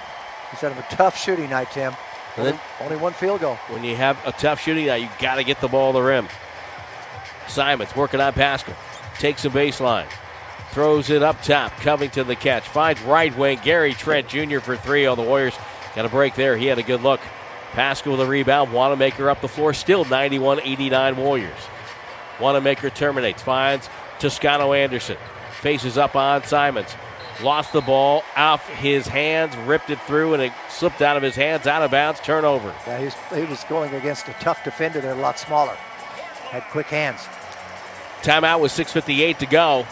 [0.51, 1.93] He's having a tough shooting night, Tim.
[2.37, 3.55] Only, only one field goal.
[3.67, 6.03] When you have a tough shooting night, you got to get the ball to the
[6.03, 6.27] rim.
[7.47, 8.75] Simons working on Paschall.
[9.17, 10.07] Takes a baseline.
[10.71, 11.71] Throws it up top.
[11.77, 12.67] Covington the catch.
[12.67, 13.59] Finds right wing.
[13.63, 14.59] Gary Trent Jr.
[14.59, 15.07] for three.
[15.07, 15.55] Oh, the Warriors
[15.95, 16.55] got a break there.
[16.55, 17.19] He had a good look.
[17.71, 18.71] Paschall with a rebound.
[18.71, 19.73] Wanamaker up the floor.
[19.73, 21.59] Still 91 89 Warriors.
[22.39, 23.41] Wanamaker terminates.
[23.41, 23.89] Finds
[24.19, 25.17] Toscano Anderson.
[25.61, 26.95] Faces up on Simons.
[27.41, 29.55] Lost the ball off his hands.
[29.57, 31.67] Ripped it through and it slipped out of his hands.
[31.67, 32.19] Out of bounds.
[32.19, 32.73] Turnover.
[32.85, 35.01] Yeah, he was, he was going against a tough defender.
[35.01, 35.73] They're a lot smaller.
[35.73, 37.21] Had quick hands.
[38.21, 39.87] Timeout with 6.58 to go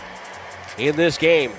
[0.77, 1.51] in this game.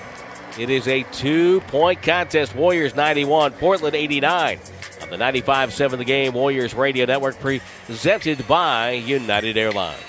[0.57, 2.55] It is a two point contest.
[2.55, 4.59] Warriors 91, Portland 89.
[5.01, 10.03] On the 95 7 the game, Warriors Radio Network presented by United Airlines.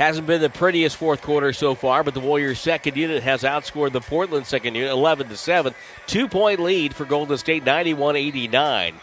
[0.00, 3.92] Hasn't been the prettiest fourth quarter so far, but the Warriors second unit has outscored
[3.92, 5.74] the Portland second unit 11 to 7.
[6.06, 8.94] Two point lead for Golden State 91 89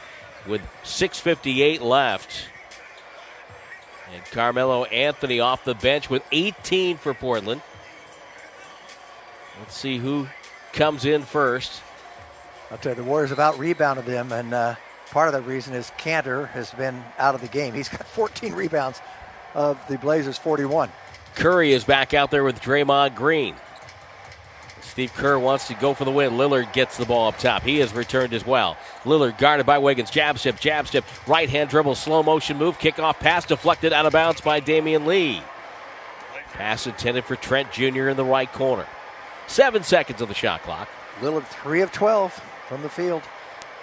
[0.48, 2.46] with 6.58 left.
[4.12, 7.62] And Carmelo Anthony off the bench with 18 for Portland.
[9.60, 10.28] Let's see who
[10.74, 11.80] comes in first.
[12.72, 14.76] I'll tell you, the Warriors have out rebounded them, and uh,
[15.12, 17.76] part of the reason is Kanter has been out of the game.
[17.76, 19.00] He's got 14 rebounds
[19.54, 20.92] of the Blazers' 41.
[21.36, 23.56] Curry is back out there with Draymond Green.
[24.82, 26.34] Steve Kerr wants to go for the win.
[26.34, 27.62] Lillard gets the ball up top.
[27.62, 28.76] He has returned as well.
[29.04, 30.10] Lillard guarded by Wiggins.
[30.10, 34.14] Jab step, jab step, right hand dribble, slow motion move, kickoff pass deflected out of
[34.14, 35.42] bounds by Damian Lee.
[36.54, 38.10] Pass intended for Trent Jr.
[38.10, 38.88] in the right corner.
[39.46, 40.90] Seven seconds of the shot clock.
[41.22, 42.34] Lillard, 3 of 12
[42.68, 43.22] from the field.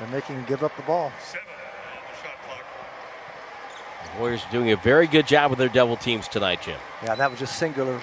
[0.00, 1.12] They're making him give up the ball.
[1.30, 1.38] The
[4.18, 6.78] Warriors are doing a very good job with their double teams tonight, Jim.
[7.02, 8.00] Yeah, that was just singular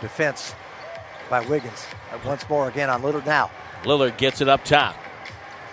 [0.00, 0.54] defense
[1.30, 1.86] by Wiggins.
[2.12, 3.50] Uh, Once more again on Lillard now.
[3.84, 4.96] Lillard gets it up top.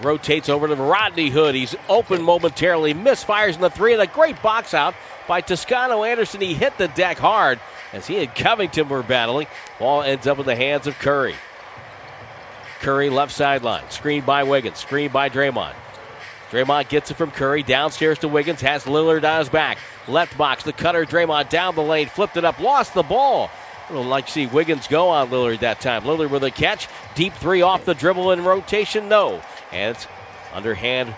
[0.02, 1.54] Rotates over to Rodney Hood.
[1.56, 2.94] He's open momentarily.
[2.94, 4.96] Misfires in the three, and a great box out
[5.28, 6.42] by Toscano Anderson.
[6.42, 7.60] He hit the deck hard
[7.94, 9.48] as he and Covington were battling.
[9.78, 11.36] Ball ends up in the hands of Curry.
[12.80, 13.84] Curry left sideline.
[13.92, 14.80] Screened by Wiggins.
[14.80, 15.76] Screened by Draymond.
[16.52, 17.64] Draymond gets it from Curry.
[17.64, 18.61] Downstairs to Wiggins.
[18.61, 19.78] Has Lillard on his back.
[20.07, 20.64] Left box.
[20.64, 21.06] The cutter.
[21.06, 22.07] Draymond down the lane.
[22.07, 22.60] Flipped it up.
[22.60, 23.49] Lost the ball.
[23.90, 26.03] I would like to see Wiggins go on Lillard that time.
[26.03, 26.88] Lillard with a catch.
[27.15, 29.07] Deep three off the dribble in rotation.
[29.07, 29.41] No.
[29.72, 30.07] And it's
[30.53, 31.15] underhand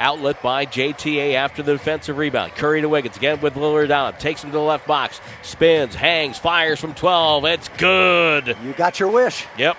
[0.00, 2.52] outlet by JTA after the defensive rebound.
[2.56, 4.12] Curry to Wiggins again with Lillard down.
[4.14, 5.20] Takes him to the left box.
[5.42, 7.44] Spins, hangs, fires from 12.
[7.44, 8.56] It's good.
[8.64, 9.46] You got your wish.
[9.56, 9.76] Yep.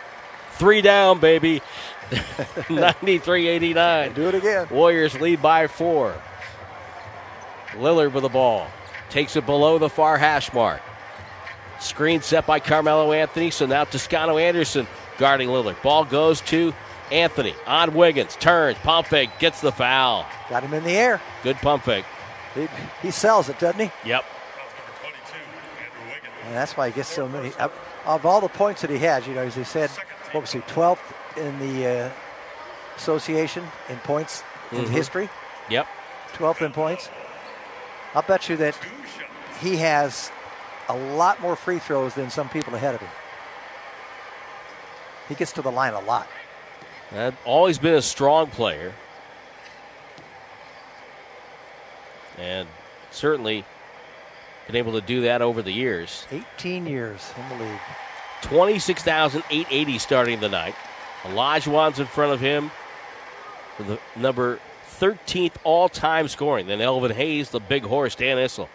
[0.54, 1.62] Three down, baby.
[2.70, 4.14] 93 89.
[4.14, 4.68] Do it again.
[4.70, 6.16] Warriors lead by four.
[7.74, 8.68] Lillard with the ball.
[9.10, 10.82] Takes it below the far hash mark.
[11.80, 13.52] Screen set by Carmelo Anthony.
[13.52, 14.88] So now Toscano Anderson
[15.18, 15.82] guarding Lillard.
[15.82, 16.74] Ball goes to
[17.12, 18.36] Anthony on Wiggins.
[18.38, 20.26] Turns, pump fake, gets the foul.
[20.50, 21.22] Got him in the air.
[21.44, 22.06] Good pump fake.
[22.56, 22.68] He,
[23.02, 23.92] he sells it, doesn't he?
[24.08, 24.24] Yep.
[26.46, 27.54] And that's why he gets so many.
[27.56, 27.72] Of,
[28.06, 29.90] all the points that he has, you know, as he said,
[30.32, 31.00] what was he, 12th
[31.38, 32.10] in the uh,
[32.98, 34.90] association in points in Mhm.
[34.90, 35.30] history?
[35.70, 35.88] Yep.
[36.34, 37.10] 12th in points.
[38.16, 38.76] I'll bet you that
[39.62, 40.32] he has
[40.90, 43.10] a lot more free throws than some people ahead of him.
[45.30, 46.28] He gets to the line a lot.
[47.12, 48.94] And always been a strong player.
[52.38, 52.68] And
[53.12, 53.64] certainly
[54.68, 56.26] been able to do that over the years.
[56.32, 57.80] 18 years in the league.
[58.42, 60.76] 26,880 starting the night.
[61.24, 62.72] Olajuwon's in front of him
[63.78, 64.60] for the number
[65.00, 66.68] 13th all-time scoring.
[66.68, 68.70] Then Elvin Hayes, the big horse, Dan Issel.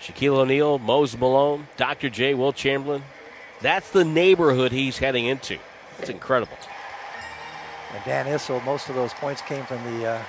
[0.00, 2.08] Shaquille O'Neal, Moses Malone, Dr.
[2.08, 3.02] J, Wilt Chamberlain.
[3.60, 5.58] That's the neighborhood he's heading into.
[5.98, 6.56] It's incredible.
[7.94, 10.22] And Dan Issel, most of those points came from the uh,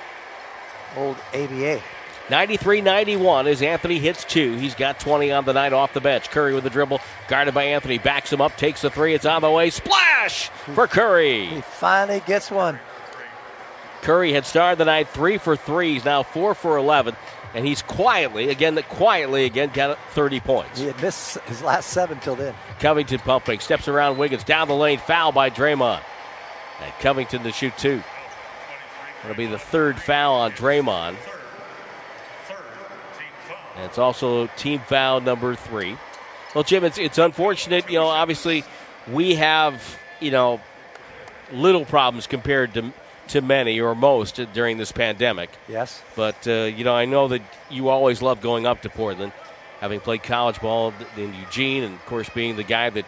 [0.98, 1.82] old ABA.
[2.30, 4.56] 93 91 as Anthony hits two.
[4.58, 6.30] He's got 20 on the night off the bench.
[6.30, 9.14] Curry with the dribble, guarded by Anthony, backs him up, takes the three.
[9.14, 9.70] It's on the way.
[9.70, 11.48] Splash for Curry.
[11.48, 12.80] He finally gets one.
[14.02, 15.94] Curry had started the night three for three.
[15.94, 17.16] He's now four for 11.
[17.54, 20.80] and he's quietly, again, quietly again, got 30 points.
[20.80, 22.54] He had missed his last seven till then.
[22.80, 26.02] Covington pumping, steps around Wiggins, down the lane, foul by Draymond.
[26.82, 28.02] And Covington to shoot two.
[29.24, 31.16] It'll be the third foul on Draymond.
[33.80, 35.96] And it's also team foul number three.
[36.54, 37.90] Well, Jim, it's, it's unfortunate.
[37.90, 38.66] You know, obviously,
[39.10, 40.60] we have, you know,
[41.54, 42.92] little problems compared to
[43.30, 45.52] to many or most during this pandemic.
[45.68, 46.02] Yes.
[46.16, 49.32] But, uh, you know, I know that you always love going up to Portland,
[49.80, 53.06] having played college ball in Eugene, and, of course, being the guy that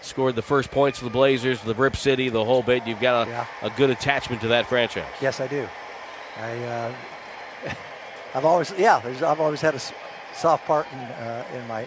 [0.00, 2.86] scored the first points for the Blazers, the Rip City, the whole bit.
[2.88, 3.46] You've got a, yeah.
[3.62, 5.06] a good attachment to that franchise.
[5.20, 5.68] Yes, I do.
[6.38, 6.92] I, uh,
[8.34, 9.80] I've always, yeah, I've always had a
[10.34, 11.86] soft part in, uh, in my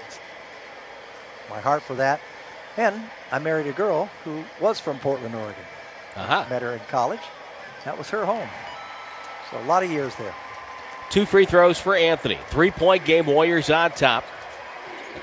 [1.50, 2.20] my heart for that.
[2.78, 3.02] And
[3.32, 5.64] I married a girl who was from Portland, Oregon.
[6.16, 6.46] Uh-huh.
[6.50, 7.22] Met her in college.
[7.86, 8.50] That was her home.
[9.52, 10.34] So a lot of years there.
[11.10, 12.40] Two free throws for Anthony.
[12.50, 14.26] Three point game, Warriors on top.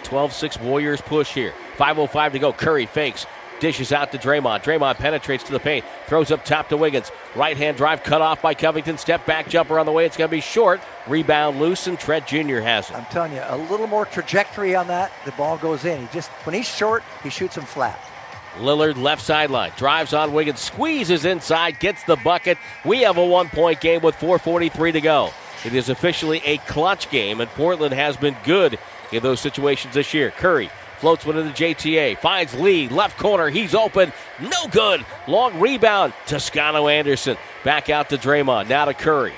[0.04, 1.52] 12 6 Warriors push here.
[1.76, 2.52] 5.05 to go.
[2.52, 3.26] Curry fakes.
[3.62, 4.64] Dishes out to Draymond.
[4.64, 5.84] Draymond penetrates to the paint.
[6.08, 7.12] Throws up top to Wiggins.
[7.36, 8.98] Right hand drive cut off by Covington.
[8.98, 10.04] Step back jumper on the way.
[10.04, 10.80] It's going to be short.
[11.06, 12.58] Rebound loose, and Trent Jr.
[12.58, 12.96] has it.
[12.96, 15.12] I'm telling you, a little more trajectory on that.
[15.24, 16.00] The ball goes in.
[16.00, 18.00] He just, when he's short, he shoots him flat.
[18.56, 19.70] Lillard left sideline.
[19.76, 20.58] Drives on Wiggins.
[20.58, 21.78] Squeezes inside.
[21.78, 22.58] Gets the bucket.
[22.84, 25.30] We have a one point game with 4.43 to go.
[25.64, 28.76] It is officially a clutch game, and Portland has been good
[29.12, 30.32] in those situations this year.
[30.32, 30.68] Curry
[31.02, 32.16] Floats one into JTA.
[32.18, 32.88] Finds Lee.
[32.88, 33.48] Left corner.
[33.48, 34.12] He's open.
[34.40, 35.04] No good.
[35.26, 36.12] Long rebound.
[36.26, 37.36] Toscano Anderson.
[37.64, 38.68] Back out to Draymond.
[38.68, 39.32] Now to Curry.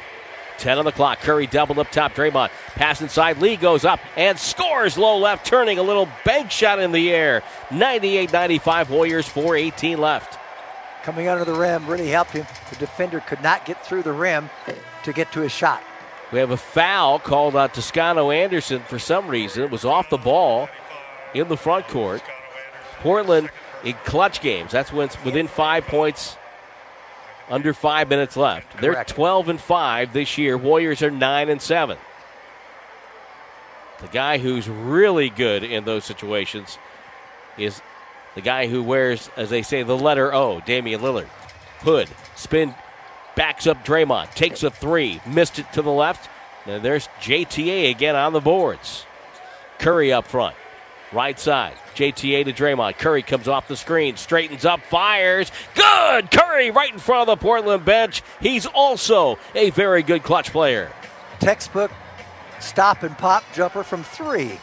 [0.59, 1.21] 10 on the clock.
[1.21, 2.13] Curry doubled up top.
[2.13, 2.51] Draymond.
[2.75, 3.39] Pass inside.
[3.39, 7.43] Lee goes up and scores low left, turning a little bank shot in the air.
[7.71, 10.39] 98 95 Warriors, 4.18 left.
[11.03, 12.47] Coming under the rim really helped him.
[12.69, 14.51] The defender could not get through the rim
[15.05, 15.83] to get to his shot.
[16.31, 19.63] We have a foul called on Toscano Anderson for some reason.
[19.63, 20.69] It was off the ball
[21.35, 22.23] in the front court.
[23.01, 23.51] Portland
[23.85, 24.73] in clutch games.
[24.73, 26.37] That's when it's within five points,
[27.51, 28.81] under five minutes left.
[28.81, 30.57] They're 12 and five this year.
[30.57, 31.99] Warriors are nine and seven.
[34.01, 36.79] The guy who's really good in those situations
[37.57, 37.81] is
[38.35, 41.29] the guy who wears, as they say, the letter O, Damian Lillard.
[41.81, 42.75] Hood, spin,
[43.37, 46.29] backs up Draymond, takes a three, missed it to the left.
[46.67, 49.05] And there's JTA again on the boards.
[49.79, 50.57] Curry up front.
[51.15, 51.75] Right side.
[51.95, 52.99] JTA to Draymond.
[52.99, 55.53] Curry comes off the screen, straightens up, fires.
[55.77, 56.29] Good!
[56.33, 58.23] Curry right in front of the Portland bench.
[58.41, 60.91] He's also a very good clutch player.
[61.39, 61.93] Textbook
[62.59, 64.59] stop and pop jumper from three.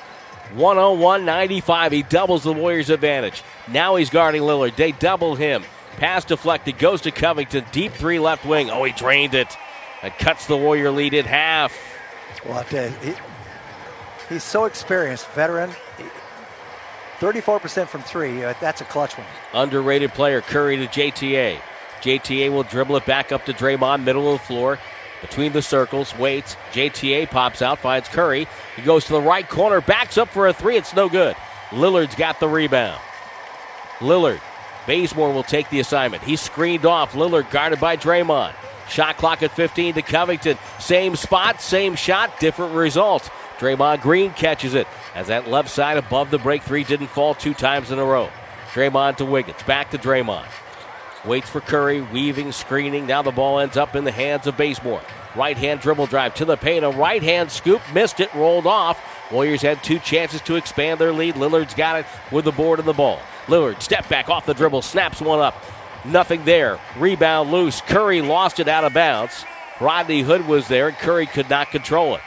[0.53, 1.91] 101 95.
[1.93, 3.43] He doubles the Warriors' advantage.
[3.69, 4.75] Now he's guarding Lillard.
[4.75, 5.63] They double him.
[5.97, 6.77] Pass deflected.
[6.77, 7.63] Goes to Covington.
[7.71, 8.69] Deep three left wing.
[8.69, 9.55] Oh, he drained it.
[10.03, 11.77] And cuts the Warrior lead in half.
[12.45, 13.13] Well, he,
[14.27, 15.69] he's so experienced, veteran.
[17.21, 18.43] 34% from three.
[18.43, 19.27] Uh, that's a clutch one.
[19.53, 21.59] Underrated player, Curry to JTA.
[22.01, 24.79] JTA will dribble it back up to Draymond, middle of the floor.
[25.21, 26.57] Between the circles, waits.
[26.73, 28.47] JTA pops out, finds Curry.
[28.75, 30.77] He goes to the right corner, backs up for a three.
[30.77, 31.35] It's no good.
[31.69, 32.99] Lillard's got the rebound.
[33.99, 34.41] Lillard.
[34.87, 36.23] Bazemore will take the assignment.
[36.23, 37.13] He's screened off.
[37.13, 38.55] Lillard guarded by Draymond.
[38.89, 40.57] Shot clock at 15 to Covington.
[40.79, 43.29] Same spot, same shot, different result.
[43.59, 47.53] Draymond Green catches it as that left side above the break three didn't fall two
[47.53, 48.29] times in a row.
[48.73, 49.61] Draymond to Wiggins.
[49.63, 50.47] Back to Draymond.
[51.25, 53.05] Waits for Curry, weaving, screening.
[53.05, 55.01] Now the ball ends up in the hands of Bazemore.
[55.35, 56.83] Right hand dribble drive to the paint.
[56.83, 57.81] A right hand scoop.
[57.93, 58.33] Missed it.
[58.33, 58.99] Rolled off.
[59.31, 61.35] Warriors had two chances to expand their lead.
[61.35, 63.19] Lillard's got it with the board and the ball.
[63.47, 65.55] Lillard, step back off the dribble, snaps one up.
[66.03, 66.79] Nothing there.
[66.97, 67.81] Rebound loose.
[67.81, 69.45] Curry lost it out of bounds.
[69.79, 72.21] Rodney Hood was there, and Curry could not control it.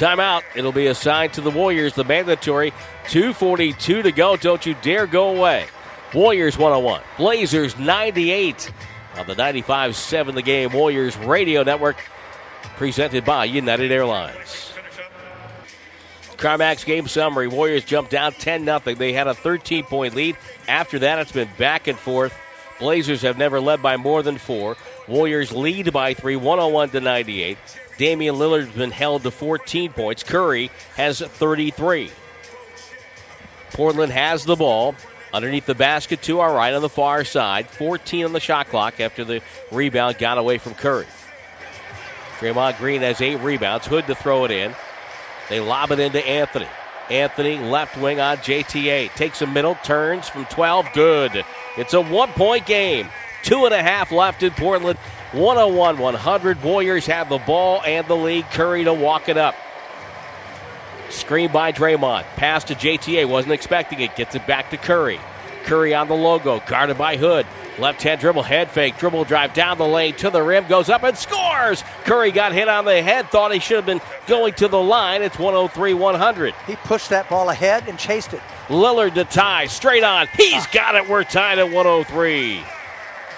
[0.00, 0.44] Timeout.
[0.54, 2.70] It'll be assigned to the Warriors, the mandatory
[3.08, 4.34] 242 to go.
[4.34, 5.66] Don't you dare go away.
[6.14, 8.72] Warriors 101, Blazers 98
[9.18, 11.98] on the 95 7 the game Warriors Radio Network,
[12.78, 14.72] presented by United Airlines.
[16.38, 18.78] CarMax game summary Warriors jumped down 10 0.
[18.96, 20.38] They had a 13 point lead.
[20.66, 22.34] After that, it's been back and forth.
[22.78, 24.78] Blazers have never led by more than four.
[25.08, 27.58] Warriors lead by three, 101 to 98.
[27.98, 30.22] Damian Lillard has been held to 14 points.
[30.22, 32.10] Curry has 33.
[33.72, 34.94] Portland has the ball
[35.32, 37.66] underneath the basket to our right on the far side.
[37.68, 41.06] 14 on the shot clock after the rebound got away from Curry.
[42.38, 43.86] Draymond Green has eight rebounds.
[43.86, 44.74] Hood to throw it in.
[45.48, 46.68] They lob it into Anthony.
[47.10, 49.12] Anthony left wing on JTA.
[49.14, 50.86] Takes a middle, turns from 12.
[50.94, 51.44] Good.
[51.76, 53.08] It's a one point game.
[53.42, 54.98] Two and a half left in Portland.
[55.32, 56.62] 101 100.
[56.62, 58.44] Warriors have the ball and the lead.
[58.50, 59.54] Curry to walk it up.
[61.08, 62.24] Screen by Draymond.
[62.36, 63.28] Pass to JTA.
[63.28, 64.16] Wasn't expecting it.
[64.16, 65.20] Gets it back to Curry.
[65.64, 66.60] Curry on the logo.
[66.66, 67.46] Guarded by Hood.
[67.78, 71.02] Left hand dribble, head fake, dribble drive down the lane to the rim, goes up
[71.02, 71.82] and scores.
[72.04, 75.22] Curry got hit on the head, thought he should have been going to the line.
[75.22, 76.54] It's 103 100.
[76.66, 78.42] He pushed that ball ahead and chased it.
[78.68, 80.26] Lillard to tie, straight on.
[80.36, 80.70] He's ah.
[80.72, 81.08] got it.
[81.08, 82.62] We're tied at 103.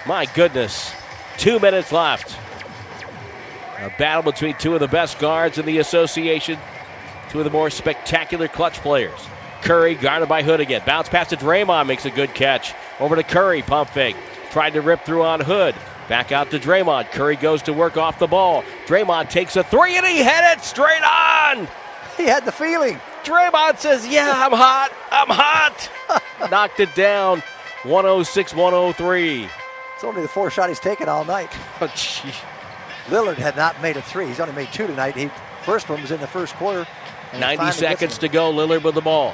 [0.05, 0.93] My goodness.
[1.37, 2.37] Two minutes left.
[3.79, 6.57] A battle between two of the best guards in the association,
[7.29, 9.19] two of the more spectacular clutch players.
[9.61, 10.81] Curry guarded by Hood again.
[10.85, 12.73] Bounce pass to Draymond makes a good catch.
[12.99, 14.15] Over to Curry, pump fake.
[14.51, 15.75] Tried to rip through on Hood.
[16.09, 17.11] Back out to Draymond.
[17.11, 18.63] Curry goes to work off the ball.
[18.87, 21.67] Draymond takes a three and he hit it straight on.
[22.17, 22.99] He had the feeling.
[23.23, 24.91] Draymond says, Yeah, I'm hot.
[25.11, 25.89] I'm hot.
[26.51, 27.41] Knocked it down
[27.83, 29.49] 106 103.
[30.03, 31.49] It's only the four shot he's taken all night.
[31.79, 32.33] Oh, gee.
[33.07, 34.27] Lillard had not made a three.
[34.27, 35.15] He's only made two tonight.
[35.15, 35.29] He
[35.61, 36.85] first one was in the first quarter.
[37.39, 38.51] 90 seconds to go.
[38.51, 39.33] Lillard with the ball.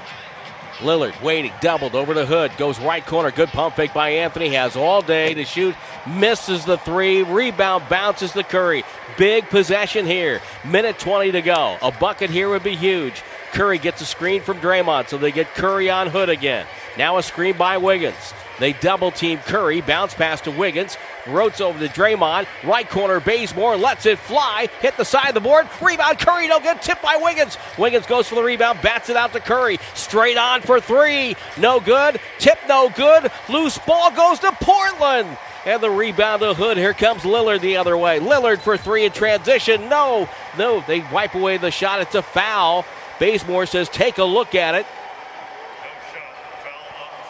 [0.78, 3.32] Lillard waiting, doubled over the hood, goes right corner.
[3.32, 4.50] Good pump fake by Anthony.
[4.50, 5.74] Has all day to shoot.
[6.08, 7.24] Misses the three.
[7.24, 8.84] Rebound bounces to Curry.
[9.18, 10.40] Big possession here.
[10.64, 11.80] Minute 20 to go.
[11.82, 13.24] A bucket here would be huge.
[13.54, 16.68] Curry gets a screen from Draymond, so they get Curry on hood again.
[16.96, 18.36] Now a screen by Wiggins.
[18.60, 19.82] They double team Curry.
[19.82, 20.98] Bounce pass to Wiggins.
[21.28, 22.48] Rotes over to Draymond.
[22.64, 24.68] Right corner, Bazemore lets it fly.
[24.82, 25.68] Hit the side of the board.
[25.82, 26.82] Rebound, Curry no good.
[26.82, 27.58] Tipped by Wiggins.
[27.78, 28.82] Wiggins goes for the rebound.
[28.82, 29.80] Bats it out to Curry.
[29.94, 31.36] Straight on for three.
[31.58, 32.20] No good.
[32.40, 33.32] Tip no good.
[33.48, 35.38] Loose ball goes to Portland.
[35.66, 36.78] And the rebound to Hood.
[36.78, 38.20] Here comes Lillard the other way.
[38.20, 39.90] Lillard for three in transition.
[39.90, 40.82] No, no.
[40.88, 42.02] They wipe away the shot.
[42.02, 42.86] It's a foul.
[43.20, 44.86] Bazemore says, take a look at it.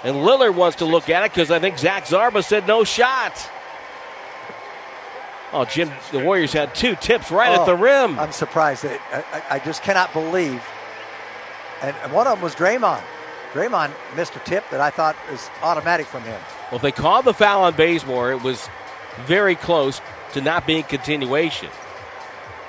[0.03, 3.49] And Lillard wants to look at it because I think Zach Zarba said no shot.
[5.51, 8.19] Oh, Jim, the Warriors had two tips right at Oh, the rim.
[8.19, 8.85] I'm surprised.
[8.85, 8.99] I,
[9.34, 10.63] I- I just cannot believe.
[11.81, 13.01] And and one of them was Draymond.
[13.53, 16.39] Draymond missed a tip that I thought was automatic from him.
[16.71, 18.69] Well, if they called the foul on Bazemore, it was
[19.26, 20.01] very close
[20.34, 21.69] to not being continuation.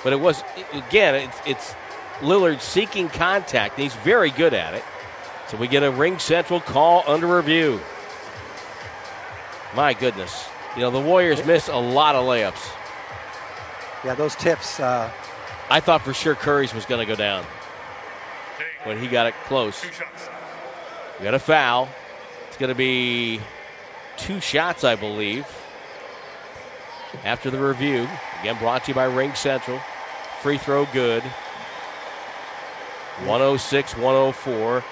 [0.03, 0.43] But it was,
[0.73, 1.75] again, it's, it's
[2.21, 4.83] Lillard seeking contact, and he's very good at it.
[5.51, 7.81] So we get a ring central call under review.
[9.75, 10.47] My goodness.
[10.77, 12.71] You know, the Warriors miss a lot of layups.
[14.05, 14.79] Yeah, those tips.
[14.79, 15.11] Uh,
[15.69, 17.43] I thought for sure Curry's was going to go down
[18.85, 19.83] when he got it close.
[21.19, 21.89] We got a foul.
[22.47, 23.41] It's going to be
[24.15, 25.45] two shots, I believe.
[27.25, 28.07] After the review,
[28.39, 29.81] again brought to you by RingCentral.
[30.41, 31.23] Free throw good.
[33.25, 34.83] 106 104.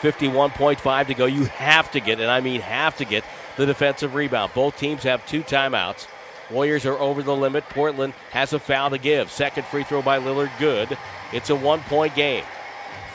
[0.00, 1.26] 51.5 to go.
[1.26, 3.24] You have to get, and I mean have to get,
[3.56, 4.52] the defensive rebound.
[4.54, 6.06] Both teams have two timeouts.
[6.50, 7.64] Warriors are over the limit.
[7.68, 9.30] Portland has a foul to give.
[9.30, 10.96] Second free throw by Lillard, good.
[11.32, 12.44] It's a one point game.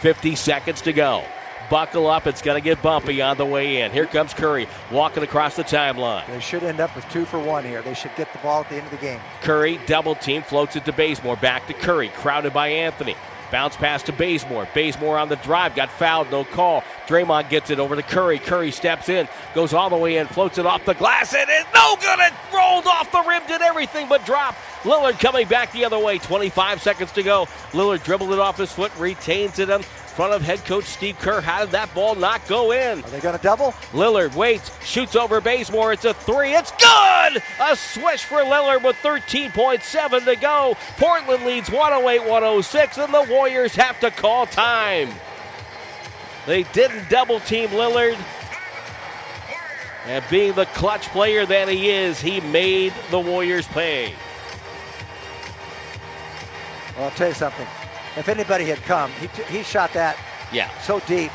[0.01, 1.23] 50 seconds to go.
[1.69, 2.27] Buckle up.
[2.27, 3.91] It's going to get bumpy on the way in.
[3.91, 6.27] Here comes Curry walking across the timeline.
[6.27, 7.81] they should end up with two for one here.
[7.81, 9.19] They should get the ball at the end of the game.
[9.41, 11.37] Curry, double team, floats it to Bazemore.
[11.37, 13.15] Back to Curry, crowded by Anthony.
[13.53, 14.67] Bounce pass to Bazemore.
[14.73, 16.83] Bazemore on the drive, got fouled, no call.
[17.05, 18.39] Draymond gets it over to Curry.
[18.39, 21.35] Curry steps in, goes all the way in, floats it off the glass.
[21.35, 22.17] It is no good.
[22.17, 24.55] It rolled off the rim, did everything but drop.
[24.81, 26.17] Lillard coming back the other way.
[26.17, 27.45] 25 seconds to go.
[27.73, 29.69] Lillard dribbled it off his foot, retains it
[30.13, 31.41] front of head coach Steve Kerr.
[31.41, 32.99] How did that ball not go in?
[32.99, 33.71] Are they going to double?
[33.91, 35.93] Lillard waits, shoots over Bazemore.
[35.93, 36.53] It's a three.
[36.53, 37.41] It's good!
[37.59, 40.77] A swish for Lillard with 13.7 to go.
[40.97, 45.09] Portland leads 108 106, and the Warriors have to call time.
[46.45, 48.17] They didn't double team Lillard.
[50.05, 54.13] And being the clutch player that he is, he made the Warriors pay.
[56.95, 57.67] Well, I'll tell you something.
[58.17, 59.27] If anybody had come, he,
[59.57, 60.17] he shot that
[60.51, 60.69] Yeah.
[60.81, 61.31] so deep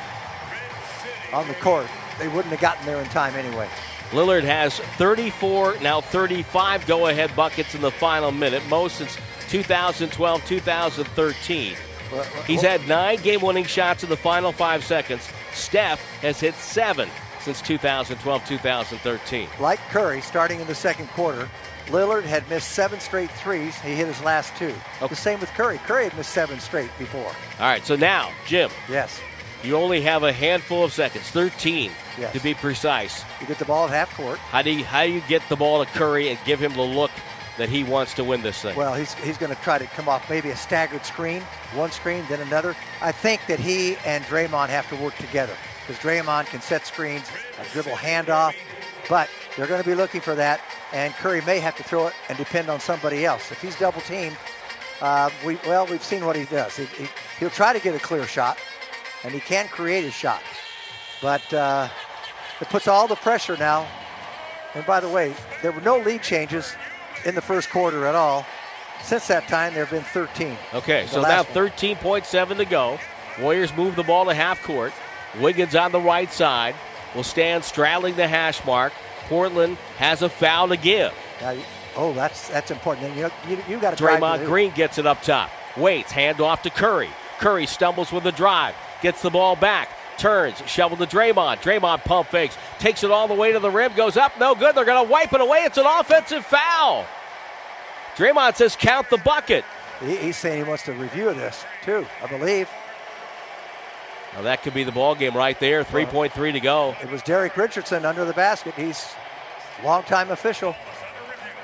[1.32, 1.86] on the court,
[2.18, 3.68] they wouldn't have gotten there in time anyway.
[4.10, 9.18] Lillard has 34, now 35 go ahead buckets in the final minute, most since
[9.48, 11.74] 2012 2013.
[12.10, 15.28] Well, He's had nine game winning shots in the final five seconds.
[15.52, 17.10] Steph has hit seven
[17.40, 19.48] since 2012 2013.
[19.60, 21.48] like Curry, starting in the second quarter,
[21.89, 23.74] Lillard had missed seven straight threes.
[23.81, 24.74] He hit his last two.
[25.01, 25.09] Okay.
[25.09, 25.78] The same with Curry.
[25.78, 27.27] Curry had missed seven straight before.
[27.27, 29.20] All right, so now, Jim, Yes.
[29.62, 32.32] you only have a handful of seconds, 13 Yes.
[32.35, 33.24] to be precise.
[33.40, 34.39] You get the ball at half court.
[34.39, 36.82] How do you, how do you get the ball to Curry and give him the
[36.82, 37.10] look
[37.56, 38.77] that he wants to win this thing?
[38.77, 41.40] Well, he's, he's going to try to come off maybe a staggered screen,
[41.74, 42.77] one screen, then another.
[43.01, 45.55] I think that he and Draymond have to work together
[45.86, 47.27] because Draymond can set screens,
[47.59, 48.55] a dribble handoff,
[49.09, 50.60] But they're going to be looking for that,
[50.93, 53.51] and Curry may have to throw it and depend on somebody else.
[53.51, 54.36] If he's double teamed,
[55.01, 56.76] uh, we well we've seen what he does.
[56.76, 57.09] He, he,
[57.39, 58.59] he'll try to get a clear shot,
[59.24, 60.43] and he can create a shot,
[61.22, 61.89] but uh,
[62.60, 63.86] it puts all the pressure now.
[64.74, 66.76] And by the way, there were no lead changes
[67.24, 68.44] in the first quarter at all.
[69.02, 70.56] Since that time, there have been 13.
[70.74, 72.98] Okay, so now 13.7 to go.
[73.40, 74.93] Warriors move the ball to half court.
[75.40, 76.74] Wiggins on the right side
[77.14, 78.93] will stand straddling the hash mark.
[79.28, 81.12] Portland has a foul to give.
[81.40, 81.56] Now,
[81.97, 83.14] oh, that's that's important.
[83.16, 85.51] You know, you, you got to Draymond Green gets it up top.
[85.76, 87.10] Waits, hand off to Curry.
[87.39, 91.59] Curry stumbles with the drive, gets the ball back, turns, shovel to Draymond.
[91.59, 94.74] Draymond pump fakes, takes it all the way to the rim, goes up, no good.
[94.74, 95.59] They're going to wipe it away.
[95.60, 97.06] It's an offensive foul.
[98.16, 99.64] Draymond says count the bucket.
[100.01, 102.05] He, he's saying he wants to review this too.
[102.22, 102.68] I believe
[104.34, 105.84] Now that could be the ball game right there.
[105.84, 106.94] 3.3 to go.
[107.02, 108.74] it was Derek Richardson under the basket.
[108.74, 109.06] He's
[109.82, 110.74] longtime official.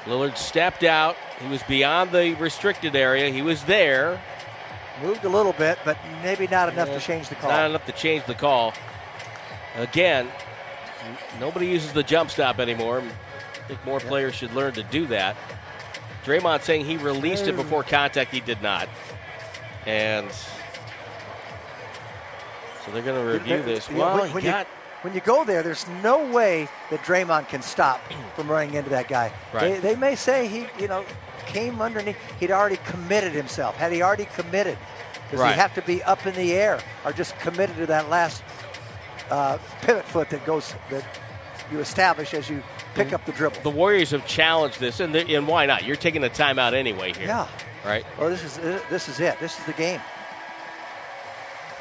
[0.06, 1.16] Lillard stepped out.
[1.40, 3.30] He was beyond the restricted area.
[3.30, 4.20] He was there.
[5.02, 7.50] Moved a little bit, but maybe not enough Yeah, to change the call.
[7.50, 8.72] Not enough to change the call.
[9.76, 10.28] Again,
[11.40, 13.00] nobody uses the jump stop anymore.
[13.00, 15.36] I think more players should learn to do that.
[16.24, 17.56] Draymond saying he released it mm.
[17.56, 18.30] before contact.
[18.30, 18.88] He did not.
[19.84, 20.30] And
[22.84, 23.88] so they're going to review this.
[23.90, 24.52] Yeah, Well, when, you,
[25.02, 28.00] when you go there, there's no way that Draymond can stop
[28.36, 29.32] from running into that guy.
[29.52, 29.80] Right.
[29.80, 31.04] They, they may say he, you know,
[31.46, 32.16] came underneath.
[32.40, 33.76] He'd already committed himself.
[33.76, 34.78] Had he already committed,
[35.30, 35.54] does Right.
[35.54, 38.42] he have to be up in the air or just committed to that last
[39.30, 41.04] uh, pivot foot that goes that
[41.72, 42.62] you establish as you
[42.94, 43.60] pick up the dribble?
[43.62, 45.84] the Warriors have challenged this, and, and why not?
[45.84, 47.26] You're taking the timeout anyway here.
[47.28, 47.48] yeah.
[47.84, 48.04] Right?
[48.18, 48.56] Oh, this is
[48.88, 49.38] this is it.
[49.40, 50.00] This is the game.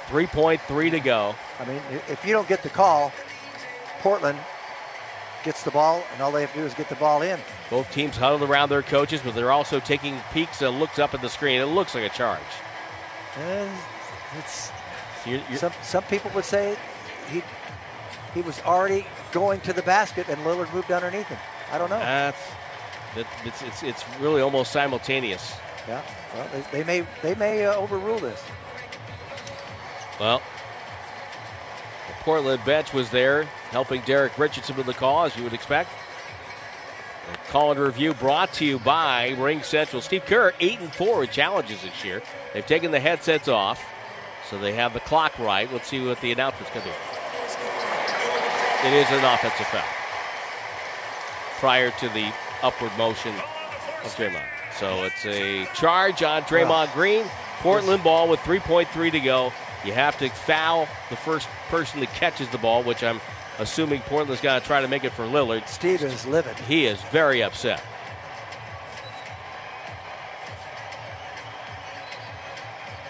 [0.09, 1.35] 3.3 to go.
[1.59, 3.11] I mean, if you don't get the call,
[4.01, 4.38] Portland
[5.43, 7.39] gets the ball, and all they have to do is get the ball in.
[7.69, 11.21] Both teams huddled around their coaches, but they're also taking peeks and looks up at
[11.21, 11.59] the screen.
[11.59, 12.39] It looks like a charge.
[13.38, 13.69] And
[14.39, 14.71] it's
[15.25, 16.75] you're- you're- some some people would say
[17.31, 17.41] he
[18.34, 21.39] he was already going to the basket, and Lillard moved underneath him.
[21.71, 21.99] I don't know.
[21.99, 22.38] That's
[23.15, 25.55] that, it's, it's it's really almost simultaneous.
[25.88, 26.01] yeah,
[26.35, 28.41] well, they, they may they may uh, overrule this.
[30.23, 30.41] Well,
[32.07, 35.89] the Portland bench was there helping Derek Richardson with the call, as you would expect.
[37.29, 40.01] The call and review brought to you by RingCentral.
[40.01, 42.21] Steve Kerr, eight and four with challenges this year.
[42.53, 43.83] They've taken the headsets off,
[44.49, 45.69] so they have the clock right.
[45.73, 46.95] Let's see what the announcement's going to be.
[48.87, 49.83] It is an offensive foul
[51.59, 52.31] prior to the
[52.61, 53.35] upward motion
[54.05, 54.45] of Draymond.
[54.79, 57.25] So it's a charge on Draymond Green.
[57.59, 59.51] Portland ball with 3.3 to go.
[59.85, 63.19] You have to foul the first person that catches the ball, which I'm
[63.60, 65.68] assuming Portland's got to try to make it for Lillard.
[65.68, 66.57] Steve is livid.
[66.60, 67.84] He is very upset.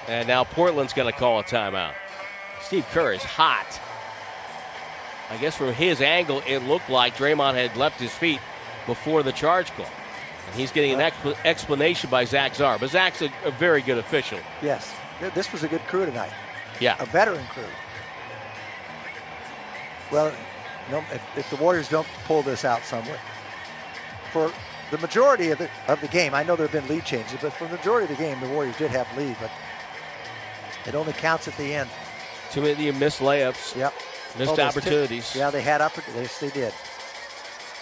[0.08, 1.94] And now Portland's going to call a timeout.
[2.62, 3.80] Steve Kerr is hot.
[5.30, 8.40] I guess from his angle, it looked like Draymond had left his feet
[8.86, 9.88] before the charge call.
[10.48, 12.78] And he's getting an uh, expl- explanation by Zach Czar.
[12.78, 14.40] But Zach's a, a very good official.
[14.62, 14.94] Yes,
[15.34, 16.32] this was a good crew tonight,
[17.00, 17.64] a veteran crew.
[20.12, 20.32] Well,
[20.92, 23.20] no, if, if the Warriors don't pull this out somewhere,
[24.32, 24.52] for
[24.92, 27.54] the majority of the of the game, I know there have been lead changes, but
[27.54, 29.50] for the majority of the game, the Warriors did have lead, but
[30.86, 31.90] it only counts at the end.
[32.52, 33.94] Too many missed layups, Yep.
[34.38, 35.36] missed Oh, those two- opportunities.
[35.36, 36.30] yeah, they had opportunities.
[36.32, 36.74] Yes, they did.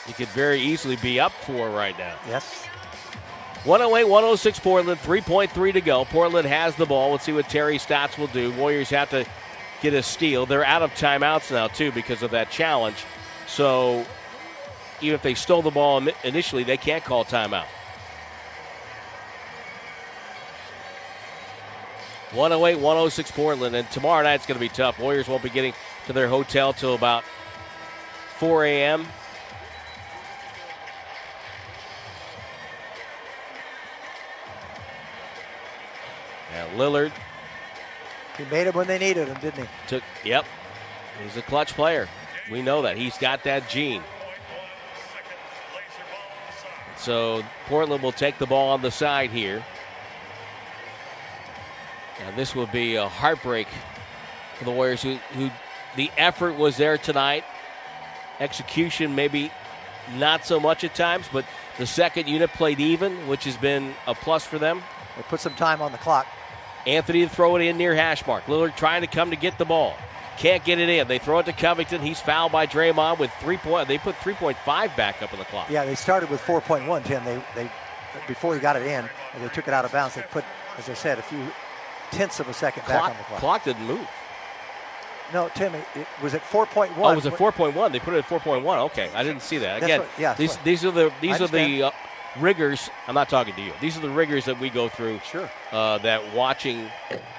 [0.07, 2.15] You could very easily be up for right now.
[2.27, 2.63] Yes.
[3.63, 6.05] 108 106 Portland, 3.3 to go.
[6.05, 7.11] Portland has the ball.
[7.11, 8.51] Let's see what Terry Stotts will do.
[8.53, 9.25] Warriors have to
[9.81, 10.47] get a steal.
[10.47, 13.05] They're out of timeouts now, too, because of that challenge.
[13.47, 14.03] So
[14.99, 17.67] even if they stole the ball initially, they can't call timeout.
[22.33, 24.97] 108 106 Portland, and tomorrow night's going to be tough.
[24.99, 25.73] Warriors won't be getting
[26.07, 27.23] to their hotel till about
[28.37, 29.05] 4 a.m.
[36.75, 37.11] Lillard
[38.37, 39.69] He made them when they needed him, didn't he?
[39.87, 40.45] took, yep,
[41.23, 42.07] he's a clutch player.
[42.49, 42.97] We know that.
[42.97, 44.03] He's got that gene.
[46.97, 49.63] So Portland will take the ball on the side here.
[52.25, 53.67] And this will be a heartbreak
[54.57, 55.49] for the Warriors, who, who
[55.95, 57.43] the effort was there tonight.
[58.39, 59.51] Execution, maybe
[60.15, 61.45] not so much at times, but
[61.77, 64.83] the second unit played even, which has been a plus for them.
[65.15, 66.27] They put some time on the clock.
[66.87, 68.45] Anthony to throw it in near hash mark.
[68.45, 69.95] Lillard trying to come to get the ball.
[70.37, 71.07] can't get it in.
[71.07, 72.01] They throw it to Covington.
[72.01, 73.87] He's fouled by Draymond with three point.
[73.87, 75.69] They put 3.5 back up in the clock.
[75.69, 77.23] Yeah, they started with 4.1, Tim.
[77.23, 77.69] They, they
[78.27, 79.09] before he got it in,
[79.39, 80.15] they took it out of bounds.
[80.15, 80.43] They put,
[80.77, 81.45] as I said, a few
[82.11, 83.39] tenths of a second clock, back on the clock.
[83.39, 84.07] Clock didn't move.
[85.33, 86.91] No, Tim, it, it was at 4.1.
[86.97, 87.91] Oh, it was at 4.1.
[87.91, 88.77] They put it at 4.1.
[88.87, 89.81] Okay, I didn't see that.
[89.81, 91.91] Again, what, yeah, these what, these are the these are the uh,
[92.39, 92.89] rigors.
[93.07, 93.73] I'm not talking to you.
[93.81, 95.19] These are the rigors that we go through.
[95.19, 95.49] Sure.
[95.71, 96.89] Uh, that watching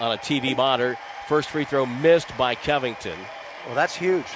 [0.01, 0.97] on a TV monitor.
[1.28, 3.19] First free throw missed by Covington.
[3.66, 4.27] Well, that's huge.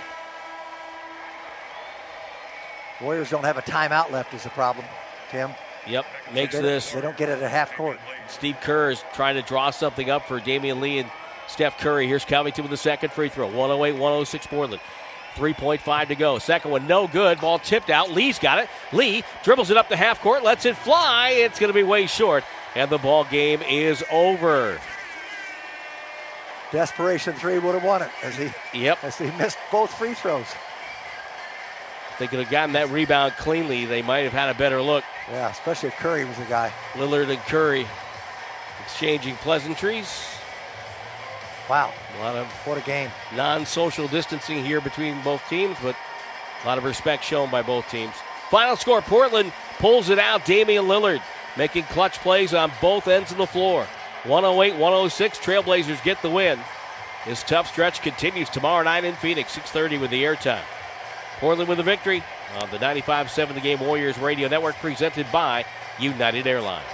[3.01, 4.87] Warriors don't have a timeout left is the problem,
[5.31, 5.51] Tim.
[5.87, 6.93] Yep, makes they, this.
[6.93, 7.99] They don't get it at half court.
[8.29, 11.11] Steve Kerr is trying to draw something up for Damion Lee and
[11.47, 12.07] Steph Curry.
[12.07, 13.47] Here's Covington with the second free throw.
[13.47, 14.83] 108 106 Portland.
[15.37, 16.39] 3.5 to go.
[16.39, 17.41] Second one, no good.
[17.41, 18.11] Ball tipped out.
[18.11, 18.69] Lee's got it.
[18.93, 21.31] Lee dribbles it up the half court, lets it fly.
[21.31, 22.45] It's going to be way short,
[22.75, 24.81] and the ball game is over.
[26.73, 30.47] Desperation three would have won it as he yep as he missed both free throws.
[32.13, 35.05] If they could have gotten that rebound cleanly, they might have had a better look.
[35.31, 36.73] Yeah, especially if Curry was the guy.
[36.95, 37.87] Lillard and Curry
[38.83, 40.36] exchanging pleasantries.
[41.69, 41.93] Wow.
[42.19, 43.11] A lot of what a game.
[43.35, 45.97] Non-social distancing here between both teams, but
[46.63, 48.15] a lot of respect shown by both teams.
[48.51, 50.45] Final score: Portland pulls it out.
[50.45, 51.21] Damian Lillard
[51.57, 53.87] making clutch plays on both ends of the floor.
[54.25, 55.39] 108-106.
[55.41, 56.59] Trailblazers get the win.
[57.27, 60.63] This tough stretch continues tomorrow night in Phoenix, 6:30 with the airtime.
[61.41, 62.23] Portland with a victory
[62.61, 65.65] on the 95-7 The Game Warriors Radio Network, presented by
[65.99, 66.87] United Airlines.